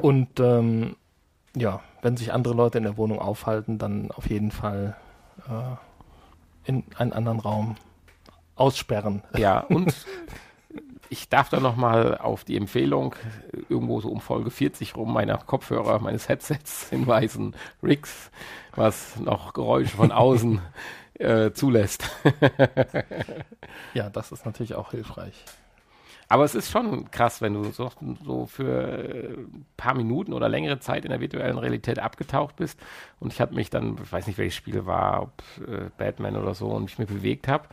Und 0.00 0.40
ähm, 0.40 0.96
ja, 1.56 1.80
wenn 2.02 2.16
sich 2.16 2.32
andere 2.32 2.54
Leute 2.54 2.78
in 2.78 2.84
der 2.84 2.96
Wohnung 2.96 3.18
aufhalten, 3.18 3.78
dann 3.78 4.10
auf 4.12 4.28
jeden 4.28 4.50
Fall 4.50 4.96
äh, 5.48 6.68
in 6.68 6.84
einen 6.96 7.12
anderen 7.12 7.40
Raum 7.40 7.76
aussperren. 8.54 9.22
Ja, 9.36 9.60
und 9.60 10.06
ich 11.08 11.28
darf 11.28 11.48
da 11.48 11.60
nochmal 11.60 12.16
auf 12.18 12.44
die 12.44 12.56
Empfehlung 12.56 13.14
irgendwo 13.68 14.00
so 14.00 14.08
um 14.10 14.20
Folge 14.20 14.50
40 14.50 14.96
rum 14.96 15.12
meiner 15.12 15.38
Kopfhörer, 15.38 15.98
meines 15.98 16.28
Headsets 16.28 16.88
hinweisen. 16.90 17.56
Rigs, 17.82 18.30
was 18.74 19.18
noch 19.18 19.52
Geräusche 19.52 19.96
von 19.96 20.12
außen 20.12 20.60
äh, 21.14 21.52
zulässt. 21.52 22.08
Ja, 23.94 24.08
das 24.08 24.30
ist 24.30 24.46
natürlich 24.46 24.74
auch 24.74 24.92
hilfreich. 24.92 25.44
Aber 26.30 26.44
es 26.44 26.54
ist 26.54 26.70
schon 26.70 27.10
krass, 27.10 27.42
wenn 27.42 27.54
du 27.54 27.64
so, 27.72 27.90
so 28.24 28.46
für 28.46 29.36
ein 29.36 29.66
paar 29.76 29.94
Minuten 29.94 30.32
oder 30.32 30.48
längere 30.48 30.78
Zeit 30.78 31.04
in 31.04 31.10
der 31.10 31.20
virtuellen 31.20 31.58
Realität 31.58 31.98
abgetaucht 31.98 32.54
bist. 32.54 32.78
Und 33.18 33.32
ich 33.32 33.40
habe 33.40 33.52
mich 33.56 33.68
dann, 33.68 33.98
ich 34.00 34.12
weiß 34.12 34.28
nicht, 34.28 34.38
welches 34.38 34.54
Spiel 34.54 34.86
war, 34.86 35.22
ob 35.22 35.42
äh, 35.66 35.90
Batman 35.98 36.36
oder 36.36 36.54
so, 36.54 36.68
und 36.68 36.88
ich 36.88 37.00
mich 37.00 37.08
bewegt 37.08 37.48
habe 37.48 37.66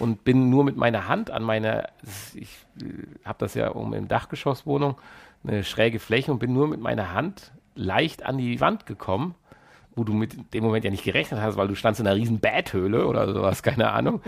und 0.00 0.24
bin 0.24 0.50
nur 0.50 0.64
mit 0.64 0.76
meiner 0.76 1.06
Hand 1.06 1.30
an 1.30 1.44
meine, 1.44 1.88
ich 2.34 2.66
äh, 2.82 3.06
habe 3.24 3.38
das 3.38 3.54
ja 3.54 3.68
um 3.68 3.94
im 3.94 4.08
Dachgeschosswohnung, 4.08 4.96
eine 5.44 5.62
schräge 5.62 6.00
Fläche 6.00 6.32
und 6.32 6.40
bin 6.40 6.52
nur 6.52 6.66
mit 6.66 6.80
meiner 6.80 7.14
Hand 7.14 7.52
leicht 7.76 8.26
an 8.26 8.38
die 8.38 8.60
Wand 8.60 8.86
gekommen 8.86 9.36
wo 10.00 10.04
du 10.04 10.14
mit 10.14 10.54
dem 10.54 10.64
Moment 10.64 10.82
ja 10.82 10.90
nicht 10.90 11.04
gerechnet 11.04 11.42
hast, 11.42 11.58
weil 11.58 11.68
du 11.68 11.74
standst 11.74 12.00
in 12.00 12.06
einer 12.06 12.16
riesen 12.16 12.40
Bathöhle 12.40 13.06
oder 13.06 13.30
sowas, 13.34 13.62
keine 13.62 13.90
Ahnung. 13.90 14.22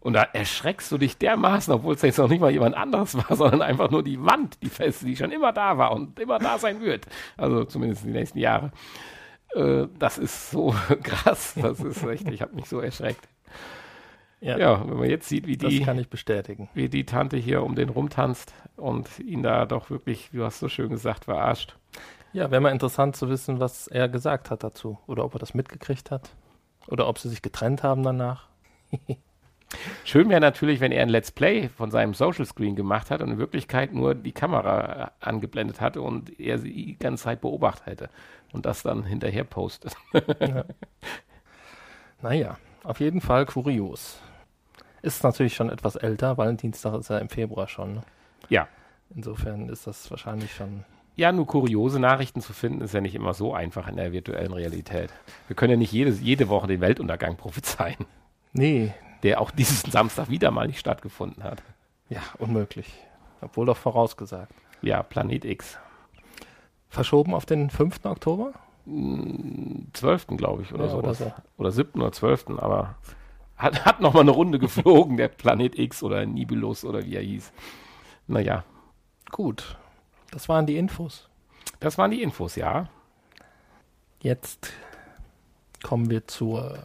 Und 0.00 0.14
da 0.14 0.22
erschreckst 0.24 0.90
du 0.90 0.98
dich 0.98 1.16
dermaßen, 1.16 1.72
obwohl 1.72 1.94
es 1.94 2.02
jetzt 2.02 2.18
noch 2.18 2.28
nicht 2.28 2.40
mal 2.40 2.50
jemand 2.50 2.76
anderes 2.76 3.14
war, 3.28 3.36
sondern 3.36 3.62
einfach 3.62 3.88
nur 3.92 4.02
die 4.02 4.20
Wand, 4.20 4.60
die 4.62 4.68
feste, 4.68 5.06
die 5.06 5.14
schon 5.14 5.30
immer 5.30 5.52
da 5.52 5.78
war 5.78 5.92
und 5.92 6.18
immer 6.18 6.40
da 6.40 6.58
sein 6.58 6.80
wird. 6.80 7.06
Also 7.36 7.64
zumindest 7.64 8.04
die 8.04 8.10
nächsten 8.10 8.40
Jahre. 8.40 8.72
Äh, 9.54 9.86
das 9.96 10.18
ist 10.18 10.50
so 10.50 10.74
krass. 11.04 11.54
Das 11.54 11.78
ist 11.78 12.02
echt, 12.02 12.28
ich 12.28 12.42
habe 12.42 12.56
mich 12.56 12.68
so 12.68 12.80
erschreckt. 12.80 13.28
Ja, 14.40 14.58
ja, 14.58 14.84
wenn 14.88 14.96
man 14.96 15.08
jetzt 15.08 15.28
sieht, 15.28 15.46
wie 15.46 15.56
die, 15.56 15.78
das 15.78 15.86
kann 15.86 16.00
ich 16.00 16.08
bestätigen. 16.08 16.68
wie 16.74 16.88
die 16.88 17.06
Tante 17.06 17.36
hier 17.36 17.62
um 17.62 17.76
den 17.76 17.90
rumtanzt 17.90 18.52
und 18.74 19.20
ihn 19.20 19.44
da 19.44 19.66
doch 19.66 19.88
wirklich, 19.88 20.32
wie 20.32 20.38
du 20.38 20.44
hast 20.44 20.58
so 20.58 20.68
schön 20.68 20.90
gesagt, 20.90 21.26
verarscht. 21.26 21.76
Ja, 22.32 22.50
wäre 22.50 22.60
mal 22.62 22.70
interessant 22.72 23.14
zu 23.14 23.28
wissen, 23.28 23.60
was 23.60 23.88
er 23.88 24.08
gesagt 24.08 24.50
hat 24.50 24.64
dazu. 24.64 24.98
Oder 25.06 25.24
ob 25.24 25.34
er 25.34 25.38
das 25.38 25.54
mitgekriegt 25.54 26.10
hat. 26.10 26.30
Oder 26.88 27.06
ob 27.06 27.18
sie 27.18 27.28
sich 27.28 27.42
getrennt 27.42 27.82
haben 27.82 28.02
danach. 28.02 28.48
Schön 30.04 30.28
wäre 30.28 30.40
natürlich, 30.40 30.80
wenn 30.80 30.92
er 30.92 31.02
ein 31.02 31.08
Let's 31.08 31.30
Play 31.30 31.68
von 31.68 31.90
seinem 31.90 32.14
Social 32.14 32.44
Screen 32.44 32.76
gemacht 32.76 33.10
hat 33.10 33.22
und 33.22 33.30
in 33.30 33.38
Wirklichkeit 33.38 33.92
nur 33.92 34.14
die 34.14 34.32
Kamera 34.32 35.04
äh, 35.04 35.10
angeblendet 35.20 35.80
hatte 35.80 36.02
und 36.02 36.38
er 36.38 36.58
sie 36.58 36.72
die 36.72 36.98
ganze 36.98 37.24
Zeit 37.24 37.40
beobachtet 37.40 37.86
hätte 37.86 38.10
und 38.52 38.66
das 38.66 38.82
dann 38.82 39.04
hinterher 39.04 39.44
postet. 39.44 39.94
ja. 40.40 40.64
Naja, 42.20 42.58
auf 42.84 43.00
jeden 43.00 43.20
Fall 43.20 43.46
kurios. 43.46 44.20
Ist 45.00 45.24
natürlich 45.24 45.54
schon 45.54 45.70
etwas 45.70 45.96
älter, 45.96 46.36
Valentinstag 46.36 46.94
ist 47.00 47.08
ja 47.08 47.18
im 47.18 47.28
Februar 47.28 47.66
schon. 47.66 47.94
Ne? 47.94 48.02
Ja. 48.48 48.68
Insofern 49.14 49.68
ist 49.68 49.86
das 49.86 50.10
wahrscheinlich 50.10 50.54
schon 50.54 50.84
ja, 51.22 51.30
nur 51.30 51.46
kuriose 51.46 52.00
Nachrichten 52.00 52.40
zu 52.40 52.52
finden, 52.52 52.80
ist 52.80 52.94
ja 52.94 53.00
nicht 53.00 53.14
immer 53.14 53.32
so 53.32 53.54
einfach 53.54 53.86
in 53.86 53.94
der 53.94 54.10
virtuellen 54.10 54.52
Realität. 54.52 55.10
Wir 55.46 55.54
können 55.54 55.70
ja 55.70 55.76
nicht 55.76 55.92
jede, 55.92 56.10
jede 56.10 56.48
Woche 56.48 56.66
den 56.66 56.80
Weltuntergang 56.80 57.36
prophezeien. 57.36 58.04
Nee. 58.52 58.92
Der 59.22 59.40
auch 59.40 59.52
diesen 59.52 59.88
Samstag 59.88 60.30
wieder 60.30 60.50
mal 60.50 60.66
nicht 60.66 60.80
stattgefunden 60.80 61.44
hat. 61.44 61.62
Ja, 62.08 62.22
unmöglich. 62.38 62.92
Obwohl 63.40 63.66
doch 63.66 63.76
vorausgesagt. 63.76 64.52
Ja, 64.82 65.04
Planet 65.04 65.44
X. 65.44 65.78
Verschoben 66.88 67.34
auf 67.34 67.46
den 67.46 67.70
5. 67.70 68.04
Oktober? 68.04 68.52
12. 68.84 70.26
Hm, 70.26 70.36
glaube 70.36 70.62
ich, 70.62 70.74
oder, 70.74 70.86
ja, 70.86 70.90
so. 70.90 70.98
oder 70.98 71.14
so. 71.14 71.32
Oder 71.56 71.70
7. 71.70 72.00
oder 72.00 72.10
12. 72.10 72.46
Aber 72.58 72.96
hat, 73.56 73.84
hat 73.84 74.00
nochmal 74.00 74.22
eine 74.22 74.32
Runde 74.32 74.58
geflogen, 74.58 75.16
der 75.16 75.28
Planet 75.28 75.78
X 75.78 76.02
oder 76.02 76.26
Nibulus 76.26 76.84
oder 76.84 77.06
wie 77.06 77.14
er 77.14 77.22
hieß. 77.22 77.52
Naja. 78.26 78.64
Gut, 79.30 79.78
das 80.32 80.48
waren 80.48 80.66
die 80.66 80.76
Infos. 80.76 81.28
Das 81.78 81.98
waren 81.98 82.10
die 82.10 82.22
Infos, 82.22 82.56
ja. 82.56 82.88
Jetzt 84.20 84.72
kommen 85.82 86.10
wir 86.10 86.26
zur, 86.26 86.78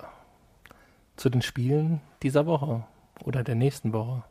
zu 1.16 1.30
den 1.30 1.42
Spielen 1.42 2.02
dieser 2.22 2.46
Woche 2.46 2.84
oder 3.24 3.44
der 3.44 3.56
nächsten 3.56 3.94
Woche. 3.94 4.24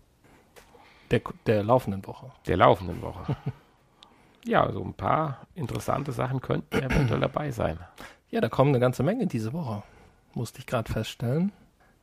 Der, 1.11 1.23
der 1.47 1.63
laufenden 1.65 2.07
Woche. 2.07 2.31
Der 2.47 2.57
laufenden 2.57 3.01
Woche. 3.01 3.37
ja, 4.45 4.63
so 4.63 4.69
also 4.69 4.85
ein 4.85 4.95
paar 4.95 5.47
interessante 5.55 6.13
Sachen 6.13 6.41
könnten 6.41 6.77
eventuell 6.77 7.21
dabei 7.21 7.51
sein. 7.53 7.79
Ja, 8.31 8.41
da 8.41 8.49
kommen 8.49 8.71
eine 8.71 8.81
ganze 8.81 9.03
Menge 9.03 9.27
diese 9.27 9.53
Woche. 9.53 9.83
Musste 10.35 10.59
ich 10.59 10.67
gerade 10.67 10.93
feststellen. 10.93 11.53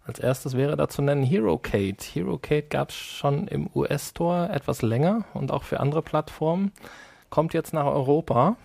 Als 0.06 0.20
erstes 0.20 0.58
wäre 0.58 0.76
da 0.76 0.90
zu 0.90 1.02
nennen 1.02 1.24
Hero 1.24 1.58
Kate. 1.58 2.04
Hero 2.14 2.38
Kate 2.38 2.68
gab 2.68 2.90
es 2.90 2.96
schon 2.96 3.48
im 3.48 3.70
US-Store 3.74 4.50
etwas 4.50 4.82
länger 4.82 5.24
und 5.34 5.52
auch 5.52 5.64
für 5.64 5.80
andere 5.80 6.02
Plattformen. 6.02 6.74
Kommt 7.30 7.54
jetzt 7.54 7.74
nach 7.74 7.86
Europa 7.86 8.58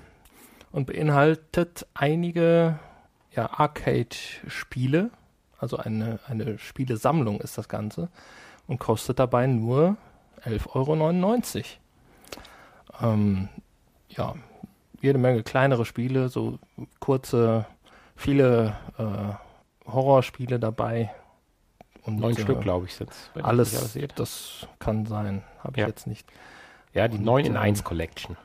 und 0.73 0.87
beinhaltet 0.87 1.87
einige 1.95 2.81
ja, 3.33 3.51
Arcade-Spiele. 3.53 5.11
Also 5.59 5.77
eine, 5.77 6.19
eine 6.27 6.59
Spielesammlung 6.59 7.41
ist 7.41 7.57
das 7.57 7.69
Ganze. 7.69 8.09
Und 8.67 8.81
kostet 8.81 9.21
dabei 9.21 9.47
nur 9.47 9.97
11,99 10.45 11.65
Euro. 13.01 13.13
Ähm, 13.13 13.49
ja, 14.09 14.35
jede 15.01 15.19
Menge 15.19 15.45
kleinere 15.45 15.85
Spiele, 15.85 16.29
so 16.29 16.59
kurze, 16.99 17.65
viele 18.17 18.77
äh, 18.99 19.91
Horrorspiele 19.91 20.59
dabei, 20.59 21.13
und, 22.09 22.21
Neun 22.21 22.37
äh, 22.37 22.41
Stück, 22.41 22.61
glaube 22.61 22.87
ich, 22.87 22.95
sind 22.95 23.11
es. 23.11 23.31
Alles, 23.43 23.77
alles 23.77 24.15
das 24.15 24.67
kann 24.79 25.07
sein. 25.07 25.43
Habe 25.63 25.73
ich 25.77 25.81
ja. 25.83 25.87
jetzt 25.87 26.07
nicht. 26.07 26.27
Ja, 26.95 27.07
die 27.07 27.19
und, 27.19 27.25
9 27.25 27.45
in 27.45 27.57
1 27.57 27.81
ähm, 27.81 27.85
Collection. 27.85 28.37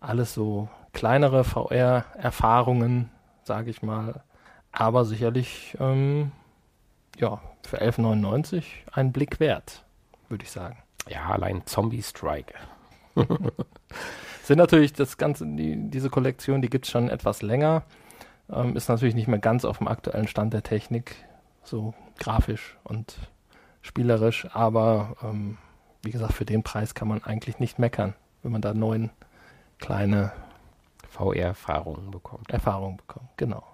Alles 0.00 0.34
so 0.34 0.68
kleinere 0.92 1.44
VR-Erfahrungen, 1.44 3.10
sage 3.42 3.70
ich 3.70 3.82
mal. 3.82 4.22
Aber 4.72 5.04
sicherlich, 5.04 5.76
ähm, 5.78 6.32
ja, 7.18 7.40
für 7.62 7.80
11,99 7.80 8.64
ein 8.92 9.12
Blick 9.12 9.38
wert, 9.38 9.84
würde 10.28 10.44
ich 10.44 10.50
sagen. 10.50 10.78
Ja, 11.08 11.28
allein 11.28 11.66
Zombie 11.66 12.02
Strike. 12.02 12.54
Sind 14.42 14.58
natürlich 14.58 14.92
das 14.92 15.16
Ganze, 15.16 15.46
die, 15.46 15.90
diese 15.90 16.10
Kollektion, 16.10 16.62
die 16.62 16.70
gibt 16.70 16.86
es 16.86 16.90
schon 16.90 17.08
etwas 17.08 17.42
länger. 17.42 17.82
Ähm, 18.50 18.76
ist 18.76 18.88
natürlich 18.88 19.14
nicht 19.14 19.28
mehr 19.28 19.38
ganz 19.38 19.64
auf 19.64 19.78
dem 19.78 19.88
aktuellen 19.88 20.28
Stand 20.28 20.52
der 20.52 20.62
Technik. 20.62 21.16
So 21.62 21.94
grafisch 22.18 22.76
und 22.84 23.16
spielerisch, 23.82 24.46
aber 24.52 25.16
ähm, 25.22 25.58
wie 26.02 26.10
gesagt, 26.10 26.32
für 26.32 26.44
den 26.44 26.62
Preis 26.62 26.94
kann 26.94 27.08
man 27.08 27.22
eigentlich 27.22 27.58
nicht 27.58 27.78
meckern, 27.78 28.14
wenn 28.42 28.52
man 28.52 28.62
da 28.62 28.74
neun 28.74 29.10
kleine 29.78 30.32
VR-Erfahrungen 31.08 32.10
bekommt. 32.10 32.50
Erfahrungen 32.50 32.96
bekommt, 32.96 33.28
genau. 33.36 33.64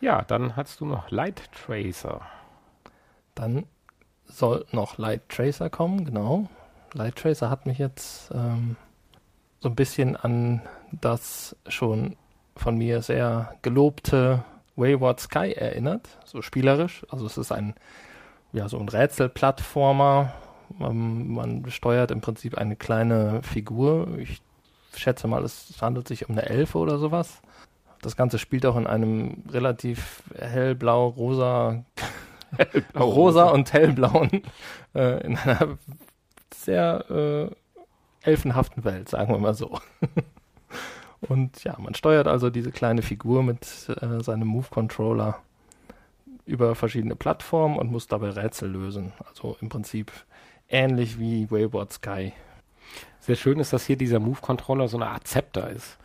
Ja, 0.00 0.22
dann 0.22 0.56
hast 0.56 0.80
du 0.80 0.86
noch 0.86 1.10
Light 1.10 1.50
Tracer. 1.52 2.22
Dann 3.34 3.66
soll 4.24 4.64
noch 4.72 4.98
Light 4.98 5.28
Tracer 5.28 5.68
kommen, 5.68 6.04
genau. 6.04 6.48
Light 6.94 7.16
Tracer 7.16 7.50
hat 7.50 7.66
mich 7.66 7.78
jetzt 7.78 8.30
ähm, 8.32 8.76
so 9.60 9.68
ein 9.68 9.74
bisschen 9.74 10.16
an 10.16 10.62
das 10.90 11.56
schon 11.68 12.16
von 12.56 12.76
mir 12.76 13.02
sehr 13.02 13.56
gelobte 13.62 14.44
Wayward 14.80 15.20
Sky 15.20 15.52
erinnert, 15.52 16.08
so 16.24 16.42
spielerisch. 16.42 17.04
Also 17.10 17.26
es 17.26 17.38
ist 17.38 17.52
ein, 17.52 17.74
ja, 18.52 18.68
so 18.68 18.78
ein 18.78 18.88
Rätselplattformer. 18.88 20.32
Ähm, 20.80 21.34
man 21.34 21.70
steuert 21.70 22.10
im 22.10 22.20
Prinzip 22.20 22.58
eine 22.58 22.76
kleine 22.76 23.42
Figur. 23.42 24.08
Ich 24.18 24.40
schätze 24.96 25.28
mal, 25.28 25.44
es 25.44 25.80
handelt 25.80 26.08
sich 26.08 26.28
um 26.28 26.36
eine 26.36 26.48
Elfe 26.48 26.78
oder 26.78 26.98
sowas. 26.98 27.42
Das 28.02 28.16
Ganze 28.16 28.38
spielt 28.38 28.64
auch 28.64 28.76
in 28.76 28.86
einem 28.86 29.44
relativ 29.50 30.22
hellblau, 30.34 31.08
rosa, 31.08 31.84
hellblau, 32.56 33.04
rosa 33.10 33.50
und 33.50 33.72
hellblauen, 33.72 34.42
äh, 34.94 35.22
in 35.24 35.36
einer 35.36 35.76
sehr 36.54 37.04
äh, 37.10 38.28
elfenhaften 38.28 38.84
Welt, 38.84 39.10
sagen 39.10 39.32
wir 39.32 39.38
mal 39.38 39.54
so. 39.54 39.78
Und 41.22 41.64
ja, 41.64 41.76
man 41.78 41.94
steuert 41.94 42.26
also 42.26 42.50
diese 42.50 42.72
kleine 42.72 43.02
Figur 43.02 43.42
mit 43.42 43.88
äh, 44.00 44.22
seinem 44.22 44.48
Move-Controller 44.48 45.38
über 46.46 46.74
verschiedene 46.74 47.14
Plattformen 47.14 47.78
und 47.78 47.90
muss 47.90 48.06
dabei 48.06 48.30
Rätsel 48.30 48.70
lösen. 48.70 49.12
Also 49.28 49.56
im 49.60 49.68
Prinzip 49.68 50.10
ähnlich 50.68 51.18
wie 51.18 51.50
Wayward 51.50 51.92
Sky. 51.92 52.32
Sehr 53.20 53.36
schön 53.36 53.60
ist, 53.60 53.72
dass 53.72 53.84
hier 53.84 53.96
dieser 53.96 54.18
Move-Controller 54.18 54.88
so 54.88 54.96
eine 54.96 55.08
Art 55.08 55.26
Zepter 55.26 55.70
ist, 55.70 55.98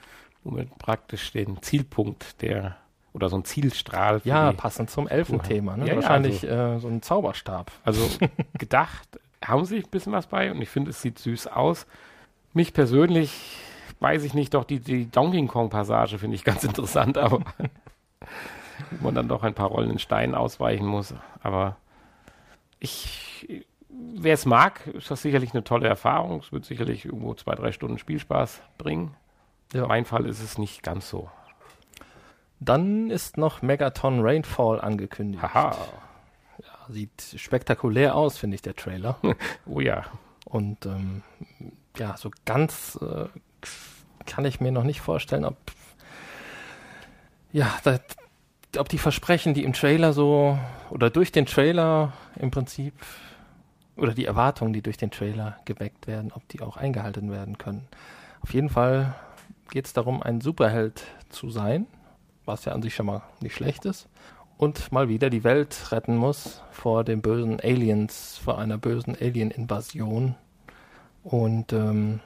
womit 0.43 0.77
praktisch 0.77 1.31
den 1.31 1.61
Zielpunkt 1.61 2.41
der 2.41 2.77
oder 3.13 3.29
so 3.29 3.37
ein 3.37 3.45
Zielstrahl. 3.45 4.19
Ja, 4.25 4.51
passend 4.51 4.89
zum 4.89 5.07
Elfenthema. 5.07 5.77
Ne? 5.77 5.87
Ja, 5.87 5.95
Wahrscheinlich 5.95 6.41
ja, 6.41 6.49
also, 6.49 6.77
äh, 6.77 6.79
so 6.81 6.87
ein 6.89 7.01
Zauberstab. 7.01 7.71
Also 7.85 8.01
gedacht 8.57 9.07
haben 9.43 9.63
sie 9.63 9.77
ein 9.77 9.89
bisschen 9.89 10.11
was 10.11 10.27
bei 10.27 10.51
und 10.51 10.61
ich 10.61 10.69
finde, 10.69 10.91
es 10.91 11.01
sieht 11.01 11.17
süß 11.19 11.47
aus. 11.47 11.87
Mich 12.53 12.73
persönlich 12.73 13.57
weiß 14.05 14.23
ich 14.23 14.35
nicht, 14.35 14.53
doch 14.53 14.65
die, 14.65 14.79
die 14.79 15.09
Donkey 15.09 15.47
Kong 15.47 15.71
Passage 15.71 16.19
finde 16.19 16.35
ich 16.35 16.43
ganz 16.43 16.63
interessant, 16.63 17.17
aber 17.17 17.39
wo 18.91 19.03
man 19.03 19.15
dann 19.15 19.27
doch 19.27 19.41
ein 19.41 19.55
paar 19.55 19.69
rollenden 19.69 19.97
Steinen 19.97 20.35
ausweichen 20.35 20.85
muss. 20.85 21.15
Aber 21.41 21.77
ich, 22.79 23.65
wer 23.89 24.35
es 24.35 24.45
mag, 24.45 24.85
ist 24.85 25.09
das 25.09 25.23
sicherlich 25.23 25.55
eine 25.55 25.63
tolle 25.63 25.87
Erfahrung. 25.87 26.41
Es 26.41 26.51
wird 26.51 26.65
sicherlich 26.65 27.05
irgendwo 27.05 27.33
zwei, 27.33 27.55
drei 27.55 27.71
Stunden 27.71 27.97
Spielspaß 27.97 28.61
bringen. 28.77 29.15
Ja. 29.73 29.87
Mein 29.87 30.05
Fall 30.05 30.27
ist 30.27 30.43
es 30.43 30.59
nicht 30.59 30.83
ganz 30.83 31.09
so. 31.09 31.31
Dann 32.59 33.09
ist 33.09 33.37
noch 33.37 33.63
Megaton 33.63 34.19
Rainfall 34.21 34.81
angekündigt. 34.81 35.41
Haha. 35.41 35.75
Ja, 36.59 36.93
sieht 36.93 37.33
spektakulär 37.37 38.13
aus, 38.13 38.37
finde 38.37 38.53
ich, 38.53 38.61
der 38.61 38.75
Trailer. 38.75 39.17
oh 39.65 39.79
ja. 39.79 40.03
Und 40.45 40.85
ähm, 40.85 41.23
ja, 41.97 42.15
so 42.17 42.29
ganz 42.45 42.99
äh, 43.01 43.29
kann 44.25 44.45
ich 44.45 44.59
mir 44.59 44.71
noch 44.71 44.83
nicht 44.83 45.01
vorstellen, 45.01 45.45
ob 45.45 45.57
ja, 47.51 47.73
das, 47.83 48.01
ob 48.77 48.89
die 48.89 48.97
Versprechen, 48.97 49.53
die 49.53 49.63
im 49.63 49.73
Trailer 49.73 50.13
so 50.13 50.59
oder 50.89 51.09
durch 51.09 51.31
den 51.31 51.45
Trailer 51.45 52.13
im 52.37 52.51
Prinzip 52.51 52.93
oder 53.95 54.13
die 54.13 54.25
Erwartungen, 54.25 54.73
die 54.73 54.81
durch 54.81 54.97
den 54.97 55.11
Trailer 55.11 55.57
geweckt 55.65 56.07
werden, 56.07 56.31
ob 56.33 56.47
die 56.49 56.61
auch 56.61 56.77
eingehalten 56.77 57.31
werden 57.31 57.57
können. 57.57 57.87
Auf 58.41 58.53
jeden 58.53 58.69
Fall 58.69 59.15
geht 59.71 59.85
es 59.85 59.93
darum, 59.93 60.21
ein 60.21 60.41
Superheld 60.41 61.03
zu 61.29 61.49
sein, 61.49 61.87
was 62.45 62.65
ja 62.65 62.73
an 62.73 62.81
sich 62.81 62.93
schon 62.93 63.05
mal 63.05 63.23
nicht 63.39 63.55
schlecht 63.55 63.85
ist, 63.85 64.07
und 64.57 64.91
mal 64.91 65.09
wieder 65.09 65.29
die 65.29 65.43
Welt 65.43 65.91
retten 65.91 66.15
muss 66.15 66.61
vor 66.71 67.03
den 67.03 67.21
bösen 67.21 67.59
Aliens, 67.59 68.37
vor 68.37 68.57
einer 68.57 68.77
bösen 68.77 69.15
Alien-Invasion. 69.19 70.35
Und 71.23 71.73
ähm, 71.73 72.21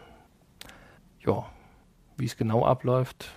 ja, 1.26 1.46
wie 2.20 2.26
es 2.26 2.38
genau 2.38 2.66
abläuft, 2.66 3.30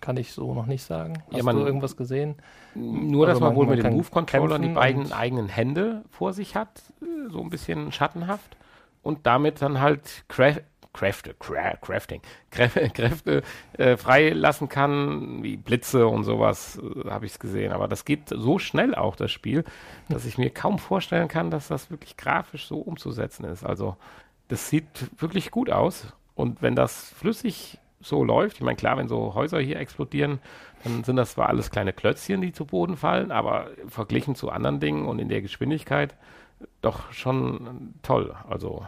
kann 0.00 0.16
ich 0.16 0.32
so 0.32 0.54
noch 0.54 0.66
nicht 0.66 0.84
sagen. 0.84 1.22
Hast 1.26 1.36
ja, 1.36 1.42
man, 1.42 1.56
du 1.56 1.64
irgendwas 1.64 1.96
gesehen? 1.96 2.36
Nur, 2.74 3.26
also 3.26 3.32
dass 3.32 3.40
man, 3.40 3.48
man 3.50 3.56
wohl 3.56 3.66
mit 3.66 3.84
dem 3.84 3.94
Move-Controller 3.94 4.58
die 4.58 4.68
beiden 4.68 5.12
eigenen 5.12 5.48
Hände 5.48 6.02
vor 6.10 6.32
sich 6.32 6.54
hat, 6.54 6.82
äh, 7.02 7.30
so 7.30 7.40
ein 7.40 7.50
bisschen 7.50 7.92
schattenhaft. 7.92 8.56
Und 9.02 9.26
damit 9.26 9.62
dann 9.62 9.80
halt 9.80 10.24
Cra 10.28 10.54
Kräfte, 10.92 11.34
Cra 11.34 11.76
Crafting, 11.76 12.22
Kräfte, 12.50 12.88
Kräfte 12.94 13.42
äh, 13.76 13.96
freilassen 13.96 14.68
kann, 14.68 15.42
wie 15.42 15.56
Blitze 15.56 16.06
und 16.06 16.24
sowas, 16.24 16.78
äh, 16.78 17.10
habe 17.10 17.26
ich 17.26 17.32
es 17.32 17.38
gesehen. 17.38 17.72
Aber 17.72 17.86
das 17.86 18.04
geht 18.04 18.30
so 18.30 18.58
schnell 18.58 18.94
auch, 18.94 19.14
das 19.14 19.30
Spiel, 19.30 19.64
dass 20.08 20.24
ich 20.24 20.38
mir 20.38 20.50
kaum 20.50 20.78
vorstellen 20.78 21.28
kann, 21.28 21.50
dass 21.50 21.68
das 21.68 21.90
wirklich 21.90 22.16
grafisch 22.16 22.66
so 22.66 22.78
umzusetzen 22.78 23.44
ist. 23.44 23.64
Also 23.64 23.96
das 24.48 24.70
sieht 24.70 25.10
wirklich 25.20 25.50
gut 25.50 25.70
aus. 25.70 26.06
Und 26.34 26.62
wenn 26.62 26.74
das 26.74 27.10
flüssig 27.10 27.78
so 28.08 28.24
läuft, 28.24 28.56
ich 28.56 28.62
meine, 28.62 28.76
klar, 28.76 28.96
wenn 28.96 29.08
so 29.08 29.34
Häuser 29.34 29.60
hier 29.60 29.78
explodieren, 29.78 30.40
dann 30.84 31.04
sind 31.04 31.16
das 31.16 31.32
zwar 31.32 31.48
alles 31.48 31.70
kleine 31.70 31.92
Klötzchen, 31.92 32.40
die 32.40 32.52
zu 32.52 32.64
Boden 32.64 32.96
fallen, 32.96 33.30
aber 33.30 33.68
verglichen 33.88 34.34
zu 34.34 34.50
anderen 34.50 34.80
Dingen 34.80 35.06
und 35.06 35.18
in 35.18 35.28
der 35.28 35.42
Geschwindigkeit 35.42 36.16
doch 36.80 37.12
schon 37.12 37.94
toll. 38.02 38.34
Also 38.48 38.86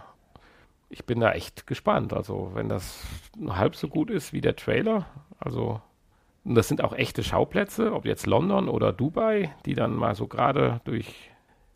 ich 0.91 1.05
bin 1.05 1.21
da 1.21 1.33
echt 1.33 1.67
gespannt. 1.67 2.13
Also 2.13 2.53
wenn 2.55 2.69
das 2.69 3.05
halb 3.49 3.77
so 3.77 3.89
gut 3.89 4.11
ist 4.11 4.33
wie 4.33 4.41
der 4.41 4.57
Trailer, 4.57 5.07
also 5.39 5.81
und 6.45 6.55
das 6.55 6.67
sind 6.67 6.83
auch 6.83 6.95
echte 6.95 7.23
Schauplätze, 7.23 7.93
ob 7.93 8.07
jetzt 8.07 8.27
London 8.27 8.71
oder 8.71 8.91
Dubai, 8.93 9.55
die 9.67 9.75
dann 9.75 9.95
mal 9.95 10.15
so 10.15 10.27
gerade 10.27 10.81
durch 10.85 11.31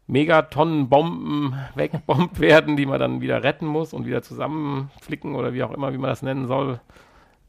Megatonnenbomben 0.07 1.55
wegbombt 1.75 2.41
werden, 2.41 2.77
die 2.77 2.87
man 2.87 2.99
dann 2.99 3.21
wieder 3.21 3.43
retten 3.43 3.67
muss 3.67 3.93
und 3.93 4.07
wieder 4.07 4.23
zusammenflicken 4.23 5.35
oder 5.35 5.53
wie 5.53 5.63
auch 5.63 5.73
immer, 5.73 5.93
wie 5.93 5.99
man 5.99 6.09
das 6.09 6.23
nennen 6.23 6.47
soll, 6.47 6.81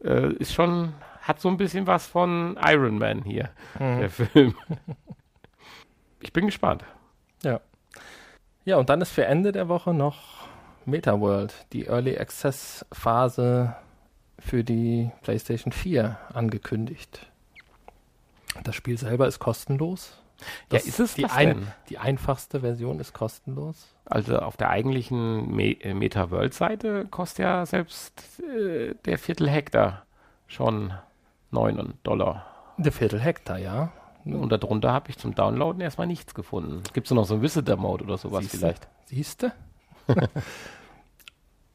äh, 0.04 0.34
ist 0.34 0.54
schon, 0.54 0.94
hat 1.22 1.40
so 1.40 1.50
ein 1.50 1.58
bisschen 1.58 1.88
was 1.88 2.08
von 2.08 2.58
Iron 2.64 2.98
Man 2.98 3.24
hier, 3.24 3.50
mhm. 3.80 4.00
der 4.00 4.10
Film. 4.10 4.56
ich 6.22 6.34
bin 6.34 6.46
gespannt. 6.46 6.84
Ja. 7.44 7.60
Ja, 8.66 8.78
und 8.78 8.90
dann 8.90 9.02
ist 9.02 9.12
für 9.12 9.26
Ende 9.26 9.52
der 9.52 9.68
Woche 9.68 9.94
noch 9.94 10.48
MetaWorld, 10.86 11.54
die 11.74 11.86
Early 11.88 12.18
Access 12.18 12.86
Phase 12.92 13.76
für 14.40 14.64
die 14.64 15.12
PlayStation 15.22 15.72
4 15.72 16.18
angekündigt. 16.34 17.30
Das 18.64 18.76
Spiel 18.76 18.98
selber 18.98 19.28
ist 19.28 19.40
kostenlos. 19.40 20.23
Das 20.70 20.86
ja, 20.86 20.90
ist 20.90 21.00
es 21.00 21.14
die, 21.16 21.26
ein, 21.26 21.68
die 21.90 21.98
einfachste 21.98 22.62
Version 22.62 23.00
ist 23.00 23.14
kostenlos? 23.14 23.88
Also 24.06 24.40
auf 24.40 24.58
der 24.58 24.70
eigentlichen 24.70 25.54
Me 25.54 25.72
äh, 25.82 25.94
Meta-World-Seite 25.94 27.06
kostet 27.10 27.40
ja 27.40 27.66
selbst 27.66 28.42
äh, 28.42 28.96
der 29.06 29.18
Viertel 29.18 29.50
Hektar 29.50 30.06
schon 30.48 30.94
9 31.52 31.94
Dollar. 32.04 32.46
Der 32.78 32.92
Viertel 32.92 33.20
Hektar, 33.20 33.60
ja. 33.60 33.92
Und 34.26 34.52
darunter 34.52 34.94
habe 34.94 35.10
ich 35.10 35.18
zum 35.18 35.36
Downloaden 35.36 35.82
erstmal 35.82 36.08
nichts 36.08 36.34
gefunden. 36.34 36.82
Gibt 36.94 37.08
es 37.08 37.12
noch 37.12 37.26
so 37.26 37.36
einen 37.36 37.44
Visitor-Mode 37.44 38.06
oder 38.06 38.18
sowas 38.18 38.44
Siehste? 38.44 38.58
vielleicht? 38.58 38.88
Siehst 39.06 39.44
du? 39.44 39.54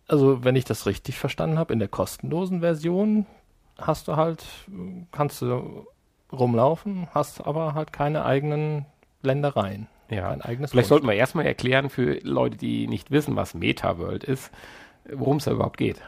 also, 0.08 0.44
wenn 0.44 0.56
ich 0.56 0.64
das 0.64 0.86
richtig 0.86 1.18
verstanden 1.18 1.58
habe, 1.58 1.72
in 1.72 1.78
der 1.78 1.88
kostenlosen 1.88 2.60
Version 2.60 3.26
hast 3.78 4.08
du 4.08 4.16
halt, 4.16 4.44
kannst 5.12 5.42
du 5.42 5.86
rumlaufen, 6.32 7.08
hast 7.14 7.46
aber 7.46 7.74
halt 7.74 7.92
keine 7.92 8.24
eigenen 8.24 8.86
Ländereien. 9.22 9.88
Ja, 10.10 10.30
ein 10.30 10.42
eigenes 10.42 10.70
Vielleicht 10.70 10.88
sollten 10.88 11.06
wir 11.06 11.14
erstmal 11.14 11.46
erklären 11.46 11.90
für 11.90 12.18
Leute, 12.22 12.56
die 12.56 12.86
nicht 12.86 13.10
wissen, 13.10 13.36
was 13.36 13.54
Meta-World 13.54 14.24
ist, 14.24 14.50
worum 15.12 15.36
es 15.36 15.44
da 15.44 15.52
überhaupt 15.52 15.76
geht. 15.76 16.00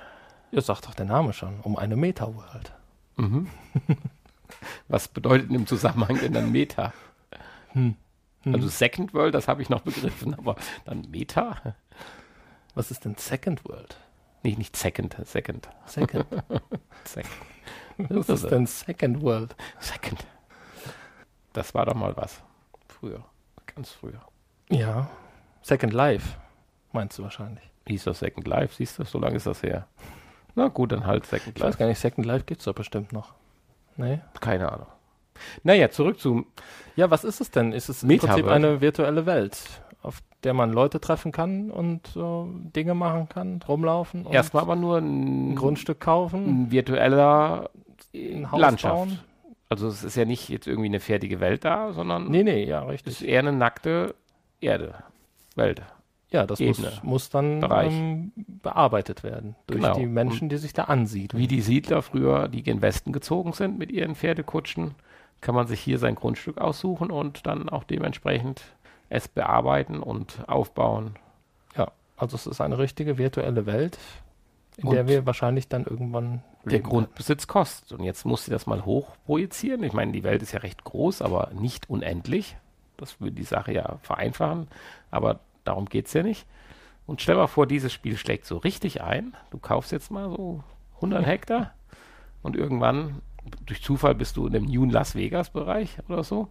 Ja, 0.53 0.61
sagt 0.61 0.87
doch 0.87 0.95
der 0.95 1.07
Name 1.07 1.33
schon, 1.33 1.61
um 1.61 1.77
eine 1.77 1.97
Meta-World. 1.97 2.73
Mhm. 3.17 3.49
was 4.89 5.09
bedeutet 5.09 5.51
im 5.51 5.67
Zusammenhang 5.67 6.19
denn 6.19 6.33
dann 6.33 6.51
Meta? 6.51 6.93
Hm. 7.69 7.97
Hm. 8.43 8.55
Also 8.55 8.69
Second 8.69 9.13
World, 9.13 9.35
das 9.35 9.49
habe 9.49 9.63
ich 9.63 9.69
noch 9.69 9.83
begriffen, 9.83 10.35
aber 10.35 10.57
dann 10.87 11.07
Meta? 11.11 11.75
Was 12.75 12.91
ist 12.91 13.05
denn 13.05 13.17
Second 13.17 13.65
World? 13.69 13.97
Nee, 14.43 14.55
nicht 14.57 14.77
Second, 14.77 15.17
Second. 15.25 15.69
Second. 15.85 16.25
second. 17.05 17.35
Was 18.09 18.29
ist 18.29 18.51
denn 18.51 18.67
Second 18.67 19.23
World? 19.23 19.55
Second. 19.79 20.25
Das 21.53 21.75
war 21.75 21.87
doch 21.87 21.95
mal 21.95 22.17
was. 22.17 22.43
Früher. 22.89 23.25
Ganz 23.75 23.91
früher. 23.91 24.21
Ja. 24.69 25.09
Second 25.63 25.93
Life, 25.93 26.37
meinst 26.93 27.19
du 27.19 27.23
wahrscheinlich. 27.23 27.65
Hieß 27.87 28.05
das 28.05 28.21
Second 28.21 28.47
Life, 28.47 28.75
siehst 28.77 28.99
du? 28.99 29.05
So 29.05 29.19
lange 29.19 29.37
ist 29.37 29.47
das 29.47 29.63
her. 29.63 29.87
Na 30.55 30.69
gut, 30.69 30.93
dann 30.93 31.07
halt 31.07 31.27
Second 31.27 31.59
Life. 31.59 31.59
Ich 31.59 31.65
weiß 31.65 31.79
gar 31.79 31.87
nicht, 31.87 31.99
Second 31.99 32.27
Life 32.27 32.45
gibt 32.45 32.61
es 32.61 32.65
doch 32.65 32.75
bestimmt 32.75 33.13
noch. 33.13 33.35
Nee? 33.97 34.21
Keine 34.41 34.71
Ahnung. 34.71 34.87
Naja, 35.63 35.91
zurück 35.91 36.19
zu. 36.19 36.47
Ja, 36.97 37.11
was 37.11 37.25
ist 37.25 37.41
es 37.41 37.51
denn? 37.51 37.73
Ist 37.73 37.89
es 37.89 38.03
im 38.03 38.19
Prinzip 38.19 38.47
eine 38.47 38.81
virtuelle 38.81 39.27
Welt, 39.27 39.59
auf 40.03 40.23
der 40.45 40.55
man 40.55 40.73
Leute 40.73 41.01
treffen 41.01 41.33
kann 41.33 41.71
und 41.71 42.17
äh, 42.17 42.45
Dinge 42.75 42.95
machen 42.95 43.29
kann, 43.29 43.61
rumlaufen? 43.67 44.27
Erstmal 44.27 44.63
aber 44.63 44.77
nur 44.77 44.99
ein, 44.99 45.53
ein 45.53 45.57
Grundstück 45.57 46.01
kaufen. 46.01 46.65
Ein 46.65 46.71
virtueller 46.71 47.71
ein 48.15 48.51
Haus 48.51 48.61
Landschaft. 48.61 48.95
Bauen. 48.95 49.19
Also 49.69 49.87
es 49.87 50.03
ist 50.03 50.17
ja 50.17 50.25
nicht 50.25 50.49
jetzt 50.49 50.67
irgendwie 50.67 50.89
eine 50.89 51.01
fertige 51.01 51.39
Welt 51.41 51.65
da, 51.65 51.93
sondern 51.93 52.29
nee, 52.29 52.43
nee, 52.43 52.65
ja, 52.65 52.83
richtig. 52.83 53.15
Es 53.15 53.21
ist 53.21 53.27
eher 53.27 53.39
eine 53.39 53.53
nackte 53.53 54.15
Erde, 54.61 54.95
Welt. 55.55 55.83
Ja, 56.33 56.47
das 56.47 56.61
muss, 56.61 57.03
muss, 57.03 57.31
dann 57.31 57.65
ähm, 57.71 58.33
bearbeitet 58.37 59.25
werden 59.25 59.57
durch 59.67 59.81
genau. 59.81 59.95
die 59.95 60.07
Menschen, 60.07 60.49
die 60.49 60.59
sich 60.59 60.73
da 60.73 60.85
ansiedeln. 60.85 61.41
Wie 61.41 61.49
die 61.49 61.61
Siedler 61.61 62.03
früher, 62.03 62.47
die 62.47 62.63
gen 62.63 62.83
Westen 62.83 63.13
gezogen 63.13 63.53
sind 63.53 63.79
mit 63.79 63.91
ihren 63.91 64.15
Pferdekutschen, 64.15 64.95
kann 65.41 65.57
man 65.57 65.67
sich 65.67 65.81
hier 65.81 65.99
sein 65.99 66.15
Grundstück 66.15 66.59
aussuchen 66.59 67.11
und 67.11 67.47
dann 67.47 67.69
auch 67.69 67.83
dementsprechend 67.83 68.63
es 69.09 69.27
bearbeiten 69.27 70.01
und 70.01 70.49
aufbauen. 70.49 71.17
Ja, 71.77 71.91
also 72.17 72.37
es 72.37 72.47
ist 72.47 72.61
eine 72.61 72.79
richtige 72.79 73.19
virtuelle 73.19 73.67
Welt, 73.67 73.99
in 74.81 74.89
und 74.89 74.95
der 74.95 75.09
wir 75.09 75.27
wahrscheinlich 75.27 75.69
dann 75.69 75.85
irgendwann 75.85 76.43
der 76.65 76.81
Grundbesitz 76.81 77.47
kostet. 77.47 77.99
Und 77.99 78.05
jetzt 78.05 78.25
muss 78.27 78.45
sie 78.45 78.51
das 78.51 78.67
mal 78.67 78.85
hoch 78.85 79.17
projizieren. 79.27 79.83
Ich 79.83 79.93
meine, 79.93 80.13
die 80.13 80.25
Welt 80.25 80.43
ist 80.43 80.53
ja 80.53 80.61
recht 80.61 80.85
groß, 80.85 81.23
aber 81.23 81.51
nicht 81.55 81.89
unendlich. 81.89 82.57
Das 82.97 83.21
würde 83.21 83.33
die 83.33 83.45
Sache 83.45 83.73
ja 83.73 83.99
vereinfachen. 84.03 84.69
Aber 85.11 85.41
darum 85.65 85.87
geht 85.87 86.07
es 86.07 86.13
ja 86.13 86.23
nicht. 86.23 86.47
Und 87.07 87.21
stell 87.23 87.37
mal 87.37 87.47
vor, 87.47 87.67
dieses 87.67 87.93
Spiel 87.93 88.17
schlägt 88.17 88.45
so 88.45 88.59
richtig 88.59 89.03
ein. 89.03 89.35
Du 89.51 89.59
kaufst 89.59 89.91
jetzt 89.91 90.11
mal 90.11 90.29
so 90.31 90.63
100 90.97 91.27
Hektar 91.27 91.73
und 92.43 92.57
irgendwann, 92.57 93.23
durch 93.67 93.83
Zufall, 93.83 94.15
bist 94.15 94.37
du 94.37 94.47
in 94.47 94.53
dem 94.53 94.65
New 94.65 94.85
Las 94.85 95.15
Vegas 95.15 95.51
Bereich 95.51 95.97
oder 96.09 96.23
so. 96.23 96.49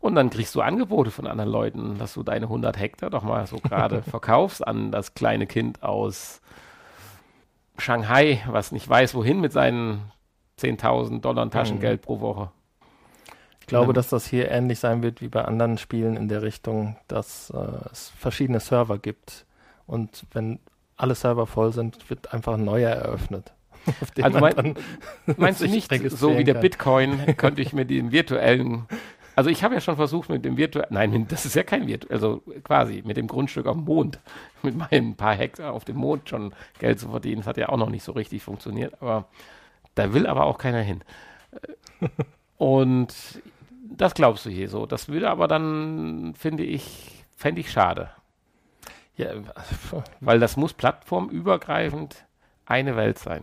Und 0.00 0.14
dann 0.14 0.30
kriegst 0.30 0.54
du 0.54 0.62
Angebote 0.62 1.10
von 1.10 1.26
anderen 1.26 1.50
Leuten, 1.50 1.98
dass 1.98 2.14
du 2.14 2.22
deine 2.22 2.46
100 2.46 2.78
Hektar 2.78 3.10
doch 3.10 3.22
mal 3.22 3.46
so 3.46 3.56
gerade 3.58 4.02
verkaufst 4.10 4.66
an 4.66 4.90
das 4.90 5.14
kleine 5.14 5.46
Kind 5.46 5.82
aus 5.82 6.40
Shanghai, 7.78 8.42
was 8.46 8.72
nicht 8.72 8.88
weiß, 8.88 9.14
wohin 9.14 9.40
mit 9.40 9.52
seinen 9.52 10.12
10.000 10.58 11.20
Dollar 11.20 11.50
Taschengeld 11.50 12.02
mhm. 12.02 12.04
pro 12.04 12.20
Woche. 12.20 12.50
Ich 13.60 13.66
glaube, 13.66 13.92
dass 13.92 14.08
das 14.08 14.26
hier 14.26 14.50
ähnlich 14.50 14.80
sein 14.80 15.02
wird 15.02 15.20
wie 15.20 15.28
bei 15.28 15.44
anderen 15.44 15.78
Spielen 15.78 16.16
in 16.16 16.28
der 16.28 16.42
Richtung, 16.42 16.96
dass 17.06 17.50
äh, 17.50 17.58
es 17.92 18.12
verschiedene 18.18 18.58
Server 18.58 18.98
gibt. 18.98 19.46
Und 19.86 20.26
wenn 20.32 20.58
alle 20.96 21.14
Server 21.14 21.46
voll 21.46 21.72
sind, 21.72 22.10
wird 22.10 22.34
einfach 22.34 22.54
ein 22.54 22.64
neuer 22.64 22.90
eröffnet. 22.90 23.52
also 24.22 24.40
mein, 24.40 24.74
meinst 25.36 25.60
du 25.60 25.68
nicht, 25.68 25.90
so 26.10 26.36
wie 26.36 26.44
der 26.44 26.54
Bitcoin, 26.54 27.36
könnte 27.36 27.62
ich 27.62 27.72
mit 27.72 27.90
dem 27.90 28.12
virtuellen 28.12 28.86
also 29.36 29.50
ich 29.50 29.62
habe 29.62 29.74
ja 29.74 29.80
schon 29.80 29.96
versucht 29.96 30.28
mit 30.28 30.44
dem 30.44 30.56
virtuellen, 30.56 30.88
nein, 30.90 31.26
das 31.28 31.46
ist 31.46 31.54
ja 31.54 31.62
kein 31.62 31.86
virtuell, 31.86 32.12
also 32.12 32.42
quasi 32.64 33.02
mit 33.04 33.16
dem 33.16 33.26
Grundstück 33.26 33.66
am 33.66 33.84
Mond, 33.84 34.20
mit 34.62 34.76
meinen 34.76 35.16
paar 35.16 35.34
Hektar 35.34 35.72
auf 35.72 35.84
dem 35.84 35.96
Mond 35.96 36.28
schon 36.28 36.54
Geld 36.78 37.00
zu 37.00 37.08
verdienen. 37.08 37.38
Das 37.38 37.46
hat 37.46 37.56
ja 37.56 37.68
auch 37.68 37.76
noch 37.76 37.90
nicht 37.90 38.04
so 38.04 38.12
richtig 38.12 38.42
funktioniert, 38.42 39.00
aber 39.00 39.26
da 39.94 40.12
will 40.12 40.26
aber 40.26 40.44
auch 40.44 40.58
keiner 40.58 40.82
hin. 40.82 41.02
Und 42.58 43.14
das 43.82 44.14
glaubst 44.14 44.46
du 44.46 44.50
hier 44.50 44.68
so. 44.68 44.86
Das 44.86 45.08
würde 45.08 45.30
aber 45.30 45.48
dann, 45.48 46.34
finde 46.36 46.62
ich, 46.62 47.24
fände 47.36 47.60
ich 47.60 47.70
schade. 47.70 48.10
Ja, 49.16 49.32
weil 50.20 50.38
das 50.38 50.56
muss 50.56 50.72
plattformübergreifend 50.74 52.24
eine 52.66 52.96
Welt 52.96 53.18
sein. 53.18 53.42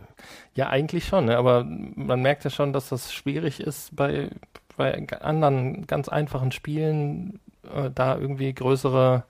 Ja, 0.54 0.68
eigentlich 0.68 1.06
schon, 1.06 1.26
ne? 1.26 1.36
aber 1.36 1.64
man 1.64 2.22
merkt 2.22 2.44
ja 2.44 2.50
schon, 2.50 2.72
dass 2.72 2.88
das 2.88 3.12
schwierig 3.12 3.60
ist 3.60 3.94
bei, 3.94 4.30
bei 4.78 4.94
anderen 5.20 5.86
ganz 5.86 6.08
einfachen 6.08 6.52
Spielen, 6.52 7.40
äh, 7.74 7.90
da 7.90 8.16
irgendwie 8.16 8.54
größere, 8.54 9.24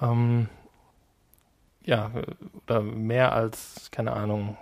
ähm, 0.00 0.48
ja, 1.84 2.12
oder 2.62 2.82
mehr 2.82 3.32
als, 3.32 3.90
keine 3.90 4.12
Ahnung, 4.12 4.56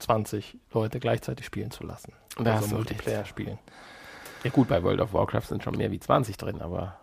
20 0.00 0.58
Leute 0.72 0.98
gleichzeitig 0.98 1.46
spielen 1.46 1.70
zu 1.70 1.84
lassen. 1.84 2.12
Da 2.36 2.56
also 2.56 2.74
Multiplayer 2.74 3.24
spielen. 3.24 3.58
Ja 4.42 4.50
gut, 4.50 4.66
bei 4.66 4.82
World 4.82 5.00
of 5.00 5.12
Warcraft 5.12 5.42
sind 5.42 5.62
schon 5.62 5.76
mehr 5.76 5.92
wie 5.92 6.00
20 6.00 6.36
drin, 6.36 6.60
aber 6.60 6.96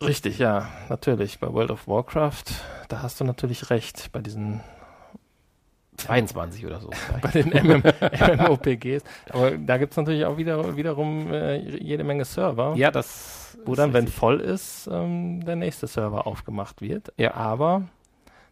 Richtig, 0.00 0.38
ja, 0.38 0.68
natürlich. 0.88 1.38
Bei 1.38 1.52
World 1.52 1.70
of 1.70 1.86
Warcraft, 1.86 2.44
da 2.88 3.02
hast 3.02 3.20
du 3.20 3.24
natürlich 3.24 3.70
recht, 3.70 4.10
bei 4.10 4.20
diesen 4.20 4.60
22 5.96 6.66
oder 6.66 6.80
so. 6.80 6.90
bei 7.22 7.30
den 7.30 7.50
MM 7.50 7.82
MMOPGs. 7.82 9.04
Aber 9.30 9.52
da 9.52 9.78
gibt 9.78 9.92
es 9.92 9.96
natürlich 9.96 10.24
auch 10.24 10.36
wieder, 10.36 10.76
wiederum 10.76 11.32
äh, 11.32 11.56
jede 11.58 12.04
Menge 12.04 12.24
Server. 12.24 12.74
Ja, 12.76 12.90
das. 12.90 13.56
Wo 13.64 13.74
dann, 13.74 13.92
wenn 13.92 14.08
voll 14.08 14.40
ist, 14.40 14.88
ähm, 14.92 15.44
der 15.44 15.56
nächste 15.56 15.86
Server 15.86 16.26
aufgemacht 16.26 16.82
wird. 16.82 17.12
Ja. 17.16 17.34
Aber 17.34 17.82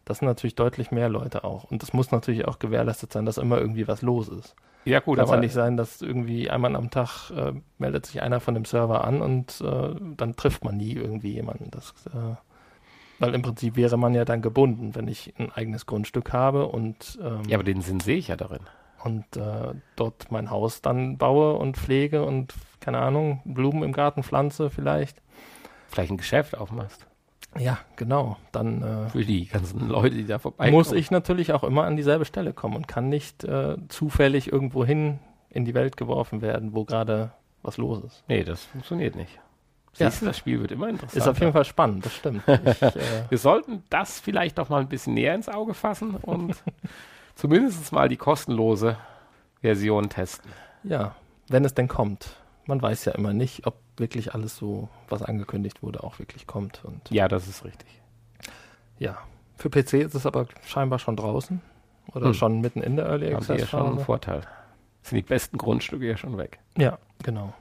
das 0.04 0.18
sind 0.18 0.28
natürlich 0.28 0.54
deutlich 0.54 0.90
mehr 0.90 1.08
Leute 1.08 1.44
auch. 1.44 1.64
Und 1.64 1.82
das 1.82 1.92
muss 1.92 2.10
natürlich 2.10 2.46
auch 2.46 2.58
gewährleistet 2.58 3.12
sein, 3.12 3.26
dass 3.26 3.38
immer 3.38 3.58
irgendwie 3.58 3.88
was 3.88 4.02
los 4.02 4.28
ist. 4.28 4.54
Ja, 4.84 5.00
gut, 5.00 5.18
Kann 5.18 5.28
aber 5.28 5.36
nicht 5.36 5.52
sein, 5.52 5.76
dass 5.76 6.02
irgendwie 6.02 6.50
einmal 6.50 6.74
am 6.74 6.90
Tag 6.90 7.30
äh, 7.30 7.52
meldet 7.78 8.06
sich 8.06 8.20
einer 8.20 8.40
von 8.40 8.54
dem 8.54 8.64
Server 8.64 9.04
an 9.04 9.22
und 9.22 9.60
äh, 9.60 9.94
dann 10.16 10.34
trifft 10.34 10.64
man 10.64 10.76
nie 10.76 10.94
irgendwie 10.94 11.34
jemanden. 11.34 11.70
Das, 11.70 11.94
äh, 12.06 12.34
weil 13.18 13.34
im 13.34 13.42
Prinzip 13.42 13.76
wäre 13.76 13.96
man 13.96 14.14
ja 14.14 14.24
dann 14.24 14.42
gebunden, 14.42 14.94
wenn 14.94 15.08
ich 15.08 15.32
ein 15.38 15.50
eigenes 15.52 15.86
Grundstück 15.86 16.32
habe 16.32 16.66
und 16.66 17.18
ähm, 17.22 17.42
Ja, 17.48 17.56
aber 17.56 17.64
den 17.64 17.80
Sinn 17.82 18.00
sehe 18.00 18.16
ich 18.16 18.28
ja 18.28 18.36
darin. 18.36 18.60
und 19.04 19.24
äh, 19.36 19.74
dort 19.96 20.30
mein 20.30 20.50
Haus 20.50 20.80
dann 20.82 21.18
baue 21.18 21.54
und 21.54 21.76
pflege 21.76 22.24
und 22.24 22.54
keine 22.80 22.98
Ahnung, 22.98 23.40
Blumen 23.44 23.82
im 23.84 23.92
Garten 23.92 24.22
pflanze 24.22 24.70
vielleicht. 24.70 25.20
Vielleicht 25.88 26.10
ein 26.10 26.16
Geschäft 26.16 26.56
aufmachst. 26.56 27.06
Ja, 27.58 27.78
genau. 27.96 28.38
Dann 28.50 28.82
äh, 28.82 29.10
Für 29.10 29.24
die 29.24 29.44
ganzen 29.46 29.86
Leute, 29.88 30.16
die 30.16 30.24
da 30.26 30.38
vorbeikommen. 30.38 30.72
muss 30.72 30.90
ich 30.90 31.10
natürlich 31.10 31.52
auch 31.52 31.64
immer 31.64 31.84
an 31.84 31.96
dieselbe 31.96 32.24
Stelle 32.24 32.54
kommen 32.54 32.76
und 32.76 32.88
kann 32.88 33.08
nicht 33.10 33.44
äh, 33.44 33.76
zufällig 33.88 34.50
irgendwo 34.50 34.84
hin 34.86 35.18
in 35.50 35.66
die 35.66 35.74
Welt 35.74 35.98
geworfen 35.98 36.40
werden, 36.40 36.74
wo 36.74 36.84
gerade 36.86 37.32
was 37.62 37.76
los 37.76 38.02
ist. 38.04 38.24
Nee, 38.26 38.42
das 38.42 38.64
funktioniert 38.64 39.14
nicht. 39.16 39.38
Ja. 39.98 40.10
Siehst 40.10 40.22
du, 40.22 40.26
das 40.26 40.38
Spiel 40.38 40.60
wird 40.60 40.72
immer 40.72 40.88
interessanter. 40.88 41.18
Ist 41.18 41.28
auf 41.28 41.38
jeden 41.40 41.52
Fall 41.52 41.64
spannend, 41.64 42.06
das 42.06 42.14
stimmt. 42.14 42.42
Ich, 42.46 42.82
äh, 42.82 42.92
Wir 43.28 43.38
sollten 43.38 43.82
das 43.90 44.20
vielleicht 44.20 44.58
doch 44.58 44.68
mal 44.70 44.80
ein 44.80 44.88
bisschen 44.88 45.14
näher 45.14 45.34
ins 45.34 45.48
Auge 45.48 45.74
fassen 45.74 46.14
und 46.16 46.56
zumindest 47.34 47.92
mal 47.92 48.08
die 48.08 48.16
kostenlose 48.16 48.96
Version 49.60 50.08
testen. 50.08 50.50
ja, 50.82 51.14
wenn 51.48 51.64
es 51.64 51.74
denn 51.74 51.88
kommt. 51.88 52.36
Man 52.66 52.80
weiß 52.80 53.04
ja 53.04 53.12
immer 53.12 53.32
nicht, 53.34 53.66
ob 53.66 53.74
wirklich 53.98 54.34
alles 54.34 54.56
so, 54.56 54.88
was 55.08 55.22
angekündigt 55.22 55.82
wurde, 55.82 56.02
auch 56.02 56.18
wirklich 56.20 56.46
kommt. 56.46 56.84
Und 56.84 57.10
Ja, 57.10 57.28
das 57.28 57.46
ist 57.48 57.64
richtig. 57.64 57.88
ja, 58.98 59.18
für 59.56 59.68
PC 59.68 59.94
ist 59.94 60.14
es 60.14 60.24
aber 60.26 60.46
scheinbar 60.64 60.98
schon 60.98 61.16
draußen 61.16 61.60
oder 62.14 62.26
Hm. 62.26 62.34
schon 62.34 62.60
mitten 62.60 62.80
in 62.80 62.96
der 62.96 63.06
Early 63.06 63.32
Haben 63.32 63.42
sie 63.42 63.48
ja 63.48 63.54
Access 63.54 63.68
schon 63.70 63.80
einen 63.80 63.92
Phase. 63.96 64.04
Vorteil. 64.06 64.40
Sind 65.02 65.16
die 65.16 65.22
besten 65.22 65.58
Grundstücke 65.58 66.06
ja 66.08 66.16
schon 66.16 66.38
weg. 66.38 66.58
Ja, 66.78 66.98
genau. 67.22 67.52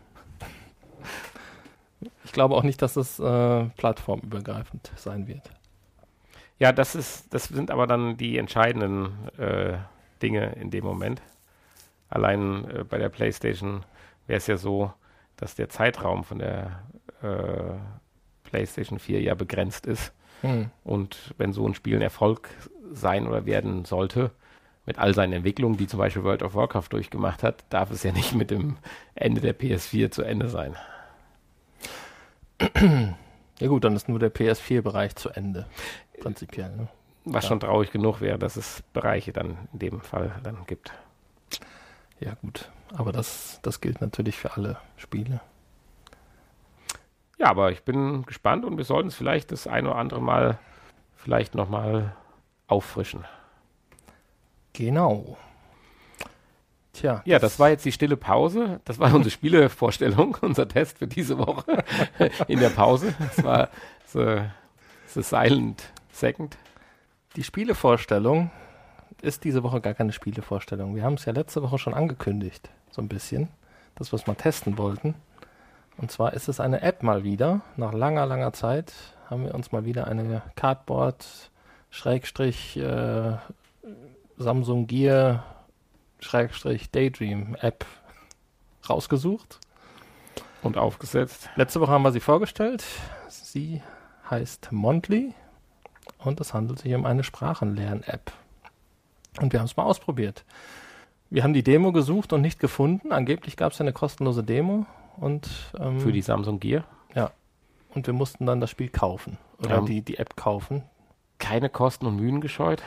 Ich 2.24 2.32
glaube 2.32 2.56
auch 2.56 2.64
nicht, 2.64 2.82
dass 2.82 2.96
es 2.96 3.20
äh, 3.20 3.66
plattformübergreifend 3.78 4.92
sein 4.96 5.28
wird. 5.28 5.52
Ja, 6.60 6.72
das 6.72 6.96
ist, 6.96 7.34
das 7.34 7.46
sind 7.46 7.72
aber 7.72 7.88
dann 7.88 8.18
die 8.18 8.38
entscheidenden 8.38 9.30
äh, 9.38 9.78
Dinge 10.22 10.54
in 10.54 10.70
dem 10.70 10.84
Moment. 10.84 11.22
Allein 12.10 12.70
äh, 12.70 12.84
bei 12.84 12.98
der 12.98 13.10
PlayStation 13.10 13.84
wäre 14.28 14.38
es 14.38 14.48
ja 14.48 14.58
so, 14.58 14.94
dass 15.38 15.56
der 15.56 15.70
Zeitraum 15.70 16.24
von 16.24 16.40
der 16.40 16.84
äh, 17.24 17.80
PlayStation 18.44 19.00
4 19.00 19.22
ja 19.22 19.34
begrenzt 19.34 19.88
ist. 19.88 20.14
Hm. 20.42 20.70
Und 20.84 21.34
wenn 21.38 21.54
so 21.54 21.68
ein 21.68 21.74
Spiel 21.74 21.96
ein 21.96 22.02
Erfolg 22.02 22.50
sein 22.92 23.28
oder 23.28 23.46
werden 23.46 23.86
sollte, 23.86 24.32
mit 24.86 24.98
all 24.98 25.14
seinen 25.14 25.34
Entwicklungen, 25.34 25.78
die 25.78 25.88
zum 25.88 26.00
Beispiel 26.00 26.24
World 26.24 26.44
of 26.44 26.56
Warcraft 26.56 26.90
durchgemacht 26.90 27.44
hat, 27.44 27.64
darf 27.70 27.92
es 27.92 28.04
ja 28.04 28.12
nicht 28.12 28.34
mit 28.36 28.52
dem 28.52 28.78
Ende 29.16 29.42
der 29.42 29.58
PS4 29.58 30.12
zu 30.12 30.24
Ende 30.24 30.50
sein. 30.50 30.76
Ja 33.60 33.68
gut, 33.68 33.84
dann 33.84 33.96
ist 33.96 34.10
nur 34.10 34.20
der 34.20 34.34
PS4-Bereich 34.34 35.16
zu 35.16 35.30
Ende. 35.30 35.68
Prinzipiell. 36.20 36.76
Ne? 36.76 36.88
Was 37.26 37.44
Ja. 37.44 37.50
schon 37.50 37.60
traurig 37.60 37.92
genug 37.92 38.20
wäre, 38.22 38.40
dass 38.40 38.56
es 38.56 38.82
Bereiche 38.94 39.32
dann 39.34 39.58
in 39.74 39.80
dem 39.80 40.02
Fall 40.02 40.32
dann 40.44 40.66
gibt. 40.66 40.92
Ja 42.20 42.34
gut, 42.42 42.70
aber 42.96 43.12
das, 43.12 43.60
das 43.62 43.82
gilt 43.82 44.02
natürlich 44.02 44.38
für 44.38 44.54
alle 44.56 44.78
Spiele. 44.98 45.42
Ja, 47.38 47.48
aber 47.48 47.72
ich 47.72 47.84
bin 47.84 48.24
gespannt 48.26 48.66
und 48.66 48.78
wir 48.78 48.84
sollten 48.86 49.08
es 49.10 49.16
vielleicht 49.16 49.52
das 49.52 49.66
ein 49.68 49.88
oder 49.88 49.96
andere 49.96 50.22
Mal 50.22 50.60
vielleicht 51.16 51.56
nochmal 51.56 52.16
auffrischen. 52.68 53.26
Genau. 54.74 55.38
Tja. 56.94 57.22
Ja, 57.26 57.40
das 57.40 57.58
war 57.58 57.70
jetzt 57.70 57.86
die 57.86 57.92
stille 57.92 58.18
Pause. 58.18 58.82
Das 58.86 59.00
war 59.00 59.14
unsere 59.14 59.32
Spielevorstellung, 59.32 60.38
unser 60.42 60.68
Test 60.68 60.98
für 60.98 61.08
diese 61.08 61.38
Woche 61.38 61.84
in 62.48 62.60
der 62.60 62.70
Pause. 62.70 63.14
Das 63.20 63.44
war 63.44 63.70
the, 64.08 64.42
the 65.08 65.22
Silent 65.22 65.84
Second. 66.12 66.58
Die 67.38 67.44
Spielevorstellung 67.44 68.52
ist 69.22 69.44
diese 69.44 69.64
Woche 69.64 69.80
gar 69.80 69.94
keine 69.94 70.12
Spielevorstellung. 70.12 70.96
Wir 70.96 71.04
haben 71.04 71.14
es 71.14 71.26
ja 71.26 71.32
letzte 71.32 71.64
Woche 71.64 71.78
schon 71.78 71.94
angekündigt, 71.94 72.70
so 72.90 73.02
ein 73.02 73.08
bisschen, 73.08 73.48
dass 73.96 74.12
wir 74.12 74.18
es 74.18 74.28
mal 74.28 74.36
testen 74.36 74.78
wollten. 74.78 75.16
Und 75.98 76.12
zwar 76.12 76.34
ist 76.34 76.50
es 76.50 76.60
eine 76.60 76.82
App 76.82 77.04
mal 77.04 77.24
wieder. 77.24 77.62
Nach 77.78 77.94
langer, 77.94 78.26
langer 78.26 78.54
Zeit 78.54 78.92
haben 79.30 79.46
wir 79.46 79.54
uns 79.54 79.72
mal 79.72 79.86
wieder 79.86 80.08
eine 80.08 80.42
Cardboard 80.56 81.26
Schrägstrich 81.90 82.78
äh, 82.78 83.38
Samsung 84.38 84.88
Gear 84.88 85.46
Schrägstrich 86.22 86.92
Daydream 86.92 87.56
App 87.60 87.86
rausgesucht. 88.90 89.60
Und 90.64 90.78
aufgesetzt. 90.78 91.50
Letzte 91.56 91.82
Woche 91.82 91.92
haben 91.92 92.04
wir 92.04 92.12
sie 92.12 92.20
vorgestellt. 92.20 92.84
Sie 93.30 93.82
heißt 94.30 94.72
Monthly 94.72 95.34
und 96.20 96.40
es 96.40 96.54
handelt 96.54 96.80
sich 96.80 96.94
um 96.94 97.06
eine 97.06 97.24
Sprachenlern-App. 97.24 98.32
Und 99.40 99.52
wir 99.54 99.60
haben 99.60 99.66
es 99.66 99.76
mal 99.76 99.84
ausprobiert. 99.84 100.46
Wir 101.32 101.44
haben 101.44 101.54
die 101.54 101.64
Demo 101.64 101.92
gesucht 101.92 102.32
und 102.32 102.42
nicht 102.42 102.60
gefunden. 102.60 103.12
Angeblich 103.12 103.58
gab 103.58 103.72
es 103.72 103.82
eine 103.82 103.92
kostenlose 103.94 104.44
Demo 104.44 104.86
und, 105.18 105.50
ähm, 105.80 106.00
Für 106.00 106.12
die 106.12 106.22
Samsung 106.22 106.60
Gear. 106.60 106.84
und 107.94 108.06
wir 108.08 108.14
mussten 108.14 108.46
dann 108.46 108.62
das 108.62 108.70
Spiel 108.70 108.90
kaufen 108.90 109.38
oder 109.60 109.76
Ja. 109.78 109.82
die, 109.82 110.02
die 110.02 110.18
App 110.18 110.36
kaufen. 110.38 110.84
Keine 111.40 111.70
Kosten 111.70 112.06
und 112.06 112.18
Mühen 112.18 112.40
gescheut. 112.40 112.84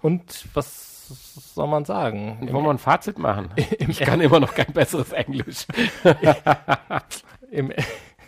Und 0.00 0.46
was 0.54 0.99
soll 1.10 1.66
man 1.68 1.84
sagen? 1.84 2.38
Wollen 2.52 2.64
wir 2.64 2.70
ein 2.70 2.78
Fazit 2.78 3.18
machen? 3.18 3.50
Ich 3.78 4.00
kann 4.00 4.20
immer 4.20 4.40
noch 4.40 4.54
kein 4.54 4.72
besseres 4.72 5.12
Englisch. 5.12 5.66
im, 7.50 7.72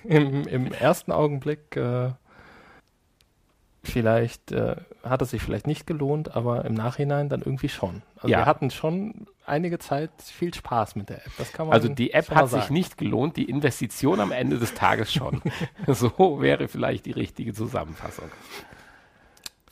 im, 0.05 0.47
im 0.47 0.73
ersten 0.73 1.13
Augenblick 1.13 1.77
äh, 1.77 2.11
vielleicht 3.85 4.53
äh, 4.53 4.77
hat 5.03 5.23
es 5.23 5.31
sich 5.31 5.43
vielleicht 5.43 5.67
nicht 5.67 5.87
gelohnt, 5.87 6.37
aber 6.37 6.65
im 6.65 6.75
Nachhinein 6.75 7.29
dann 7.29 7.41
irgendwie 7.41 7.69
schon. 7.69 8.03
Also 8.17 8.29
Ja. 8.29 8.39
wir 8.39 8.47
hatten 8.47 8.71
schon 8.71 9.27
einige 9.45 9.79
Zeit 9.79 10.11
viel 10.23 10.55
Spaß 10.55 10.95
mit 10.97 11.09
der 11.09 11.19
App. 11.27 11.33
Das 11.39 11.53
kann 11.53 11.67
man 11.67 11.75
Also 11.75 11.89
die 11.89 12.13
App 12.13 12.31
hat 12.31 12.49
sich 12.49 12.63
sagen. 12.63 12.75
nicht 12.75 12.97
gelohnt, 12.97 13.37
die 13.37 13.49
Investition 13.49 14.21
am 14.21 14.31
Ende 14.33 14.59
des 14.59 14.75
Tages 14.75 15.13
schon. 15.13 15.43
so 15.89 16.41
wäre 16.41 16.69
vielleicht 16.69 17.07
die 17.07 17.13
richtige 17.13 17.53
Zusammenfassung. 17.53 18.31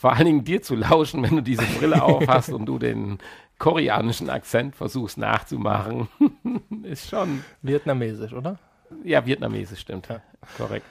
Vor 0.01 0.14
allen 0.14 0.24
Dingen 0.24 0.44
dir 0.44 0.62
zu 0.62 0.76
lauschen, 0.76 1.22
wenn 1.22 1.36
du 1.36 1.42
diese 1.42 1.62
Brille 1.78 2.03
auf 2.03 2.26
hast 2.26 2.48
und 2.48 2.64
du 2.64 2.78
den 2.78 3.18
koreanischen 3.59 4.30
Akzent 4.30 4.74
versuchst 4.74 5.18
nachzumachen, 5.18 6.09
ist 6.84 7.11
schon, 7.11 7.44
vietnamesisch, 7.61 8.32
oder? 8.32 8.59
ja, 9.05 9.26
vietnamesisch 9.26 9.80
stimmt. 9.80 10.09
Ja. 10.09 10.22
Korrekt. 10.57 10.86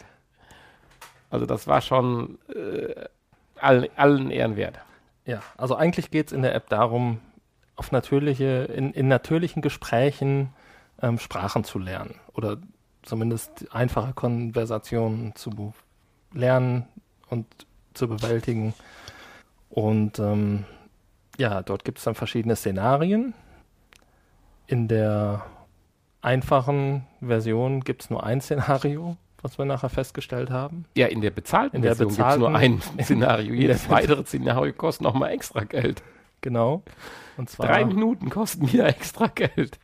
Also 1.32 1.48
das 1.48 1.66
war 1.66 1.82
schon 1.82 2.38
äh, 2.54 3.06
allen, 3.56 3.88
allen 3.96 4.30
Ehren 4.30 4.56
wert. 4.56 4.78
Ja, 5.26 5.42
also 5.58 5.76
eigentlich 5.76 6.12
geht 6.12 6.28
es 6.28 6.32
in 6.32 6.44
der 6.44 6.54
App 6.54 6.70
darum, 6.70 7.20
auf 7.76 7.92
natürliche, 7.92 8.70
in, 8.76 8.94
in 8.94 9.08
natürlichen 9.08 9.64
Gesprächen 9.64 10.54
ähm, 11.02 11.18
Sprachen 11.18 11.64
zu 11.64 11.80
lernen 11.80 12.14
oder 12.34 12.58
zumindest 13.02 13.74
einfache 13.74 14.14
Konversationen 14.14 15.34
zu 15.34 15.74
lernen 16.32 16.86
und 17.28 17.48
zu 17.96 18.08
bewältigen. 18.08 18.76
Und 19.70 20.20
ähm, 20.20 20.66
ja, 21.38 21.62
dort 21.62 21.86
gibt 21.86 22.00
es 22.00 22.04
dann 22.04 22.16
verschiedene 22.16 22.56
Szenarien. 22.56 23.34
In 24.68 24.88
der 24.88 25.46
einfachen 26.22 27.06
Version 27.22 27.82
gibt 27.82 28.04
es 28.04 28.10
nur 28.10 28.24
ein 28.24 28.42
Szenario 28.42 29.18
was 29.42 29.58
wir 29.58 29.66
nachher 29.66 29.90
festgestellt 29.90 30.50
haben. 30.50 30.86
Ja, 30.96 31.08
in 31.08 31.22
der 31.22 31.32
bezahlten 31.32 31.78
In 31.78 31.82
der 31.82 31.96
Version 31.96 32.16
gibt 32.16 32.30
es 32.30 32.38
nur 32.38 32.56
ein 32.56 32.82
Szenario. 33.02 33.54
Jedes 33.54 33.90
weitere 33.90 34.24
Szenario 34.26 34.74
kostet 34.74 35.04
nochmal 35.04 35.32
extra 35.32 35.64
Geld. 35.64 36.04
Genau. 36.42 36.84
Und 37.38 37.50
zwar, 37.50 37.68
Drei 37.68 37.86
Minuten 37.86 38.30
kosten 38.30 38.72
wieder 38.72 38.88
extra 38.88 39.28
Geld. 39.28 39.80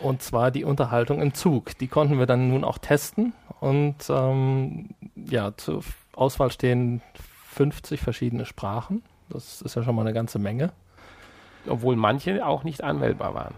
und 0.00 0.22
zwar 0.22 0.50
die 0.50 0.64
Unterhaltung 0.64 1.20
im 1.20 1.34
Zug. 1.34 1.76
Die 1.78 1.88
konnten 1.88 2.18
wir 2.18 2.26
dann 2.26 2.48
nun 2.48 2.64
auch 2.64 2.78
testen. 2.78 3.32
Und 3.60 3.96
ähm, 4.08 4.90
ja, 5.16 5.56
zur 5.56 5.82
Auswahl 6.14 6.50
stehen 6.50 7.02
50 7.50 8.00
verschiedene 8.00 8.44
Sprachen. 8.46 9.02
Das 9.28 9.60
ist 9.62 9.74
ja 9.74 9.82
schon 9.82 9.94
mal 9.94 10.02
eine 10.02 10.12
ganze 10.12 10.38
Menge. 10.38 10.72
Obwohl 11.66 11.96
manche 11.96 12.46
auch 12.46 12.64
nicht 12.64 12.82
anwählbar 12.82 13.34
waren. 13.34 13.54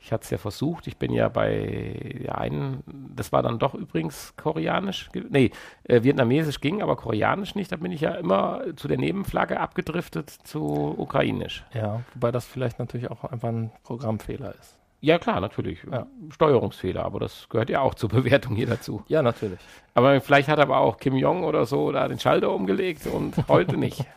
Ich 0.00 0.12
hatte 0.12 0.24
es 0.24 0.30
ja 0.30 0.38
versucht. 0.38 0.86
Ich 0.86 0.96
bin 0.96 1.12
ja 1.12 1.28
bei 1.28 2.20
der 2.24 2.38
einen, 2.38 2.82
das 3.14 3.32
war 3.32 3.42
dann 3.42 3.58
doch 3.58 3.74
übrigens 3.74 4.34
koreanisch. 4.36 5.10
Nee, 5.28 5.50
äh, 5.84 6.02
vietnamesisch 6.02 6.60
ging, 6.60 6.82
aber 6.82 6.96
koreanisch 6.96 7.54
nicht. 7.54 7.72
Da 7.72 7.76
bin 7.76 7.92
ich 7.92 8.00
ja 8.00 8.14
immer 8.14 8.62
zu 8.76 8.86
der 8.86 8.98
Nebenflagge 8.98 9.58
abgedriftet 9.58 10.30
zu 10.30 10.94
ukrainisch. 10.96 11.64
Ja, 11.74 12.02
wobei 12.14 12.30
das 12.30 12.44
vielleicht 12.44 12.78
natürlich 12.78 13.10
auch 13.10 13.24
einfach 13.24 13.48
ein 13.48 13.70
Programmfehler 13.82 14.54
ist. 14.58 14.78
Ja, 15.00 15.18
klar, 15.18 15.40
natürlich. 15.40 15.80
Ja. 15.90 16.06
Steuerungsfehler, 16.30 17.04
aber 17.04 17.20
das 17.20 17.48
gehört 17.48 17.70
ja 17.70 17.80
auch 17.80 17.94
zur 17.94 18.08
Bewertung 18.08 18.56
hier 18.56 18.66
dazu. 18.66 19.04
Ja, 19.08 19.22
natürlich. 19.22 19.60
Aber 19.94 20.20
vielleicht 20.20 20.48
hat 20.48 20.58
aber 20.58 20.78
auch 20.78 20.96
Kim 20.98 21.14
Jong 21.16 21.44
oder 21.44 21.66
so 21.66 21.92
da 21.92 22.08
den 22.08 22.18
Schalter 22.18 22.52
umgelegt 22.52 23.06
und 23.06 23.48
heute 23.48 23.76
nicht. 23.76 24.04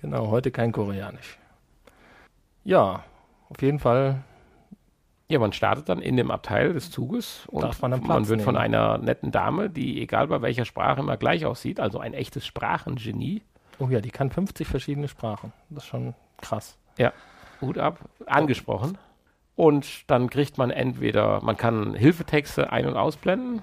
Genau, 0.00 0.28
heute 0.28 0.52
kein 0.52 0.70
Koreanisch. 0.70 1.40
Ja, 2.62 3.02
auf 3.48 3.60
jeden 3.60 3.80
Fall. 3.80 4.22
Ja, 5.26 5.40
man 5.40 5.52
startet 5.52 5.88
dann 5.88 6.00
in 6.00 6.16
dem 6.16 6.30
Abteil 6.30 6.72
des 6.72 6.92
Zuges 6.92 7.46
und 7.48 7.82
man 7.82 8.00
man 8.06 8.28
wird 8.28 8.42
von 8.42 8.56
einer 8.56 8.98
netten 8.98 9.32
Dame, 9.32 9.68
die 9.70 10.00
egal 10.00 10.28
bei 10.28 10.40
welcher 10.40 10.64
Sprache 10.64 11.00
immer 11.00 11.16
gleich 11.16 11.44
aussieht, 11.46 11.80
also 11.80 11.98
ein 11.98 12.14
echtes 12.14 12.46
Sprachengenie, 12.46 13.42
Oh 13.78 13.88
ja, 13.88 14.00
die 14.00 14.10
kann 14.10 14.30
50 14.30 14.66
verschiedene 14.66 15.08
Sprachen. 15.08 15.52
Das 15.70 15.84
ist 15.84 15.88
schon 15.88 16.14
krass. 16.40 16.76
Hut 17.60 17.78
ab, 17.78 17.98
angesprochen. 18.26 18.98
Und 19.58 20.08
dann 20.08 20.30
kriegt 20.30 20.56
man 20.56 20.70
entweder, 20.70 21.40
man 21.42 21.56
kann 21.56 21.94
Hilfetexte 21.94 22.70
ein- 22.70 22.86
und 22.86 22.96
ausblenden, 22.96 23.62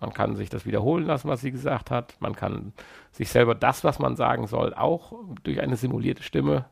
man 0.00 0.12
kann 0.12 0.34
sich 0.34 0.50
das 0.50 0.66
wiederholen 0.66 1.06
lassen, 1.06 1.28
was 1.28 1.40
sie 1.40 1.52
gesagt 1.52 1.92
hat, 1.92 2.16
man 2.18 2.34
kann 2.34 2.72
sich 3.12 3.28
selber 3.28 3.54
das, 3.54 3.84
was 3.84 4.00
man 4.00 4.16
sagen 4.16 4.48
soll, 4.48 4.74
auch 4.74 5.12
durch 5.44 5.60
eine 5.60 5.76
simulierte 5.76 6.24
Stimme 6.24 6.64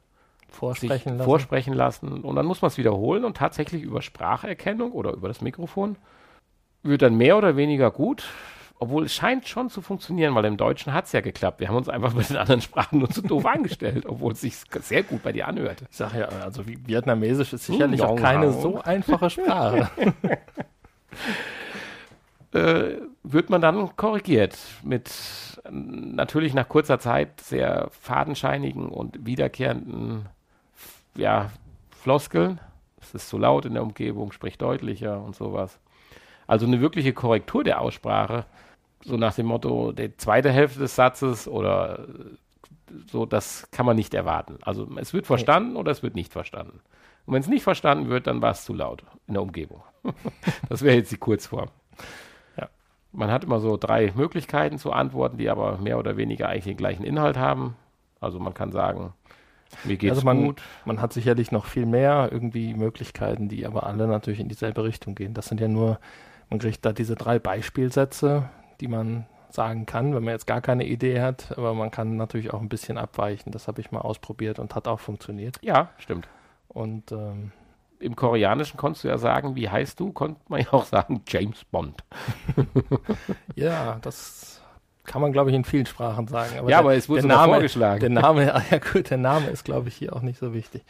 Vorsprechen 0.49 1.19
lassen. 1.19 1.25
vorsprechen 1.25 1.73
lassen. 1.73 2.25
Und 2.25 2.35
dann 2.35 2.47
muss 2.47 2.63
man 2.63 2.67
es 2.67 2.77
wiederholen 2.77 3.25
und 3.25 3.37
tatsächlich 3.37 3.81
über 3.81 4.03
Spracherkennung 4.03 4.91
oder 4.91 5.13
über 5.13 5.29
das 5.29 5.41
Mikrofon 5.41 5.95
wird 6.83 7.03
dann 7.03 7.17
mehr 7.17 7.39
oder 7.39 7.57
weniger 7.57 7.93
gut. 7.93 8.25
Obwohl 8.85 9.05
es 9.07 9.15
scheint 9.15 9.49
schon 9.49 9.71
zu 9.71 9.81
funktionieren, 9.81 10.35
weil 10.35 10.45
im 10.45 10.59
Deutschen 10.59 10.93
hat 10.93 11.07
es 11.07 11.13
ja 11.13 11.23
geklappt. 11.23 11.59
Wir 11.61 11.69
haben 11.69 11.77
uns 11.77 11.89
einfach 11.89 12.13
mit 12.15 12.29
den 12.29 12.37
anderen 12.37 12.61
Sprachen 12.61 12.99
nur 12.99 13.09
zu 13.09 13.23
doof 13.23 13.47
angestellt, 13.47 14.05
obwohl 14.07 14.33
es 14.33 14.43
sich 14.43 14.57
sehr 14.81 15.03
gut 15.03 15.23
bei 15.23 15.33
dir 15.33 15.49
anhörte. 15.49 15.87
Ich 15.91 15.97
sage 15.97 16.21
ja, 16.21 16.27
also 16.29 16.67
wie- 16.67 16.79
Vietnamesisch 16.87 17.55
ist 17.55 17.65
sicherlich 17.65 18.03
Hm, 18.03 18.09
auch 18.09 18.17
keine 18.17 18.53
so 18.53 18.83
einfache 18.83 19.31
Sprache. 19.31 19.91
Äh, 22.53 22.99
wird 23.25 23.51
man 23.51 23.61
dann 23.61 23.97
korrigiert 23.97 24.57
mit 24.85 25.11
natürlich 25.69 26.55
nach 26.55 26.69
kurzer 26.69 27.01
Zeit 27.01 27.41
sehr 27.41 27.89
fadenscheinigen 27.91 28.89
und 28.89 29.27
wiederkehrenden 29.27 30.27
ja, 31.17 31.51
Floskeln. 31.91 32.61
Es 33.01 33.13
ist 33.13 33.29
zu 33.29 33.39
laut 33.39 33.65
in 33.65 33.75
der 33.75 33.83
Umgebung, 33.83 34.31
sprich 34.31 34.57
deutlicher 34.57 35.21
und 35.21 35.35
sowas. 35.35 35.81
Also 36.47 36.67
eine 36.67 36.81
wirkliche 36.81 37.13
Korrektur 37.13 37.65
der 37.65 37.81
Aussprache, 37.81 38.45
so 39.05 39.17
nach 39.17 39.35
dem 39.35 39.47
Motto, 39.47 39.93
die 39.93 40.17
zweite 40.17 40.51
Hälfte 40.51 40.81
des 40.81 40.97
Satzes 40.97 41.47
oder 41.47 42.01
äh, 42.01 42.93
so, 43.11 43.27
das 43.27 43.69
kann 43.71 43.87
man 43.87 43.97
nicht 43.97 44.15
erwarten. 44.15 44.59
Also 44.63 44.89
es 44.97 45.13
wird 45.13 45.27
verstanden 45.27 45.77
oder 45.77 45.91
es 45.93 46.03
wird 46.03 46.15
nicht 46.15 46.33
verstanden. 46.33 46.81
Und 47.27 47.35
wenn 47.35 47.41
es 47.41 47.49
nicht 47.49 47.63
verstanden 47.65 48.09
wird, 48.09 48.27
dann 48.27 48.43
war 48.43 48.51
es 48.51 48.65
zu 48.65 48.75
laut 48.75 49.05
in 49.27 49.35
der 49.35 49.43
Umgebung. 49.43 49.83
das 50.69 50.83
wäre 50.83 50.97
jetzt 50.97 51.11
die 51.11 51.17
Kurzform. 51.17 51.69
Ja. 52.57 52.69
Man 53.13 53.31
hat 53.31 53.45
immer 53.45 53.61
so 53.61 53.77
drei 53.77 54.13
Möglichkeiten 54.15 54.79
zu 54.79 54.93
antworten, 54.93 55.39
die 55.39 55.49
aber 55.49 55.79
mehr 55.79 55.99
oder 55.99 56.17
weniger 56.17 56.49
eigentlich 56.49 56.65
den 56.65 56.77
gleichen 56.77 57.05
Inhalt 57.05 57.37
haben. 57.37 57.77
Also 58.21 58.39
man 58.39 58.55
kann 58.55 58.73
sagen, 58.73 59.13
mir 59.85 59.97
geht's 59.97 60.17
Also 60.17 60.27
man- 60.27 60.45
gut. 60.45 60.63
Man 60.85 61.01
hat 61.01 61.13
sicherlich 61.13 61.51
noch 61.51 61.65
viel 61.65 61.87
mehr 61.87 62.29
irgendwie 62.31 62.75
Möglichkeiten, 62.75 63.49
die 63.49 63.67
aber 63.67 63.87
alle 63.87 64.07
natürlich 64.07 64.41
in 64.41 64.49
dieselbe 64.49 64.85
Richtung 64.85 65.15
gehen. 65.15 65.35
Das 65.35 65.47
sind 65.47 65.61
ja 65.61 65.69
nur, 65.69 65.99
man 66.51 66.59
kriegt 66.59 66.85
da 66.85 66.93
diese 66.93 67.15
drei 67.17 67.39
Beispielsätze, 67.39 68.49
die 68.85 68.89
man 68.89 69.25
sagen 69.49 69.87
kann, 69.87 70.15
wenn 70.15 70.25
man 70.25 70.33
jetzt 70.35 70.47
gar 70.47 70.61
keine 70.61 70.85
Idee 70.85 71.23
hat, 71.23 71.57
aber 71.57 71.73
man 71.73 71.91
kann 71.91 72.19
natürlich 72.19 72.53
auch 72.53 72.61
ein 72.61 72.69
bisschen 72.69 72.99
abweichen. 72.99 73.51
Das 73.51 73.67
habe 73.67 73.81
ich 73.81 73.91
mal 73.93 74.01
ausprobiert 74.01 74.59
und 74.59 74.75
hat 74.75 74.87
auch 74.89 75.01
funktioniert. 75.01 75.57
Ja, 75.63 75.89
stimmt. 75.97 76.29
Und 76.69 77.11
ähm, 77.13 77.53
Im 77.99 78.15
Koreanischen 78.15 78.77
konntest 78.77 79.05
du 79.05 79.09
ja 79.09 79.17
sagen, 79.17 79.55
wie 79.57 79.71
heißt 79.71 79.99
du? 80.01 80.13
Konnte 80.13 80.39
man 80.49 80.61
ja 80.61 80.73
auch 80.73 80.85
sagen, 80.85 81.23
James 81.27 81.65
Bond. 81.65 82.03
ja, 83.55 83.99
das 84.03 84.61
kann 85.05 85.23
man, 85.23 85.33
glaube 85.33 85.51
ich, 85.51 85.57
in 85.57 85.65
vielen 85.65 85.87
Sprachen 85.87 86.27
sagen. 86.29 86.55
ja, 86.57 86.63
der- 86.67 86.79
aber 86.79 86.95
es 86.95 87.09
wurde 87.09 87.23
der 87.23 87.29
Name, 87.37 87.53
vorgeschlagen. 87.55 88.01
Der 88.01 88.11
Name, 88.11 88.45
ja 88.71 88.79
gut, 88.79 89.09
der 89.09 89.19
Name 89.19 89.47
ist, 89.49 89.65
glaube 89.65 89.89
ich, 89.89 89.95
hier 89.97 90.15
auch 90.15 90.23
nicht 90.23 90.39
so 90.39 90.53
wichtig. 90.53 90.83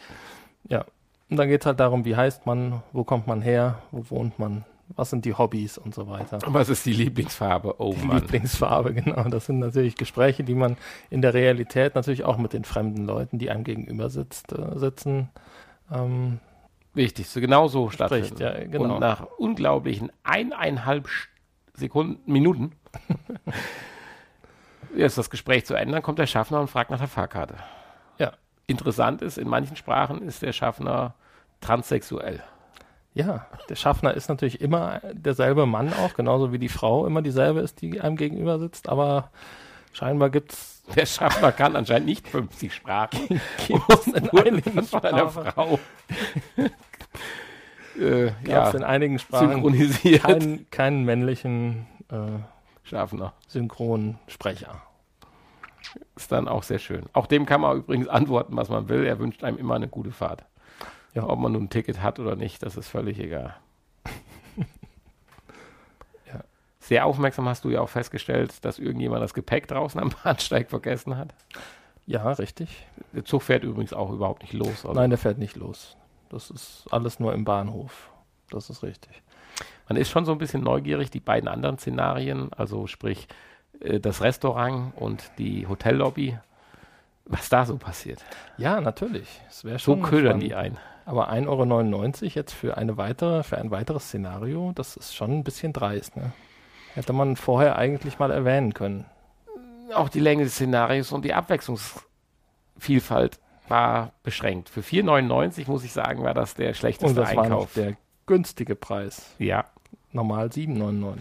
Ja. 0.68 0.84
Und 1.30 1.36
dann 1.36 1.49
geht 1.49 1.61
es 1.62 1.66
halt 1.66 1.80
darum, 1.80 2.05
wie 2.05 2.16
heißt 2.16 2.47
man, 2.47 2.82
wo 2.92 3.05
kommt 3.05 3.26
man 3.26 3.42
her, 3.42 3.78
wo 3.90 4.09
wohnt 4.11 4.38
man, 4.38 4.64
was 4.89 5.11
sind 5.11 5.24
die 5.24 5.35
Hobbys 5.35 5.78
und 5.78 5.95
so 5.95 6.09
weiter. 6.09 6.39
Was 6.47 6.68
ist 6.68 6.85
die 6.87 6.93
Lieblingsfarbe? 6.93 7.80
Oh 7.80 7.95
Die 7.95 8.07
Mann. 8.07 8.18
Lieblingsfarbe, 8.18 8.95
genau. 8.95 9.24
Das 9.24 9.47
sind 9.47 9.59
natürlich 9.59 9.97
Gespräche, 9.97 10.45
die 10.45 10.55
man 10.55 10.76
in 11.11 11.22
der 11.22 11.35
Realität 11.35 11.95
natürlich 11.95 12.24
auch 12.24 12.37
mit 12.39 12.53
den 12.53 12.64
fremden 12.64 13.07
Leuten, 13.07 13.39
die 13.39 13.51
einem 13.51 13.64
gegenüber 13.64 14.11
sitzt, 14.11 14.53
äh, 14.53 14.78
sitzen, 14.78 15.30
ähm, 15.93 16.41
Wichtig, 16.95 17.28
so 17.28 17.41
genau 17.41 17.66
so 17.66 17.91
stattfindet. 17.91 18.39
ja, 18.39 18.64
genau. 18.64 18.95
Und 18.95 19.01
nach 19.01 19.26
unglaublichen 19.37 20.12
eineinhalb 20.22 21.09
Sekunden, 21.74 22.20
Minuten 22.30 22.72
ist 24.95 25.18
das 25.18 25.28
Gespräch 25.28 25.66
zu 25.66 25.74
Ende, 25.74 25.95
dann 25.95 26.03
kommt 26.03 26.20
der 26.20 26.26
Schaffner 26.26 26.61
und 26.61 26.70
fragt 26.70 26.91
nach 26.91 27.01
der 27.01 27.09
Fahrkarte. 27.09 27.57
Ja. 28.18 28.32
Interessant 28.68 29.22
ist, 29.22 29.39
in 29.39 29.49
manchen 29.49 29.74
Sprachen 29.76 30.22
ist 30.22 30.43
der 30.43 30.53
Schaffner 30.53 31.14
transsexuell. 31.61 32.45
Ja, 33.15 33.47
der 33.69 33.77
Schaffner 33.77 34.15
ist 34.15 34.29
natürlich 34.29 34.61
immer 34.61 35.01
derselbe 35.12 35.67
Mann 35.67 35.93
auch, 35.93 36.15
genauso 36.15 36.53
wie 36.53 36.59
die 36.59 36.69
Frau 36.69 37.07
immer 37.07 37.23
dieselbe 37.23 37.61
ist, 37.61 37.81
die 37.81 38.01
einem 38.01 38.17
gegenüber 38.17 38.59
sitzt, 38.59 38.89
aber 38.89 39.31
scheinbar 39.93 40.31
gibt's 40.31 40.75
Der 40.97 41.07
Schaffner 41.07 41.53
kann 41.53 41.77
anscheinend 41.77 42.07
nicht 42.07 42.29
50 42.29 42.75
Sprachen. 42.75 43.41
gibt's 43.67 44.07
in 44.09 44.29
einigen 44.31 44.85
Sprachen, 44.85 45.31
Frau. 45.31 45.79
äh, 47.99 48.33
ja, 48.47 48.71
in 48.71 48.85
einigen 48.85 49.19
Sprachen 49.19 49.53
synchronisiert. 49.53 50.23
keinen, 50.23 50.71
keinen 50.71 51.05
männlichen 51.05 51.87
äh, 52.11 52.41
Schaffner. 52.83 53.33
Synchronsprecher. 53.49 54.83
Ist 56.17 56.33
dann 56.33 56.49
auch 56.49 56.62
sehr 56.62 56.79
schön. 56.79 57.05
Auch 57.12 57.27
dem 57.27 57.47
kann 57.47 57.61
man 57.61 57.79
übrigens 57.79 58.09
antworten, 58.09 58.57
was 58.57 58.69
man 58.69 58.89
will. 58.89 59.05
Er 59.05 59.19
wünscht 59.19 59.45
einem 59.45 59.59
immer 59.59 59.75
eine 59.75 59.89
gute 59.89 60.11
Fahrt. 60.11 60.45
Ja. 61.15 61.29
Ob 61.29 61.39
man 61.39 61.53
nun 61.53 61.65
ein 61.65 61.71
Ticket 61.71 62.03
hat 62.03 62.19
oder 62.19 62.37
nicht, 62.37 62.62
das 62.62 62.77
ist 62.77 62.89
völlig 62.89 63.19
egal. 63.19 63.57
Ja. 66.27 66.43
Sehr 66.79 67.07
aufmerksam 67.07 67.49
hast 67.49 67.65
du 67.65 67.71
ja 67.71 67.81
auch 67.81 67.89
festgestellt, 67.89 68.65
dass 68.65 68.79
irgendjemand 68.79 69.23
das 69.23 69.35
Gepäck 69.35 69.69
draußen 69.69 70.01
am 70.01 70.11
Bahnsteig 70.25 70.71
vergessen 70.71 71.17
hat. 71.17 71.35
Ja, 72.07 72.33
richtig. 72.33 72.87
Der 73.12 73.25
Zug 73.25 73.43
fährt 73.43 73.65
übrigens 73.65 73.93
auch 73.93 74.11
überhaupt 74.11 74.43
nicht 74.43 74.53
los. 74.53 74.85
Also 74.85 74.93
Nein, 74.93 75.11
der 75.11 75.19
fährt 75.19 75.39
nicht 75.39 75.57
los. 75.57 75.97
Das 76.29 76.51
ist 76.51 76.87
alles 76.91 77.21
nur 77.21 77.33
im 77.33 77.45
Bahnhof. 77.45 78.11
Das 78.51 78.71
ist 78.71 78.83
richtig. 78.83 79.23
Man 79.89 79.97
ist 79.97 80.11
schon 80.11 80.25
so 80.25 80.33
ein 80.33 80.39
bisschen 80.39 80.62
neugierig, 80.62 81.11
die 81.11 81.21
beiden 81.21 81.49
anderen 81.49 81.79
Szenarien, 81.79 82.53
also 82.53 82.87
sprich 82.87 83.29
äh, 83.81 84.01
das 84.01 84.21
Restaurant 84.21 84.93
und 84.97 85.31
die 85.39 85.67
Hotellobby, 85.67 86.39
was 87.27 87.49
da 87.49 87.64
so 87.64 87.77
passiert. 87.77 88.22
Ja, 88.59 88.81
natürlich. 88.81 89.41
Es 89.49 89.64
wäre 89.64 89.79
So 89.79 89.97
ködern 89.97 90.41
die 90.41 90.55
ein. 90.55 90.79
Aber 91.07 91.31
1,99 91.31 92.22
Euro 92.22 92.33
jetzt 92.35 92.53
für 92.53 92.77
eine 92.79 92.97
weitere, 92.97 93.43
für 93.43 93.59
ein 93.59 93.70
weiteres 93.70 94.05
Szenario, 94.05 94.72
das 94.75 94.97
ist 94.97 95.14
schon 95.14 95.33
ein 95.33 95.45
bisschen 95.45 95.72
dreist, 95.72 96.16
ne? 96.16 96.33
Hätte 96.95 97.12
man 97.12 97.37
vorher 97.37 97.77
eigentlich 97.77 98.18
mal 98.18 98.31
erwähnen 98.31 98.72
können. 98.72 99.05
auch 99.95 100.09
die 100.09 100.20
Länge 100.20 100.45
des 100.45 100.55
Szenarios 100.55 101.12
und 101.12 101.25
die 101.25 101.35
Abwechslungsvielfalt 102.77 103.39
war 103.68 104.12
beschränkt. 104.22 104.68
Für 104.68 104.81
4,99 104.81 105.68
muss 105.70 105.85
ich 105.85 105.93
sagen, 105.93 106.22
war 106.22 106.35
das 106.35 106.55
der 106.55 106.68
Und 106.68 106.75
schlechteste 106.77 107.14
das 107.20 107.35
war 107.37 107.49
noch 107.49 107.62
Einkauf. 107.62 107.75
der 107.75 107.97
günstige 108.27 108.75
Preis. 108.77 109.35
ja, 109.39 109.64
Normal 110.12 110.47
7,99. 110.47 111.16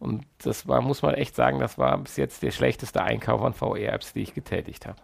und 0.00 0.26
das 0.42 0.68
war, 0.68 0.82
muss 0.82 1.00
man 1.02 1.14
echt 1.14 1.34
sagen, 1.34 1.58
das 1.60 1.78
war 1.78 1.96
bis 1.98 2.16
jetzt 2.16 2.42
der 2.42 2.50
schlechteste 2.50 3.02
Einkauf 3.02 3.42
an 3.42 3.54
VR-Apps, 3.54 4.12
die 4.12 4.20
ich 4.20 4.34
getätigt 4.34 4.86
habe. 4.86 5.00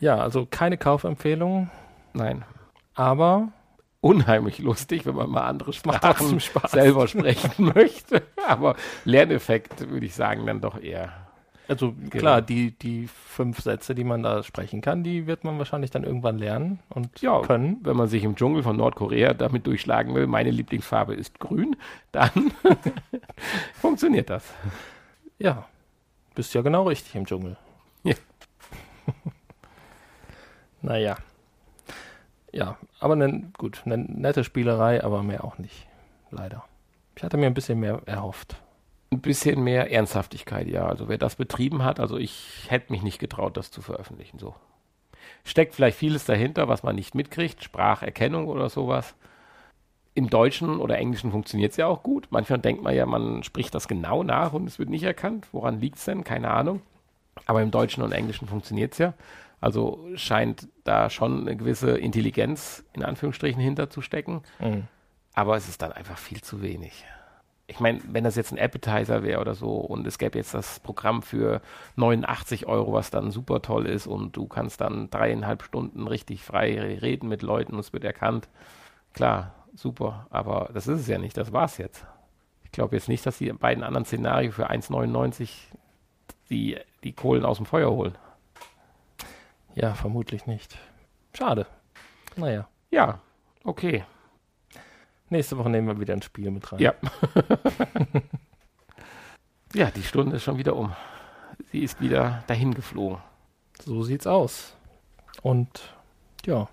Ja, 0.00 0.16
also 0.16 0.46
keine 0.50 0.76
Kaufempfehlung, 0.78 1.70
Nein. 2.14 2.44
aber 2.94 3.48
unheimlich 4.00 4.58
lustig, 4.58 5.04
wenn 5.06 5.14
man 5.14 5.30
mal 5.30 5.42
andere 5.46 5.72
Sprachen 5.72 6.40
selber 6.68 7.06
sprechen 7.06 7.52
möchte. 7.74 8.22
Aber 8.48 8.76
Lerneffekt 9.04 9.88
würde 9.90 10.06
ich 10.06 10.14
sagen 10.14 10.46
dann 10.46 10.60
doch 10.60 10.80
eher. 10.80 11.12
Also 11.68 11.94
klar, 12.10 12.42
die, 12.42 12.72
die 12.72 13.06
fünf 13.06 13.60
Sätze, 13.60 13.94
die 13.94 14.02
man 14.02 14.24
da 14.24 14.42
sprechen 14.42 14.80
kann, 14.80 15.04
die 15.04 15.28
wird 15.28 15.44
man 15.44 15.56
wahrscheinlich 15.58 15.92
dann 15.92 16.02
irgendwann 16.02 16.36
lernen 16.38 16.80
und 16.88 17.20
Ja, 17.20 17.42
können. 17.42 17.76
wenn 17.84 17.96
man 17.96 18.08
sich 18.08 18.24
im 18.24 18.34
Dschungel 18.34 18.64
von 18.64 18.76
Nordkorea 18.76 19.34
damit 19.34 19.68
durchschlagen 19.68 20.12
will, 20.16 20.26
meine 20.26 20.50
Lieblingsfarbe 20.50 21.14
ist 21.14 21.38
grün, 21.38 21.76
dann 22.10 22.30
funktioniert 23.80 24.30
das. 24.30 24.52
Ja, 25.38 25.66
bist 26.34 26.54
ja 26.54 26.62
genau 26.62 26.88
richtig 26.88 27.14
im 27.14 27.24
Dschungel. 27.26 27.56
Ja. 28.02 28.14
naja. 30.82 31.16
Ja, 32.52 32.76
aber 32.98 33.16
ne, 33.16 33.50
gut, 33.58 33.82
eine 33.84 33.98
nette 33.98 34.44
Spielerei, 34.44 35.02
aber 35.04 35.22
mehr 35.22 35.44
auch 35.44 35.58
nicht. 35.58 35.86
Leider. 36.30 36.64
Ich 37.16 37.22
hatte 37.22 37.36
mir 37.36 37.46
ein 37.46 37.54
bisschen 37.54 37.78
mehr 37.78 38.02
erhofft. 38.06 38.56
Ein 39.12 39.20
bisschen 39.20 39.62
mehr 39.62 39.90
Ernsthaftigkeit, 39.90 40.68
ja. 40.68 40.86
Also 40.86 41.08
wer 41.08 41.18
das 41.18 41.36
betrieben 41.36 41.84
hat, 41.84 42.00
also 42.00 42.16
ich 42.16 42.66
hätte 42.68 42.92
mich 42.92 43.02
nicht 43.02 43.18
getraut, 43.18 43.56
das 43.56 43.70
zu 43.70 43.82
veröffentlichen. 43.82 44.38
So. 44.38 44.54
Steckt 45.44 45.74
vielleicht 45.74 45.98
vieles 45.98 46.24
dahinter, 46.24 46.68
was 46.68 46.82
man 46.82 46.94
nicht 46.94 47.14
mitkriegt, 47.14 47.62
Spracherkennung 47.62 48.46
oder 48.46 48.68
sowas. 48.68 49.14
Im 50.14 50.28
Deutschen 50.28 50.80
oder 50.80 50.98
Englischen 50.98 51.30
funktioniert 51.30 51.72
es 51.72 51.76
ja 51.76 51.86
auch 51.86 52.02
gut. 52.02 52.28
Manchmal 52.30 52.58
denkt 52.58 52.82
man 52.82 52.94
ja, 52.94 53.06
man 53.06 53.42
spricht 53.42 53.74
das 53.74 53.88
genau 53.88 54.22
nach 54.22 54.52
und 54.52 54.66
es 54.66 54.78
wird 54.78 54.90
nicht 54.90 55.04
erkannt. 55.04 55.46
Woran 55.52 55.80
liegt 55.80 55.98
es 55.98 56.04
denn? 56.04 56.24
Keine 56.24 56.50
Ahnung. 56.50 56.82
Aber 57.46 57.62
im 57.62 57.70
Deutschen 57.70 58.02
und 58.02 58.12
Englischen 58.12 58.48
funktioniert 58.48 58.92
es 58.92 58.98
ja. 58.98 59.14
Also 59.60 60.08
scheint 60.14 60.68
da 60.84 61.10
schon 61.10 61.42
eine 61.42 61.56
gewisse 61.56 61.98
Intelligenz 61.98 62.84
in 62.92 63.04
Anführungsstrichen 63.04 63.60
hinterzustecken. 63.60 64.42
Mhm. 64.58 64.84
Aber 65.34 65.56
es 65.56 65.68
ist 65.68 65.82
dann 65.82 65.92
einfach 65.92 66.18
viel 66.18 66.40
zu 66.40 66.62
wenig. 66.62 67.04
Ich 67.66 67.78
meine, 67.78 68.00
wenn 68.08 68.24
das 68.24 68.34
jetzt 68.34 68.52
ein 68.52 68.58
Appetizer 68.58 69.22
wäre 69.22 69.40
oder 69.40 69.54
so 69.54 69.76
und 69.76 70.04
es 70.06 70.18
gäbe 70.18 70.38
jetzt 70.38 70.54
das 70.54 70.80
Programm 70.80 71.22
für 71.22 71.60
89 71.94 72.66
Euro, 72.66 72.94
was 72.94 73.10
dann 73.10 73.30
super 73.30 73.62
toll 73.62 73.86
ist 73.86 74.08
und 74.08 74.36
du 74.36 74.48
kannst 74.48 74.80
dann 74.80 75.08
dreieinhalb 75.08 75.62
Stunden 75.62 76.08
richtig 76.08 76.42
frei 76.42 76.80
reden 76.80 77.28
mit 77.28 77.42
Leuten 77.42 77.74
und 77.74 77.80
es 77.80 77.92
wird 77.92 78.02
erkannt. 78.02 78.48
Klar, 79.12 79.54
super, 79.74 80.26
aber 80.30 80.70
das 80.74 80.88
ist 80.88 81.00
es 81.00 81.06
ja 81.06 81.18
nicht, 81.18 81.36
das 81.36 81.52
war's 81.52 81.78
jetzt. 81.78 82.04
Ich 82.64 82.72
glaube 82.72 82.96
jetzt 82.96 83.08
nicht, 83.08 83.24
dass 83.24 83.38
die 83.38 83.52
beiden 83.52 83.84
anderen 83.84 84.04
Szenarien 84.04 84.50
für 84.50 84.68
1,99 84.68 85.48
die, 86.50 86.76
die 87.04 87.12
Kohlen 87.12 87.44
aus 87.44 87.58
dem 87.58 87.66
Feuer 87.66 87.90
holen. 87.90 88.18
Ja, 89.74 89.94
vermutlich 89.94 90.46
nicht. 90.46 90.78
Schade. 91.36 91.66
Naja. 92.36 92.68
Ja, 92.90 93.20
okay. 93.64 94.04
Nächste 95.28 95.58
Woche 95.58 95.70
nehmen 95.70 95.86
wir 95.86 96.00
wieder 96.00 96.14
ein 96.14 96.22
Spiel 96.22 96.50
mit 96.50 96.72
rein. 96.72 96.80
Ja. 96.80 96.94
ja, 99.74 99.90
die 99.90 100.02
Stunde 100.02 100.36
ist 100.36 100.42
schon 100.42 100.58
wieder 100.58 100.76
um. 100.76 100.92
Sie 101.70 101.80
ist 101.80 102.00
wieder 102.00 102.42
dahin 102.46 102.74
geflogen. 102.74 103.18
So 103.80 104.02
sieht's 104.02 104.26
aus. 104.26 104.76
Und 105.42 105.94
ja, 106.44 106.68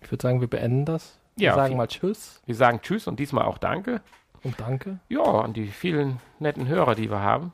ich 0.00 0.10
würde 0.10 0.22
sagen, 0.22 0.40
wir 0.40 0.48
beenden 0.48 0.84
das. 0.86 1.18
Wir 1.36 1.48
Ja, 1.48 1.54
sagen 1.54 1.68
viel- 1.68 1.76
mal 1.76 1.86
Tschüss 1.88 2.42
Wir 2.46 2.54
sagen 2.54 2.80
Tschüss 2.80 3.06
und 3.06 3.20
diesmal 3.20 3.44
auch 3.44 3.58
Danke. 3.58 4.00
und 4.42 4.58
Danke. 4.58 4.98
Ja, 5.08 5.22
an 5.22 5.52
die 5.52 5.68
vielen 5.68 6.20
netten 6.38 6.66
Hörer, 6.66 6.94
die 6.94 7.10
wir 7.10 7.20
haben. 7.20 7.52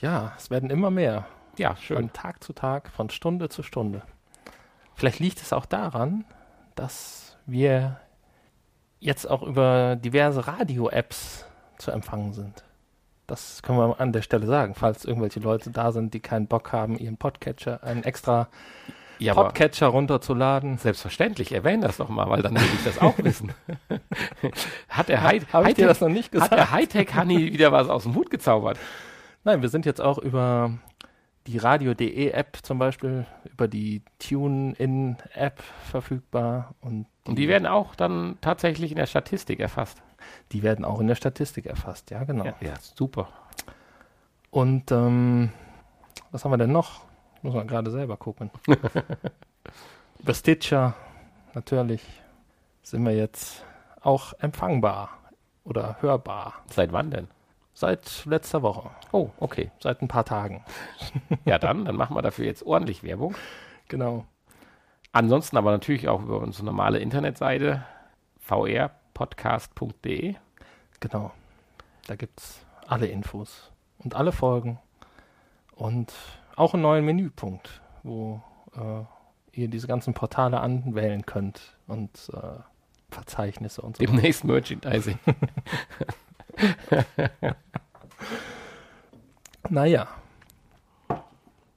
Ja, 0.00 0.32
es 0.36 0.50
werden 0.50 0.70
immer 0.70 0.90
mehr. 0.90 1.26
Ja, 1.56 1.76
schön. 1.76 1.96
Von 1.96 2.12
Tag 2.12 2.42
zu 2.42 2.52
Tag, 2.52 2.90
von 2.90 3.10
Stunde 3.10 3.48
zu 3.48 3.62
Stunde. 3.62 4.02
Vielleicht 4.94 5.18
liegt 5.18 5.40
es 5.40 5.52
auch 5.52 5.66
daran, 5.66 6.24
dass 6.74 7.36
wir 7.46 8.00
jetzt 8.98 9.28
auch 9.28 9.42
über 9.42 9.96
diverse 9.96 10.46
Radio-Apps 10.46 11.46
zu 11.78 11.90
empfangen 11.90 12.32
sind. 12.34 12.64
Das 13.26 13.62
können 13.62 13.78
wir 13.78 14.00
an 14.00 14.12
der 14.12 14.22
Stelle 14.22 14.46
sagen, 14.46 14.74
falls 14.74 15.04
irgendwelche 15.04 15.40
Leute 15.40 15.70
da 15.70 15.92
sind, 15.92 16.12
die 16.14 16.20
keinen 16.20 16.46
Bock 16.48 16.72
haben, 16.72 16.98
ihren 16.98 17.16
Podcatcher, 17.16 17.82
einen 17.84 18.02
extra 18.02 18.48
Ja, 19.18 19.34
Podcatcher 19.34 19.86
runterzuladen. 19.86 20.78
selbstverständlich, 20.78 21.52
erwähne 21.52 21.86
das 21.86 21.98
doch 21.98 22.08
mal, 22.08 22.28
weil 22.28 22.42
dann 22.42 22.54
will 22.56 22.62
ich 22.74 22.84
das 22.84 22.98
auch 22.98 23.16
wissen. 23.18 23.54
hat 24.88 25.08
der, 25.08 25.32
ich 25.32 25.44
dir 25.46 25.48
Hightech- 25.52 25.86
das 25.86 26.00
noch 26.00 26.08
nicht 26.08 26.26
hat 26.26 26.32
gesagt? 26.32 26.52
der 26.52 26.70
Hightech-Honey 26.72 27.52
wieder 27.52 27.70
was 27.72 27.88
aus 27.88 28.02
dem 28.02 28.14
Hut 28.16 28.30
gezaubert? 28.30 28.78
Nein, 29.44 29.62
wir 29.62 29.68
sind 29.68 29.86
jetzt 29.86 30.00
auch 30.00 30.18
über 30.18 30.72
die 31.46 31.58
Radio.de 31.58 32.30
App 32.30 32.58
zum 32.62 32.78
Beispiel, 32.78 33.26
über 33.44 33.68
die 33.68 34.02
Tune-In-App 34.18 35.62
verfügbar 35.90 36.74
und 36.80 37.06
Und 37.26 37.38
die 37.38 37.48
werden 37.48 37.66
auch 37.66 37.94
dann 37.94 38.38
tatsächlich 38.40 38.90
in 38.90 38.96
der 38.96 39.06
Statistik 39.06 39.60
erfasst. 39.60 40.02
die 40.52 40.62
werden 40.62 40.84
auch 40.84 41.00
in 41.00 41.06
der 41.06 41.14
Statistik 41.14 41.66
erfasst, 41.66 42.10
ja 42.10 42.24
genau. 42.24 42.44
Ja, 42.44 42.54
ja 42.60 42.74
super. 42.80 43.28
Und 44.50 44.90
ähm, 44.92 45.50
was 46.30 46.44
haben 46.44 46.52
wir 46.52 46.58
denn 46.58 46.72
noch? 46.72 47.02
Muss 47.42 47.54
man 47.54 47.66
gerade 47.66 47.90
selber 47.90 48.16
gucken. 48.16 48.50
Über 50.18 50.34
Stitcher 50.34 50.94
natürlich 51.54 52.02
sind 52.82 53.04
wir 53.04 53.14
jetzt 53.14 53.64
auch 54.00 54.34
empfangbar 54.40 55.10
oder 55.64 55.96
hörbar. 56.00 56.54
Seit 56.68 56.92
wann 56.92 57.10
denn? 57.10 57.28
Seit 57.80 58.26
letzter 58.26 58.60
Woche, 58.60 58.90
Oh, 59.10 59.30
okay. 59.40 59.70
seit 59.80 60.02
ein 60.02 60.08
paar 60.08 60.26
Tagen. 60.26 60.62
Ja, 61.46 61.58
dann, 61.58 61.86
dann 61.86 61.96
machen 61.96 62.14
wir 62.14 62.20
dafür 62.20 62.44
jetzt 62.44 62.62
ordentlich 62.62 63.02
Werbung. 63.02 63.34
Genau. 63.88 64.26
Ansonsten 65.12 65.56
aber 65.56 65.70
natürlich 65.70 66.06
auch 66.06 66.20
über 66.20 66.40
unsere 66.40 66.66
normale 66.66 66.98
Internetseite 66.98 67.82
vrpodcast.de. 68.40 70.34
Genau. 71.00 71.30
Da 72.06 72.16
gibt 72.16 72.40
es 72.40 72.66
alle 72.86 73.06
Infos 73.06 73.72
und 73.98 74.14
alle 74.14 74.32
Folgen 74.32 74.78
und 75.74 76.12
auch 76.56 76.74
einen 76.74 76.82
neuen 76.82 77.06
Menüpunkt, 77.06 77.80
wo 78.02 78.42
äh, 78.76 79.04
ihr 79.58 79.68
diese 79.68 79.86
ganzen 79.86 80.12
Portale 80.12 80.60
anwählen 80.60 81.24
könnt 81.24 81.78
und 81.86 82.10
äh, 82.34 82.58
Verzeichnisse 83.10 83.80
und 83.80 83.96
so. 83.96 84.02
weiter. 84.02 84.12
Demnächst 84.12 84.44
Merchandising. 84.44 85.18
Naja, 89.68 90.08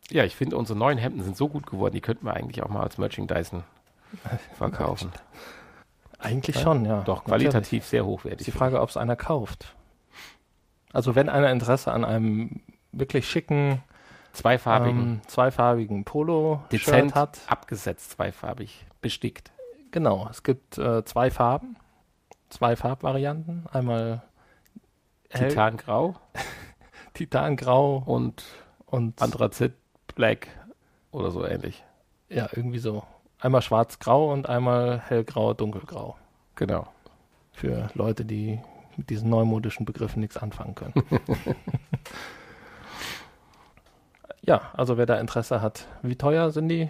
Ja, 0.09 0.23
ich 0.23 0.35
finde, 0.35 0.57
unsere 0.57 0.77
neuen 0.77 0.97
Hemden 0.97 1.21
sind 1.23 1.35
so 1.37 1.47
gut 1.49 1.65
geworden, 1.67 1.93
die 1.93 2.01
könnten 2.01 2.25
wir 2.25 2.33
eigentlich 2.33 2.63
auch 2.63 2.69
mal 2.69 2.81
als 2.83 2.97
Merchandising 2.97 3.63
verkaufen. 4.57 5.11
eigentlich 6.19 6.55
Ja, 6.57 6.61
schon, 6.61 6.85
ja. 6.85 7.01
Doch, 7.01 7.25
Natürlich. 7.25 7.49
qualitativ 7.49 7.85
sehr 7.85 8.01
Ist 8.01 8.07
hochwertig. 8.07 8.45
die 8.45 8.51
Frage, 8.51 8.81
ob 8.81 8.89
es 8.89 8.97
einer 8.97 9.15
kauft. 9.15 9.75
Also 10.91 11.15
wenn 11.15 11.29
einer 11.29 11.51
Interesse 11.51 11.91
an 11.91 12.05
einem 12.05 12.61
wirklich 12.91 13.27
schicken, 13.27 13.81
Zweifarbigen, 14.33 15.01
ähm, 15.01 15.21
zweifarbigen 15.27 16.05
Polo-Shirt 16.05 16.71
dezent 16.71 17.15
hat, 17.15 17.39
abgesetzt, 17.47 18.11
zweifarbig, 18.11 18.85
bestickt. 19.01 19.51
Genau, 19.91 20.27
es 20.29 20.41
gibt 20.41 20.77
äh, 20.79 21.03
zwei 21.05 21.29
Farben, 21.29 21.75
zwei 22.49 22.75
Farbvarianten. 22.75 23.65
Einmal 23.71 24.23
Titangrau 25.33 26.15
Titangrau 27.13 28.03
und 28.05 28.43
und 28.85 29.21
Anthrazit 29.21 29.73
Black 30.15 30.47
oder 31.11 31.31
so 31.31 31.45
ähnlich. 31.45 31.83
ja, 32.29 32.47
irgendwie 32.53 32.79
so. 32.79 33.03
Einmal 33.39 33.61
schwarz-grau 33.61 34.31
und 34.31 34.47
einmal 34.47 35.01
hellgrau, 35.01 35.53
dunkelgrau. 35.53 36.15
Genau. 36.55 36.87
Für 37.51 37.89
Leute, 37.93 38.23
die 38.23 38.59
mit 38.95 39.09
diesen 39.09 39.29
neumodischen 39.29 39.85
Begriffen 39.85 40.21
nichts 40.21 40.37
anfangen 40.37 40.75
können. 40.75 40.93
ja, 44.41 44.61
also 44.73 44.97
wer 44.97 45.05
da 45.05 45.19
Interesse 45.19 45.61
hat. 45.61 45.87
Wie 46.03 46.15
teuer 46.15 46.51
sind 46.51 46.69
die? 46.69 46.89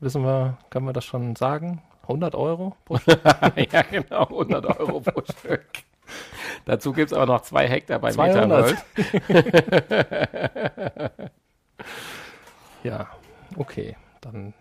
Wissen 0.00 0.22
wir, 0.22 0.58
können 0.70 0.86
wir 0.86 0.92
das 0.92 1.04
schon 1.04 1.34
sagen? 1.36 1.82
100 2.02 2.34
Euro 2.34 2.76
pro 2.84 2.98
Stück? 2.98 3.20
ja, 3.72 3.82
genau, 3.82 4.24
100 4.24 4.66
Euro 4.78 5.00
pro 5.00 5.22
Stück. 5.22 5.66
Dazu 6.64 6.92
gibt 6.92 7.12
es 7.12 7.16
aber 7.16 7.26
noch 7.26 7.42
zwei 7.42 7.68
Hektar 7.68 7.98
bei 7.98 8.10
200. 8.10 8.76
Metaworld. 8.96 11.10
Ja, 12.82 13.08
okay. 13.56 13.96
Dann, 14.20 14.54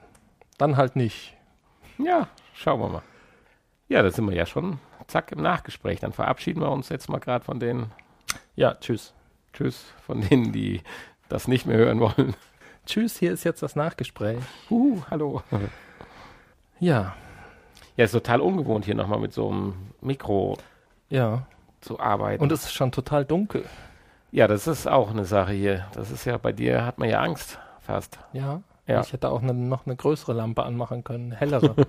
dann 0.58 0.78
halt 0.78 0.96
nicht. 0.96 1.38
Ja, 2.00 2.28
schauen 2.56 2.80
wir 2.80 2.90
mal. 2.90 3.02
Ja, 3.88 4.02
da 4.02 4.10
sind 4.10 4.28
wir 4.28 4.36
ja 4.36 4.48
schon 4.48 4.80
zack 5.06 5.32
im 5.32 5.44
Nachgespräch. 5.44 6.00
Dann 6.00 6.12
verabschieden 6.12 6.62
wir 6.62 6.72
uns 6.72 6.90
jetzt 6.90 7.08
mal 7.08 7.20
gerade 7.20 7.46
von 7.46 7.60
den 7.60 7.92
Ja, 8.56 8.74
tschüss. 8.74 9.14
Tschüss, 9.54 9.94
von 10.02 10.22
denen, 10.22 10.54
die 10.54 10.82
das 11.30 11.48
nicht 11.48 11.68
mehr 11.68 11.78
hören 11.78 12.00
wollen. 12.00 12.36
Tschüss, 12.88 13.18
hier 13.18 13.32
ist 13.32 13.44
jetzt 13.44 13.62
das 13.62 13.76
Nachgespräch. 13.76 14.40
Uh, 14.72 15.02
hallo. 15.10 15.44
Ja, 16.80 17.16
Ja, 17.98 18.06
ist 18.06 18.12
total 18.12 18.42
ungewohnt, 18.42 18.86
hier 18.86 18.96
nochmal 18.96 19.20
mit 19.20 19.34
so 19.34 19.50
einem 19.50 19.74
Mikro 20.02 20.58
ja. 21.16 21.48
zu 21.82 22.00
arbeiten. 22.00 22.44
Und 22.44 22.52
es 22.52 22.64
ist 22.64 22.74
schon 22.74 22.92
total 22.92 23.26
dunkel. 23.26 23.66
ja, 24.32 24.48
das 24.48 24.68
ist 24.68 24.88
auch 24.88 25.10
eine 25.10 25.26
Sache 25.26 25.54
hier. 25.54 25.88
Das 25.94 26.12
ist 26.12 26.26
ja, 26.26 26.38
bei 26.38 26.52
dir 26.52 26.86
hat 26.86 26.98
man 26.98 27.10
ja 27.10 27.22
Angst 27.22 27.60
fast. 27.80 28.20
Ja. 28.34 28.62
Ja. 28.88 29.02
Ich 29.02 29.14
hätte 29.14 29.30
auch 29.30 29.42
ne, 29.42 29.54
noch 29.54 29.88
eine 29.88 29.96
größere 29.96 30.34
Lampe 30.34 30.64
anmachen 30.64 31.04
können, 31.04 31.32
hellere. 31.32 31.76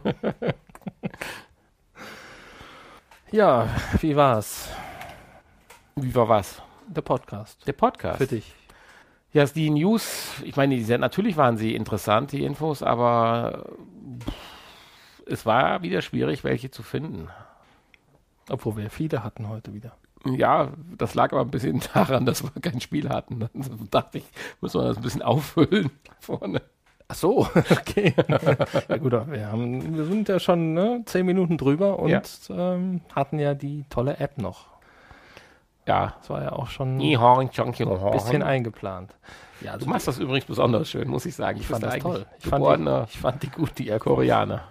Ja, 3.33 3.69
wie 4.01 4.15
war's? 4.15 4.69
Wie 5.97 6.15
war 6.15 6.29
was? 6.29 6.63
Der 6.87 7.03
Podcast. 7.03 7.67
Der 7.67 7.73
Podcast. 7.73 8.19
Für 8.19 8.27
dich. 8.27 8.55
Ja, 9.33 9.45
die 9.47 9.69
News, 9.71 10.41
ich 10.45 10.57
meine, 10.57 10.77
die 10.77 10.85
sind, 10.85 11.01
natürlich 11.01 11.37
waren 11.37 11.57
sie 11.57 11.75
interessant, 11.75 12.31
die 12.31 12.45
Infos, 12.45 12.85
aber 12.85 13.67
pff, 14.21 14.33
es 15.27 15.45
war 15.45 15.83
wieder 15.83 16.03
schwierig, 16.03 16.45
welche 16.45 16.71
zu 16.71 16.85
finden. 16.85 17.29
Obwohl 18.51 18.77
wir 18.77 18.91
viele 18.91 19.23
hatten 19.25 19.49
heute 19.49 19.75
wieder. 19.75 19.93
Ja, 20.25 20.69
das 20.97 21.15
lag 21.15 21.33
aber 21.33 21.43
ein 21.43 21.51
bisschen 21.51 21.81
daran, 21.95 22.27
dass 22.27 22.43
wir 22.43 22.51
kein 22.61 22.81
Spiel 22.81 23.09
hatten. 23.09 23.49
Also 23.55 23.71
dachte 23.91 24.19
ich, 24.19 24.25
muss 24.61 24.75
man 24.75 24.87
das 24.87 24.97
ein 24.97 25.03
bisschen 25.03 25.23
auffüllen 25.23 25.91
vorne. 26.21 26.63
Ach 27.09 27.15
so, 27.15 27.39
okay. 27.71 28.15
ja 28.89 28.97
gut, 28.97 29.13
wir, 29.13 29.47
haben, 29.53 29.97
wir 29.97 30.05
sind 30.07 30.29
ja 30.29 30.41
schon 30.41 30.75
ne, 30.75 31.03
zehn 31.07 31.25
Minuten 31.25 31.57
drüber 31.57 32.01
und 32.01 32.09
Ja. 32.09 32.21
ähm, 32.51 33.01
hatten 33.15 33.39
ja 33.39 33.55
die 33.55 33.85
tolle 33.91 34.19
App 34.19 34.39
noch. 34.39 34.67
Ja. 35.87 36.15
Das 36.19 36.31
war 36.31 36.43
ja 36.43 36.53
auch 36.53 36.67
schon 36.69 36.99
ein 36.99 38.11
bisschen 38.13 38.43
eingeplant. 38.43 39.15
Ja, 39.61 39.73
also 39.73 39.85
Du 39.87 39.91
machst 39.91 40.09
das 40.09 40.19
übrigens 40.19 40.47
besonders 40.47 40.89
schön, 40.91 41.07
muss 41.09 41.25
ich 41.27 41.37
sagen. 41.37 41.61
ich 41.61 41.67
fand 41.69 41.85
das 41.85 41.99
toll. 41.99 42.27
Ich 42.41 42.47
fand, 42.47 42.65
die, 42.65 43.05
ich 43.09 43.19
fand 43.21 43.43
die 43.45 43.51
gut, 43.51 43.79
die 43.79 43.89
App. 43.89 44.03
Koreaner 44.03 44.65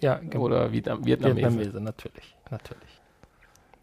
Ja, 0.00 0.16
genau. 0.16 0.44
oder 0.44 0.72
Vietnam 0.72 1.04
Vietnamese. 1.04 1.36
Vietnamese, 1.48 1.80
natürlich. 1.80 2.36
natürlich. 2.50 3.00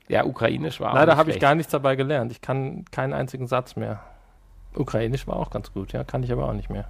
Ja, 0.08 0.26
ukrainisch 0.26 0.80
war 0.80 0.92
auch 0.92 0.96
Leider 0.96 1.18
habe 1.18 1.32
ich 1.32 1.40
gar 1.40 1.56
nichts 1.56 1.72
dabei 1.72 1.96
gelernt. 1.96 2.32
Ich 2.32 2.42
kann 2.42 2.86
keinen 2.92 3.14
einzigen 3.14 3.48
Satz 3.48 3.76
mehr. 3.76 4.02
Ukrainisch 4.76 5.28
war 5.28 5.38
auch 5.38 5.50
ganz 5.50 5.72
gut, 5.72 5.94
ja, 5.94 6.04
kann 6.04 6.24
ich 6.24 6.32
aber 6.32 6.48
auch 6.48 6.54
nicht 6.54 6.70
mehr. 6.70 6.88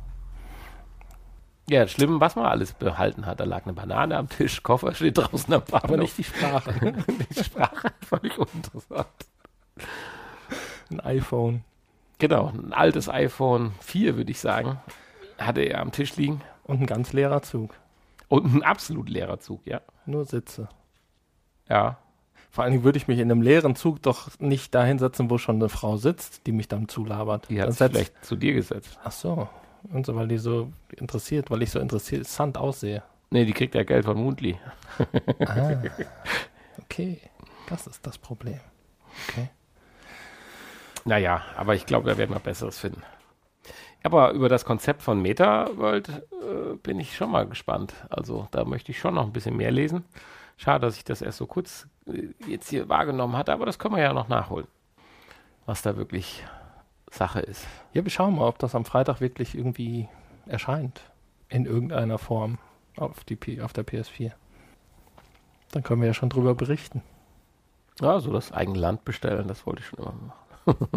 Ja, 1.70 1.88
schlimm, 1.88 2.20
was 2.20 2.36
man 2.36 2.46
alles 2.46 2.74
behalten 2.74 3.26
hat. 3.26 3.40
Da 3.40 3.46
lag 3.46 3.64
eine 3.64 3.74
Banane 3.74 4.18
am 4.18 4.28
Tisch, 4.28 4.64
Koffer 4.64 4.94
steht 4.94 5.18
draußen 5.18 5.54
am 5.54 5.62
Bahnhof. 5.62 5.84
Aber 5.84 5.98
nicht 5.98 6.18
die 6.18 6.26
Sprache. 6.26 6.74
die 7.30 7.44
Sprache, 7.44 7.92
völlig 8.02 8.38
uninteressant. 8.38 9.08
Ein 10.92 11.00
iPhone 11.00 11.64
Genau, 12.24 12.54
ein 12.56 12.72
altes 12.72 13.10
iPhone 13.10 13.74
4, 13.82 14.16
würde 14.16 14.32
ich 14.32 14.40
sagen, 14.40 14.80
hatte 15.38 15.60
er 15.60 15.82
am 15.82 15.92
Tisch 15.92 16.16
liegen. 16.16 16.40
und 16.64 16.80
ein 16.80 16.86
ganz 16.86 17.12
leerer 17.12 17.42
Zug. 17.42 17.76
Und 18.42 18.54
ein 18.56 18.64
absolut 18.64 19.10
leerer 19.10 19.40
Zug, 19.40 19.66
ja. 19.68 19.82
Nur 20.06 20.26
Sitze. 20.26 20.68
Ja. 21.70 21.98
Vor 22.50 22.64
allen 22.64 22.74
Dingen 22.74 22.84
würde 22.84 22.98
ich 22.98 23.08
mich 23.08 23.20
in 23.20 23.32
einem 23.32 23.42
leeren 23.42 23.76
Zug 23.76 24.02
doch 24.02 24.30
nicht 24.40 24.74
da 24.76 24.84
hinsetzen, 24.84 25.30
wo 25.30 25.38
schon 25.38 25.56
eine 25.58 25.70
Frau 25.70 25.98
sitzt, 25.98 26.46
die 26.48 26.52
mich 26.52 26.68
dann 26.68 26.88
zulabert. 26.88 27.50
Die 27.50 27.62
hat 27.62 27.70
sich 27.70 27.78
setzt- 27.78 27.96
vielleicht 27.96 28.26
zu 28.26 28.36
dir 28.36 28.54
gesetzt. 28.54 29.00
Ach 29.04 29.12
so. 29.12 29.50
Und 29.92 30.06
so, 30.06 30.16
weil 30.16 30.28
die 30.28 30.38
so 30.38 30.72
interessiert, 30.96 31.52
weil 31.52 31.62
ich 31.62 31.72
so 31.72 31.80
interessant 31.80 32.58
aussehe. 32.58 33.04
Nee, 33.32 33.46
die 33.46 33.54
kriegt 33.54 33.76
ja 33.76 33.84
Geld 33.84 34.06
von 34.06 34.18
Mundli. 34.18 34.58
Ah, 35.46 35.74
okay. 36.82 37.20
Das 37.70 37.88
ist 37.88 38.06
das 38.06 38.18
Problem. 38.18 38.60
Okay. 39.30 39.50
Naja, 41.06 41.42
aber 41.58 41.76
ich 41.76 41.86
glaube, 41.86 42.10
da 42.10 42.18
werden 42.18 42.32
wir 42.34 42.40
Besseres 42.40 42.80
finden. 42.80 43.02
Aber 44.04 44.32
über 44.32 44.50
das 44.50 44.66
Konzept 44.66 45.02
von 45.02 45.22
MetaWorld 45.22 46.10
äh, 46.10 46.76
bin 46.84 47.00
ich 47.00 47.16
schon 47.16 47.32
mal 47.32 47.48
gespannt. 47.48 47.94
Also 48.10 48.48
da 48.52 48.66
möchte 48.66 48.92
ich 48.92 49.00
schon 49.00 49.16
noch 49.16 49.26
ein 49.26 49.32
bisschen 49.32 49.56
mehr 49.56 49.72
lesen. 49.72 50.04
Schade, 50.58 50.86
dass 50.86 50.98
ich 50.98 51.06
das 51.06 51.22
erst 51.22 51.38
so 51.38 51.48
kurz 51.48 51.88
äh, 52.06 52.28
jetzt 52.48 52.70
hier 52.70 52.90
wahrgenommen 52.90 53.38
hatte, 53.38 53.54
aber 53.54 53.66
das 53.66 53.80
können 53.80 53.96
wir 53.96 54.04
ja 54.04 54.14
noch 54.14 54.28
nachholen. 54.28 54.68
Was 55.66 55.82
da 55.82 55.96
wirklich 55.96 56.44
Sache 57.10 57.40
ist. 57.40 57.66
Ja, 57.94 58.04
wir 58.04 58.12
schauen 58.12 58.36
mal, 58.36 58.48
ob 58.48 58.60
das 58.60 58.76
am 58.76 58.86
Freitag 58.86 59.22
wirklich 59.22 59.56
irgendwie 59.56 60.10
erscheint. 60.46 61.02
In 61.48 61.66
irgendeiner 61.66 62.18
Form 62.18 62.58
auf, 62.98 63.24
die 63.24 63.36
P 63.38 63.62
auf 63.62 63.72
der 63.72 63.86
PS4. 63.86 64.34
Dann 65.72 65.84
können 65.84 66.02
wir 66.02 66.08
ja 66.08 66.14
schon 66.14 66.30
drüber 66.30 66.56
berichten. 66.56 67.02
Ja, 68.02 68.20
so 68.20 68.34
das 68.34 68.52
eigene 68.52 68.80
Land 68.80 69.06
bestellen, 69.06 69.48
das 69.48 69.66
wollte 69.66 69.82
ich 69.82 69.88
schon 69.88 70.00
immer 70.00 70.14
machen. 70.66 70.88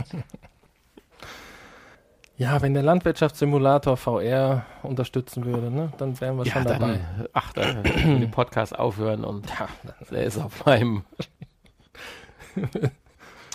Ja, 2.38 2.62
wenn 2.62 2.72
der 2.72 2.84
Landwirtschaftssimulator 2.84 3.96
VR 3.96 4.64
unterstützen 4.84 5.44
würde, 5.44 5.72
ne, 5.72 5.92
dann 5.98 6.20
wären 6.20 6.36
wir 6.36 6.46
schon 6.46 6.62
dann, 6.62 6.80
dabei. 6.80 7.00
ach, 7.32 7.52
da 7.52 7.82
können 7.82 8.20
den 8.20 8.30
Podcast 8.30 8.78
aufhören 8.78 9.24
und 9.24 9.50
Ja, 9.58 9.68
der 10.08 10.22
ist 10.22 10.38
auf 10.38 10.64
meinem. 10.64 11.02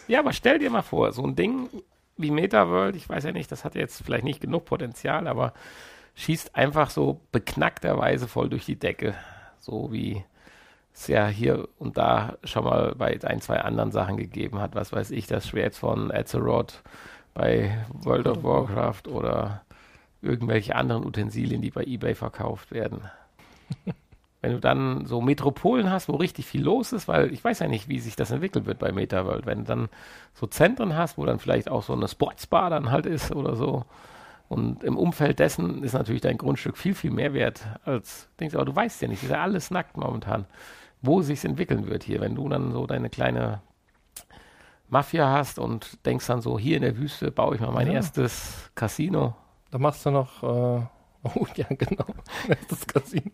ja, 0.09 0.19
aber 0.19 0.34
stell 0.34 0.59
dir 0.59 0.69
mal 0.69 0.81
vor, 0.81 1.13
so 1.13 1.23
ein 1.23 1.38
Ding 1.38 1.69
wie 2.17 2.29
MetaWorld, 2.29 2.97
ich 2.97 3.07
weiß 3.07 3.23
ja 3.23 3.31
nicht, 3.31 3.49
das 3.53 3.63
hat 3.63 3.75
jetzt 3.75 4.03
vielleicht 4.03 4.25
nicht 4.25 4.41
genug 4.41 4.65
Potenzial, 4.65 5.29
aber 5.29 5.53
schießt 6.15 6.53
einfach 6.53 6.89
so 6.89 7.21
beknackterweise 7.31 8.27
voll 8.27 8.49
durch 8.49 8.65
die 8.65 8.77
Decke. 8.77 9.15
So 9.59 9.93
wie 9.93 10.25
es 10.93 11.07
ja 11.07 11.27
hier 11.27 11.69
und 11.79 11.97
da 11.97 12.38
schon 12.43 12.65
mal 12.65 12.95
bei 12.95 13.17
ein, 13.23 13.39
zwei 13.39 13.61
anderen 13.61 13.93
Sachen 13.93 14.17
gegeben 14.17 14.59
hat. 14.59 14.75
Was 14.75 14.91
weiß 14.91 15.11
ich, 15.11 15.25
das 15.25 15.47
Schwert 15.47 15.75
von 15.75 16.11
Azeroth 16.11 16.84
bei 17.34 17.77
World 18.03 18.27
of 18.27 18.43
Warcraft 18.43 19.07
oder 19.07 19.63
irgendwelche 20.21 20.75
anderen 20.75 21.05
Utensilien, 21.05 21.61
die 21.61 21.71
bei 21.71 21.84
eBay 21.84 22.15
verkauft 22.15 22.71
werden. 22.71 23.01
Wenn 24.41 24.51
du 24.51 24.59
dann 24.59 25.05
so 25.05 25.21
Metropolen 25.21 25.89
hast, 25.89 26.09
wo 26.09 26.15
richtig 26.15 26.45
viel 26.45 26.63
los 26.63 26.91
ist, 26.91 27.07
weil 27.07 27.31
ich 27.31 27.41
weiß 27.41 27.59
ja 27.59 27.67
nicht, 27.67 27.88
wie 27.88 27.99
sich 27.99 28.17
das 28.17 28.29
entwickeln 28.29 28.65
wird 28.65 28.79
bei 28.79 28.91
MetaWorld. 28.91 29.45
Wenn 29.45 29.59
du 29.59 29.63
dann 29.63 29.89
so 30.34 30.47
Zentren 30.47 30.97
hast, 30.97 31.17
wo 31.17 31.25
dann 31.25 31.39
vielleicht 31.39 31.69
auch 31.69 31.81
so 31.81 31.93
eine 31.93 32.09
Sportsbar 32.09 32.69
dann 32.69 32.91
halt 32.91 33.05
ist 33.05 33.31
oder 33.31 33.55
so. 33.55 33.86
Und 34.49 34.84
im 34.84 34.97
Umfeld 34.97 35.39
dessen 35.39 35.81
ist 35.81 35.93
natürlich 35.93 36.21
dein 36.21 36.38
Grundstück 36.38 36.77
viel, 36.77 36.93
viel 36.93 37.11
mehr 37.11 37.34
wert 37.34 37.65
als 37.86 38.27
Dings. 38.39 38.53
Aber 38.53 38.65
du 38.65 38.75
weißt 38.75 39.01
ja 39.01 39.07
nicht, 39.07 39.23
ist 39.23 39.29
ja 39.29 39.41
alles 39.41 39.71
nackt 39.71 39.95
momentan, 39.95 40.45
wo 41.01 41.21
sich 41.21 41.45
entwickeln 41.45 41.88
wird 41.88 42.03
hier. 42.03 42.19
Wenn 42.19 42.36
du 42.36 42.49
dann 42.49 42.73
so 42.73 42.86
deine 42.86 43.09
kleine 43.09 43.61
Mafia 44.89 45.31
hast 45.31 45.59
und 45.59 46.05
denkst 46.05 46.27
dann 46.27 46.41
so, 46.41 46.59
hier 46.59 46.77
in 46.77 46.84
der 46.84 46.97
Wüste 46.97 47.31
baue 47.31 47.55
ich 47.55 47.61
mal 47.61 47.71
mein 47.71 47.88
Ja. 47.88 47.93
erstes 47.93 48.69
Casino. 48.75 49.36
Da 49.71 49.77
machst 49.79 50.05
du 50.05 50.11
noch, 50.11 50.43
äh, 50.43 50.45
oh 51.36 51.47
ja, 51.55 51.65
genau, 51.69 52.05
das 52.69 52.86
Casino. 52.88 53.31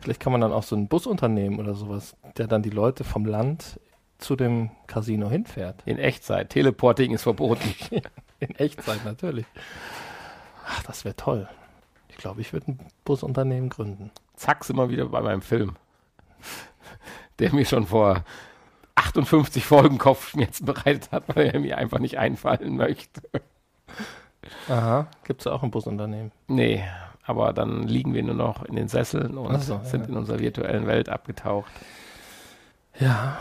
Vielleicht 0.00 0.20
kann 0.20 0.32
man 0.32 0.40
dann 0.40 0.52
auch 0.52 0.62
so 0.62 0.76
ein 0.76 0.88
Busunternehmen 0.88 1.58
oder 1.58 1.74
sowas, 1.74 2.16
der 2.36 2.46
dann 2.46 2.62
die 2.62 2.70
Leute 2.70 3.04
vom 3.04 3.24
Land 3.26 3.78
zu 4.18 4.36
dem 4.36 4.70
Casino 4.86 5.30
hinfährt. 5.30 5.82
In 5.86 5.98
Echtzeit. 5.98 6.50
Teleporting 6.50 7.12
ist 7.12 7.22
verboten. 7.22 7.74
In 8.40 8.54
Echtzeit 8.56 9.04
natürlich. 9.04 9.46
Ach, 10.66 10.82
das 10.84 11.04
wäre 11.04 11.16
toll. 11.16 11.48
Ich 12.08 12.16
glaube, 12.16 12.40
ich 12.40 12.52
würde 12.52 12.72
ein 12.72 12.80
Busunternehmen 13.04 13.68
gründen. 13.70 14.10
Zack, 14.36 14.64
sind 14.64 14.76
wir 14.76 14.88
wieder 14.90 15.06
bei 15.06 15.20
meinem 15.20 15.42
Film. 15.42 15.76
Der 17.38 17.54
mir 17.54 17.64
schon 17.64 17.86
vor 17.86 18.24
58 19.00 19.64
Folgen 19.64 19.98
Kopfschmerzen 19.98 20.66
bereitet 20.66 21.10
hat, 21.10 21.24
weil 21.34 21.46
er 21.46 21.60
mir 21.60 21.78
einfach 21.78 21.98
nicht 21.98 22.18
einfallen 22.18 22.76
möchte. 22.76 23.22
Aha, 24.68 25.06
gibt 25.24 25.40
es 25.40 25.46
auch 25.46 25.62
ein 25.62 25.70
Busunternehmen. 25.70 26.32
Nee, 26.48 26.84
aber 27.24 27.52
dann 27.52 27.86
liegen 27.86 28.14
wir 28.14 28.22
nur 28.22 28.34
noch 28.34 28.64
in 28.64 28.76
den 28.76 28.88
Sesseln 28.88 29.38
und 29.38 29.60
so, 29.62 29.80
sind 29.84 30.02
ja. 30.02 30.08
in 30.08 30.16
unserer 30.16 30.38
virtuellen 30.38 30.86
Welt 30.86 31.08
abgetaucht. 31.08 31.72
Ja, 32.98 33.38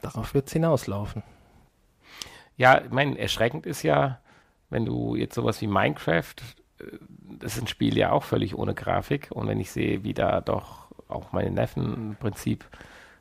darauf 0.00 0.34
wird 0.34 0.46
es 0.46 0.52
hinauslaufen. 0.52 1.22
Ja, 2.56 2.80
ich 2.82 2.90
meine, 2.90 3.18
erschreckend 3.18 3.66
ist 3.66 3.82
ja, 3.82 4.20
wenn 4.70 4.84
du 4.84 5.14
jetzt 5.16 5.34
sowas 5.34 5.60
wie 5.60 5.66
Minecraft, 5.66 6.34
äh, 6.78 6.84
das 7.38 7.56
ist 7.56 7.62
ein 7.62 7.68
Spiel 7.68 7.96
ja 7.96 8.10
auch 8.10 8.24
völlig 8.24 8.56
ohne 8.56 8.74
Grafik. 8.74 9.28
Und 9.30 9.46
wenn 9.46 9.60
ich 9.60 9.70
sehe, 9.70 10.02
wie 10.02 10.14
da 10.14 10.40
doch 10.40 10.88
auch 11.08 11.32
meine 11.32 11.50
Neffen 11.50 11.94
im 11.94 12.16
Prinzip 12.16 12.64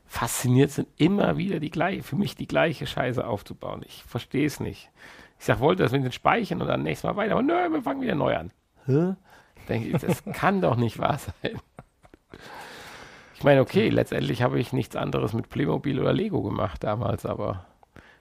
fasziniert 0.08 0.72
sind, 0.72 0.88
immer 0.98 1.38
wieder 1.38 1.60
die 1.60 1.70
gleiche, 1.70 2.02
für 2.04 2.16
mich 2.16 2.36
die 2.36 2.48
gleiche 2.48 2.88
Scheiße 2.88 3.26
aufzubauen. 3.26 3.84
Ich 3.86 4.04
verstehe 4.04 4.46
es 4.46 4.60
nicht. 4.60 4.90
Ich 5.40 5.46
sag, 5.46 5.60
wollte 5.60 5.84
das 5.84 5.92
mit 5.92 6.04
den 6.04 6.12
Speichern 6.12 6.62
und 6.62 6.68
dann 6.68 6.84
nächstes 6.84 7.08
Mal 7.10 7.16
weiter. 7.16 7.34
Aber 7.34 7.44
nö, 7.44 7.54
wir 7.72 7.84
fangen 7.84 8.02
wieder 8.02 8.16
neu 8.16 8.36
an. 8.36 8.52
Hä? 8.86 9.14
Denke 9.70 9.90
ich, 9.90 10.02
das 10.02 10.24
kann 10.34 10.62
doch 10.62 10.76
nicht 10.78 10.98
wahr 10.98 11.18
sein. 11.20 11.60
Ich 13.36 13.44
meine, 13.44 13.62
okay, 13.62 13.90
letztendlich 13.90 14.42
habe 14.42 14.60
ich 14.60 14.74
nichts 14.74 14.96
anderes 14.96 15.34
mit 15.34 15.50
Playmobil 15.50 16.00
oder 16.00 16.14
Lego 16.14 16.42
gemacht 16.42 16.84
damals, 16.84 17.26
aber 17.26 17.66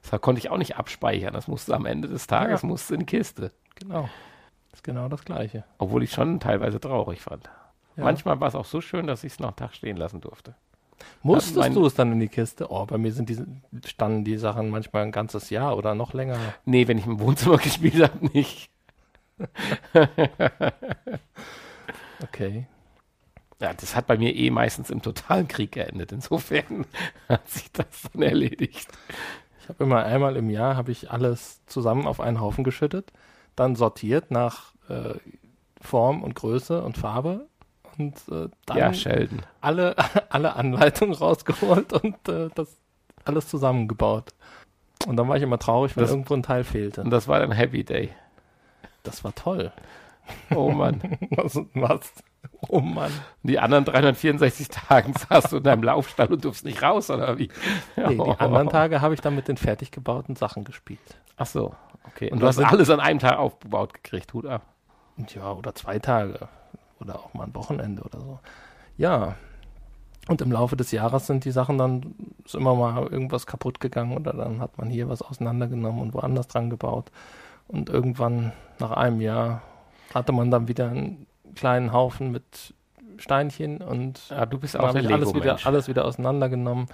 das 0.03 0.21
konnte 0.21 0.41
ich 0.41 0.51
auch 0.51 0.59
nicht 0.59 0.77
abspeichern. 0.77 1.33
Das 1.33 1.49
musste 1.49 1.75
am 1.75 1.87
Ende 1.87 2.09
des 2.09 2.27
Tages 2.27 2.63
Ja. 2.63 2.69
musste 2.69 2.95
in 2.95 3.01
die 3.01 3.07
Kiste. 3.07 3.53
Genau. 3.77 4.09
ist 4.73 4.85
genau 4.85 5.09
das 5.09 5.25
Gleiche. 5.25 5.65
Obwohl 5.79 6.03
ich 6.03 6.13
schon 6.13 6.39
teilweise 6.41 6.81
traurig 6.81 7.23
fand. 7.23 7.49
Ja. 7.97 8.05
Manchmal 8.05 8.41
war 8.41 8.49
es 8.49 8.55
auch 8.55 8.65
so 8.67 8.81
schön, 8.83 9.07
dass 9.07 9.25
ich 9.25 9.33
es 9.33 9.39
noch 9.41 9.49
einen 9.49 9.57
Tag 9.57 9.75
stehen 9.75 9.97
lassen 9.97 10.21
durfte. 10.21 10.55
Musstest 11.23 11.57
mein- 11.57 11.75
du 11.75 11.85
es 11.87 11.95
dann 11.95 12.13
in 12.13 12.21
die 12.21 12.29
Kiste? 12.29 12.71
Oh, 12.71 12.87
bei 12.87 12.99
mir 12.99 13.13
sind 13.13 13.29
diese, 13.29 13.47
standen 13.85 14.25
die 14.25 14.37
Sachen 14.39 14.71
manchmal 14.71 15.03
ein 15.03 15.13
ganzes 15.13 15.51
Jahr 15.51 15.77
oder 15.77 15.95
noch 15.95 16.15
länger. 16.15 16.39
Nee, 16.65 16.89
wenn 16.89 16.99
ich 16.99 17.07
im 17.07 17.21
Wohnzimmer 17.21 17.57
gespielt 17.63 18.03
habe, 18.03 18.27
nicht. 18.33 18.71
Okay. 22.23 22.67
Ja, 23.61 23.73
das 23.73 23.97
hat 23.97 24.07
bei 24.07 24.19
mir 24.19 24.35
eh 24.35 24.51
meistens 24.51 24.91
im 24.91 25.03
totalen 25.03 25.49
Krieg 25.49 25.73
geendet. 25.73 26.13
Insofern 26.13 26.87
hat 27.29 27.49
sich 27.49 27.71
das 27.73 27.87
dann 28.13 28.23
erledigt. 28.23 28.89
Ich 29.61 29.69
habe 29.69 29.85
immer 29.85 30.05
einmal 30.05 30.37
im 30.37 30.51
Jahr 30.51 30.77
habe 30.77 30.93
ich 30.93 31.11
alles 31.11 31.65
zusammen 31.67 32.07
auf 32.07 32.21
einen 32.21 32.41
Haufen 32.41 32.65
geschüttet, 32.65 33.13
dann 33.57 33.75
sortiert 33.75 34.31
nach 34.31 34.73
äh, 34.89 35.15
Form 35.81 36.23
und 36.23 36.35
Größe 36.35 36.83
und 36.83 36.99
Farbe 36.99 37.47
und 37.99 38.17
äh, 38.31 38.49
dann 38.67 38.77
Ja, 38.77 38.93
Sheldon. 38.95 39.41
alle, 39.61 39.95
alle 40.31 40.57
Anleitungen 40.57 41.15
rausgeholt 41.15 41.93
und 41.93 42.29
äh, 42.29 42.49
das 42.55 42.77
alles 43.25 43.49
zusammengebaut. 43.49 44.31
Und 45.07 45.17
dann 45.17 45.29
war 45.29 45.37
ich 45.37 45.43
immer 45.43 45.59
traurig, 45.59 45.97
wenn 45.97 46.03
Das- 46.03 46.11
irgendwo 46.11 46.35
ein 46.35 46.43
Teil 46.43 46.65
fehlte. 46.65 47.03
Und 47.03 47.11
das 47.11 47.29
war 47.29 47.39
dann 47.41 47.53
Happy 47.53 47.85
Day. 47.85 48.11
Das 49.03 49.23
war 49.25 49.35
toll. 49.35 49.73
Oh 50.55 50.71
Mann. 50.71 51.01
Was? 51.31 51.57
was? 51.75 52.13
Oh 52.69 52.81
Mann. 52.81 53.13
Die 53.45 53.59
anderen 53.61 53.85
364 53.85 54.69
Tagen 54.69 55.13
saßt 55.29 55.53
du 55.53 55.57
in 55.59 55.63
deinem 55.63 55.83
Laufstall 55.85 56.33
und 56.33 56.45
durfst 56.45 56.65
nicht 56.65 56.83
raus, 56.83 57.11
oder 57.11 57.39
wie? 57.39 57.49
Nee, 57.97 58.17
die 58.17 58.41
anderen 58.41 58.69
Tage 58.69 59.01
habe 59.01 59.15
ich 59.15 59.21
dann 59.21 59.37
mit 59.37 59.47
den 59.47 59.57
fertig 59.57 59.93
gebauten 59.93 60.35
Sachen 60.35 60.65
gespielt. 60.65 60.99
Ach 61.37 61.47
so, 61.47 61.75
okay. 62.09 62.27
Und 62.27 62.35
Und 62.35 62.41
du 62.41 62.47
hast 62.49 62.59
alles 62.59 62.91
an 62.91 62.99
einem 62.99 63.19
Tag 63.21 63.39
aufgebaut 63.39 63.95
gekriegt. 63.95 64.33
Hut 64.35 64.47
ab. 64.47 64.63
Ja, 65.35 65.53
oder 65.53 65.75
zwei 65.75 65.99
Tage. 66.01 66.49
Oder 67.01 67.19
auch 67.19 67.35
mal 67.35 67.45
ein 67.45 67.55
Wochenende 67.55 68.03
oder 68.03 68.21
so. 68.21 68.39
Ja. 68.97 69.37
Und 70.29 70.41
im 70.41 70.51
Laufe 70.51 70.77
des 70.77 70.91
Jahres 70.91 71.27
sind 71.27 71.45
die 71.45 71.53
Sachen 71.53 71.79
dann 71.79 72.15
ist 72.45 72.55
immer 72.55 72.75
mal 72.75 73.07
irgendwas 73.07 73.47
kaputt 73.47 73.79
gegangen 73.79 74.17
oder 74.17 74.33
dann 74.33 74.61
hat 74.61 74.77
man 74.77 74.91
hier 74.91 75.09
was 75.09 75.23
auseinandergenommen 75.23 76.01
und 76.01 76.15
woanders 76.15 76.49
dran 76.49 76.69
gebaut. 76.69 77.13
Und 77.69 77.91
irgendwann 77.91 78.53
nach 78.79 78.93
einem 78.93 79.21
Jahr 79.21 79.63
hatte 80.15 80.33
man 80.33 80.51
dann 80.51 80.69
wieder 80.69 80.91
einen 80.91 81.27
kleinen 81.55 81.93
Haufen 81.93 82.33
mit 82.33 82.75
Steinchen 83.19 83.79
und 83.79 84.29
Ja, 84.31 84.47
du 84.47 84.59
bist 84.59 84.79
auch 84.79 84.93
der 84.93 85.11
alles 85.11 85.35
wieder, 85.35 85.59
alles 85.65 85.89
wieder 85.89 86.05
auseinandergenommen 86.05 86.87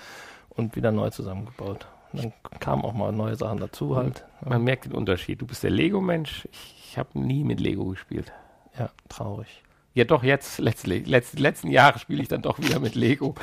und 0.51 0.77
wieder 0.77 0.93
neu 0.93 1.11
zusammengebaut. 1.11 1.87
Und 2.13 2.25
dann 2.25 2.33
kamen 2.61 2.85
auch 2.85 2.93
mal 2.93 3.13
neue 3.13 3.37
Sachen 3.37 3.59
dazu 3.59 3.97
halt. 3.97 4.25
Man 4.45 4.63
merkt 4.63 4.85
den 4.85 4.93
Unterschied. 4.93 5.41
Du 5.41 5.47
bist 5.47 5.63
der 5.63 5.71
Lego-Mensch. 5.71 6.47
Ich, 6.53 6.75
ich 6.91 6.99
habe 6.99 7.19
nie 7.19 7.43
mit 7.43 7.61
Lego 7.61 7.87
gespielt. 7.87 8.33
Ja, 8.79 8.91
traurig. 9.09 9.63
Ja, 9.95 10.05
doch, 10.05 10.23
jetzt, 10.23 10.59
letztlich, 10.59 11.07
letzt, 11.07 11.39
letzten 11.39 11.69
Jahre 11.69 11.99
spiele 11.99 12.23
ich 12.23 12.29
dann 12.29 12.41
doch 12.41 12.59
wieder 12.59 12.81
mit 12.81 12.95
Lego. 12.95 13.35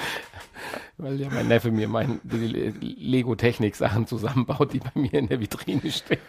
Weil 0.97 1.21
ja 1.21 1.29
mein 1.29 1.47
Neffe 1.47 1.71
mir 1.71 1.87
mein 1.87 2.19
Lego-Technik-Sachen 2.23 4.07
zusammenbaut, 4.07 4.73
die 4.73 4.79
bei 4.79 4.91
mir 4.95 5.13
in 5.13 5.27
der 5.27 5.39
Vitrine 5.39 5.91
stehen. 5.91 6.19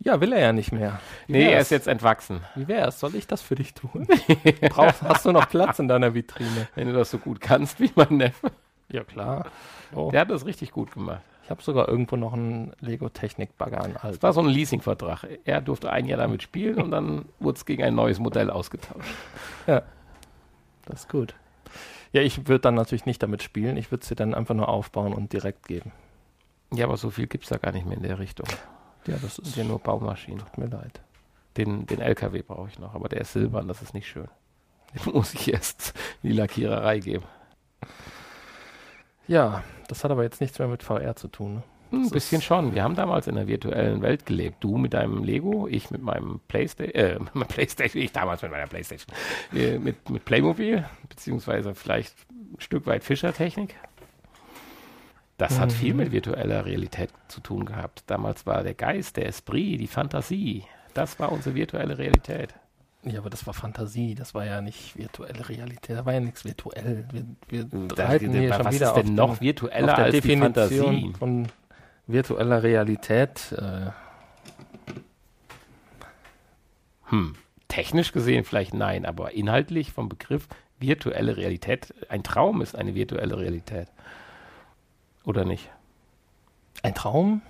Ja, 0.00 0.20
will 0.20 0.32
er 0.32 0.40
ja 0.40 0.52
nicht 0.52 0.72
mehr. 0.72 1.00
Wie 1.26 1.34
Nee, 1.34 1.52
er 1.52 1.60
ist 1.60 1.70
jetzt 1.70 1.86
entwachsen. 1.86 2.40
Wie 2.56 2.66
wär's? 2.66 2.98
Soll 2.98 3.14
ich 3.14 3.26
das 3.26 3.40
für 3.40 3.54
dich 3.54 3.72
tun? 3.72 4.08
Brauchst, 4.68 5.02
hast 5.02 5.24
du 5.24 5.32
noch 5.32 5.48
Platz 5.48 5.78
in 5.78 5.88
deiner 5.88 6.12
Vitrine? 6.12 6.68
Wenn 6.74 6.88
du 6.88 6.92
das 6.92 7.10
so 7.10 7.18
gut 7.18 7.40
kannst 7.40 7.80
wie 7.80 7.90
mein 7.94 8.16
Neffe. 8.16 8.50
Ja, 8.90 9.04
klar. 9.04 9.46
Oh. 9.94 10.10
Der 10.10 10.22
hat 10.22 10.30
das 10.30 10.44
richtig 10.44 10.72
gut 10.72 10.92
gemacht. 10.92 11.22
Ich 11.44 11.50
habe 11.50 11.62
sogar 11.62 11.88
irgendwo 11.88 12.16
noch 12.16 12.32
einen 12.32 12.72
Lego-Technik-Bagger 12.80 13.80
an. 13.82 13.96
Das 14.02 14.22
war 14.22 14.32
so 14.32 14.40
ein 14.40 14.46
Leasing-Vertrag. 14.46 15.26
Er 15.44 15.60
durfte 15.60 15.90
ein 15.90 16.06
Jahr 16.06 16.18
damit 16.18 16.42
spielen 16.42 16.80
und 16.80 16.90
dann 16.92 17.24
wurde 17.40 17.56
es 17.56 17.64
gegen 17.66 17.82
ein 17.82 17.94
neues 17.94 18.18
Modell 18.20 18.48
ausgetauscht. 18.50 19.14
Das 19.66 19.82
ist 21.00 21.08
gut. 21.08 21.34
Ja, 22.12 22.22
ich 22.22 22.46
würde 22.48 22.60
dann 22.60 22.74
natürlich 22.74 23.06
nicht 23.06 23.22
damit 23.22 23.42
spielen. 23.42 23.76
Ich 23.76 23.90
würde 23.90 24.04
sie 24.04 24.14
dann 24.14 24.34
einfach 24.34 24.54
nur 24.54 24.68
aufbauen 24.68 25.12
und 25.14 25.32
direkt 25.32 25.66
geben. 25.66 25.92
Ja, 26.72 26.86
aber 26.86 26.96
so 26.96 27.10
viel 27.10 27.26
gibt 27.26 27.44
es 27.44 27.50
da 27.50 27.58
gar 27.58 27.72
nicht 27.72 27.86
mehr 27.86 27.96
in 27.96 28.02
der 28.02 28.18
Richtung. 28.18 28.46
Ja, 29.06 29.14
das 29.14 29.36
Das 29.36 29.46
sind 29.46 29.56
ja 29.56 29.64
nur 29.64 29.78
Baumaschinen. 29.78 30.38
tut 30.40 30.58
mir 30.58 30.66
leid. 30.66 31.00
Den, 31.56 31.86
den 31.86 32.00
LKW 32.00 32.42
brauche 32.42 32.68
ich 32.68 32.78
noch, 32.78 32.94
aber 32.94 33.08
der 33.08 33.22
ist 33.22 33.32
silbern, 33.32 33.68
das 33.68 33.82
ist 33.82 33.94
nicht 33.94 34.08
schön. 34.08 34.28
Den 34.94 35.12
muss 35.12 35.34
ich 35.34 35.52
erst 35.52 35.94
in 36.22 36.30
die 36.30 36.36
Lackiererei 36.36 36.98
geben. 36.98 37.24
Ja, 39.28 39.62
das 39.88 40.04
hat 40.04 40.10
aber 40.10 40.22
jetzt 40.22 40.40
nichts 40.40 40.58
mehr 40.58 40.68
mit 40.68 40.82
VR 40.82 41.16
zu 41.16 41.28
tun. 41.28 41.54
Ne? 41.54 41.62
Ein 41.92 42.02
Das 42.04 42.10
bisschen 42.12 42.40
schon. 42.40 42.74
Wir 42.74 42.82
haben 42.82 42.96
damals 42.96 43.26
in 43.26 43.34
der 43.34 43.46
virtuellen 43.46 44.00
Welt 44.02 44.24
gelebt. 44.24 44.56
Du 44.64 44.78
mit 44.78 44.94
deinem 44.94 45.22
Lego, 45.24 45.68
ich 45.68 45.90
mit 45.90 46.00
meinem 46.02 46.40
Playstation, 46.48 46.94
äh, 46.94 47.18
mit 47.34 47.48
Playstation, 47.48 48.02
ich 48.02 48.12
damals 48.12 48.40
mit 48.42 48.50
meiner 48.50 48.66
Playstation, 48.66 49.14
äh, 49.54 49.78
mit, 49.78 50.08
mit 50.08 50.24
Playmobil, 50.24 50.84
beziehungsweise 51.08 51.74
vielleicht 51.74 52.14
ein 52.30 52.60
Stück 52.60 52.86
weit 52.86 53.04
Fischertechnik. 53.04 53.74
Das 55.38 55.58
hat 55.58 55.70
Mhm. 55.70 55.74
viel 55.74 55.94
mit 55.94 56.12
virtueller 56.12 56.64
Realität 56.64 57.10
zu 57.28 57.40
tun 57.40 57.64
gehabt. 57.66 58.04
Damals 58.06 58.46
war 58.46 58.62
der 58.62 58.74
Geist, 58.74 59.16
der 59.16 59.26
Esprit, 59.26 59.80
die 59.80 59.86
Fantasie. 59.86 60.64
Das 60.94 61.18
war 61.18 61.32
unsere 61.32 61.54
virtuelle 61.54 61.98
Realität. 61.98 62.54
Ja, 63.04 63.18
aber 63.18 63.30
das 63.30 63.46
war 63.46 63.54
Fantasie. 63.54 64.14
Das 64.14 64.32
war 64.34 64.44
ja 64.46 64.60
nicht 64.60 64.96
virtuelle 64.96 65.48
Realität. 65.48 65.96
Da 65.96 66.04
war 66.06 66.12
ja 66.12 66.20
nichts 66.20 66.44
virtuell. 66.44 67.04
Wir, 67.10 67.24
wir 67.48 67.86
Da- 67.88 68.06
reiten 68.06 68.30
hier 68.32 68.50
was 68.50 68.56
schon 68.58 68.66
ist 68.66 68.74
wieder 68.74 68.94
denn 68.94 69.18
auf 69.20 69.28
noch 69.30 69.38
den- 69.38 69.46
virtueller 69.46 69.88
auf 69.90 69.96
der 69.96 70.04
als 70.04 70.14
die 70.14 70.20
Definition 70.20 70.54
Fantasie? 70.54 71.12
von 71.18 71.48
virtueller 72.06 72.62
Realität. 72.62 73.52
Äh, 73.58 73.90
Hm. 77.06 77.34
Technisch 77.68 78.12
gesehen 78.12 78.44
vielleicht 78.44 78.74
nein, 78.74 79.04
aber 79.06 79.32
inhaltlich 79.32 79.92
vom 79.92 80.08
Begriff 80.08 80.48
virtuelle 80.78 81.36
Realität, 81.36 81.94
ein 82.08 82.22
Traum 82.22 82.60
ist 82.62 82.74
eine 82.76 82.94
virtuelle 82.94 83.38
Realität. 83.38 83.88
Oder 85.24 85.44
nicht? 85.44 85.70
ein 86.82 86.94
Traum? 86.94 87.42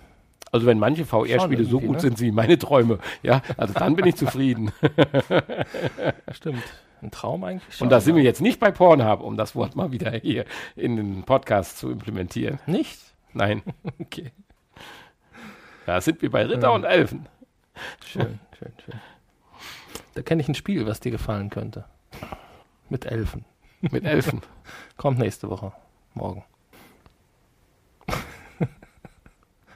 Also 0.53 0.67
wenn 0.67 0.79
manche 0.79 1.07
VR-Spiele 1.07 1.65
so 1.65 1.81
gut 1.81 1.93
ne? 1.97 2.01
sind 2.01 2.21
wie 2.21 2.31
meine 2.31 2.59
Träume, 2.59 2.99
ja, 3.23 3.41
also 3.57 3.73
dann 3.73 3.97
bin 3.97 4.07
ich 4.07 4.17
zufrieden. 4.17 4.71
Stimmt. 6.31 6.63
Ein 7.01 7.11
Traum 7.11 7.43
eigentlich 7.43 7.75
schon. 7.75 7.87
Und 7.87 7.91
da 7.91 8.01
sind 8.01 8.15
wir 8.15 8.23
jetzt 8.23 8.41
nicht 8.43 8.61
bei 8.61 8.71
Pornhub, 8.71 9.23
um 9.23 9.37
das 9.37 9.57
Wort 9.57 9.75
mal 9.75 9.91
wieder 9.91 10.11
hier 10.13 10.45
in 10.77 10.97
den 10.97 11.23
Podcast 11.25 11.79
zu 11.79 11.91
implementieren. 11.91 12.61
Nicht? 12.67 13.01
Nein, 13.33 13.63
Okay. 13.99 14.31
da 15.87 16.01
sind 16.01 16.21
wir 16.23 16.31
bei 16.31 16.45
Ritter 16.45 16.69
Ja. 16.69 16.75
und 16.75 16.85
Elfen. 16.85 17.27
Schön, 18.05 18.39
schön, 18.59 18.73
schön. 18.85 19.01
Da 20.15 20.21
kenne 20.23 20.43
ich 20.43 20.49
ein 20.49 20.55
Spiel, 20.55 20.87
was 20.87 21.01
dir 21.01 21.11
gefallen 21.11 21.49
könnte. 21.49 21.87
Mit 22.91 23.07
Elfen. 23.07 23.47
Mit 23.81 24.05
Elfen. 24.05 24.43
Kommt 24.99 25.19
nächste 25.19 25.49
Woche. 25.49 25.73
Morgen. 26.13 26.45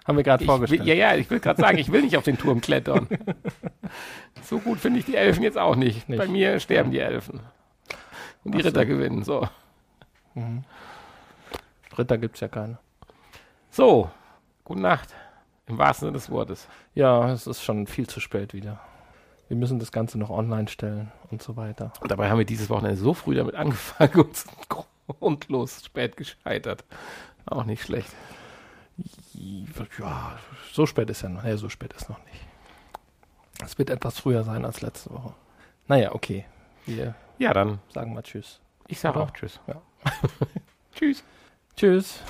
Haben 0.07 0.17
wir 0.17 0.23
gerade 0.25 0.45
Ich 0.45 0.49
will, 0.49 0.55
vorgestellt. 0.57 0.85
ja, 0.85 0.95
ja, 0.95 1.17
ich 1.17 1.29
will 1.31 1.41
gerade 1.41 1.61
sagen, 1.61 1.79
ich 1.79 1.91
will 1.91 2.03
nicht 2.03 2.17
auf 2.17 2.25
den 2.25 2.39
Turm 2.39 2.61
klettern. 2.61 3.09
So 4.43 4.61
gut 4.61 4.79
finde 4.79 5.01
ich 5.01 5.05
die 5.07 5.17
Elfen 5.17 5.43
jetzt 5.43 5.59
auch 5.59 5.75
nicht. 5.75 6.09
Nicht. 6.09 6.19
Bei 6.19 6.29
mir 6.29 6.61
sterben 6.61 6.93
die 6.93 7.01
Elfen. 7.01 7.41
Und 8.45 8.55
die 8.55 8.59
Ach 8.59 8.63
so. 8.63 8.69
Ritter 8.69 8.87
gewinnen. 8.87 9.25
So. 9.25 9.49
Mhm. 10.35 10.63
Ritter 11.99 12.17
gibt 12.19 12.37
es 12.37 12.41
ja 12.43 12.47
keine. 12.49 12.79
so, 13.71 14.09
gute 14.63 14.81
Nacht. 14.81 15.09
Im 15.67 15.79
wahrsten 15.79 16.07
Sinne 16.07 16.13
des 16.13 16.31
Wortes. 16.31 16.69
Ja, 16.95 17.33
es 17.33 17.49
ist 17.49 17.63
schon 17.65 17.89
viel 17.89 18.07
zu 18.07 18.21
spät 18.21 18.55
wieder. 18.55 18.79
Wir 19.49 19.57
müssen 19.57 19.81
das 19.81 19.91
Ganze 19.91 20.17
noch 20.17 20.31
online 20.31 20.69
stellen 20.69 21.11
und 21.33 21.43
so 21.43 21.57
weiter. 21.57 21.93
Und 22.01 22.13
dabei 22.13 22.31
haben 22.31 22.39
wir 22.39 22.45
dieses 22.45 22.71
Wochenende 22.71 22.97
so 22.99 23.15
früh 23.15 23.35
damit 23.35 23.57
angefangen 23.57 24.15
und 24.21 24.37
sind 24.37 24.53
grundlos 25.09 25.85
spät 25.85 26.17
gescheitert. 26.17 26.85
Auch 27.47 27.65
nicht 27.65 27.83
schlecht. 27.83 28.11
Ja, 29.99 30.39
so 30.73 30.87
spät 30.87 31.11
ist 31.11 31.23
ja 31.23 31.29
noch. 31.29 31.43
Nee, 31.43 31.57
so 31.57 31.69
spät 31.69 31.93
ist 31.93 32.09
noch 32.09 32.23
nicht. 32.25 32.41
Es 33.63 33.79
wird 33.79 33.91
etwas 33.91 34.19
früher 34.19 34.45
sein 34.45 34.65
als 34.65 34.81
letzte 34.81 35.11
Woche. 35.11 35.35
Naja, 35.89 36.15
okay. 36.15 36.45
Wir 36.85 37.15
Ja, 37.39 37.53
dann, 37.53 37.81
sagen 37.93 38.15
mal 38.15 38.23
Tschüss. 38.23 38.61
ich 38.89 38.99
sage 38.99 39.21
auch 39.21 39.31
Tschüss. 39.33 39.61
Ja. 39.67 39.81
Tschüss. 40.95 41.25
Tschüss. 41.77 42.21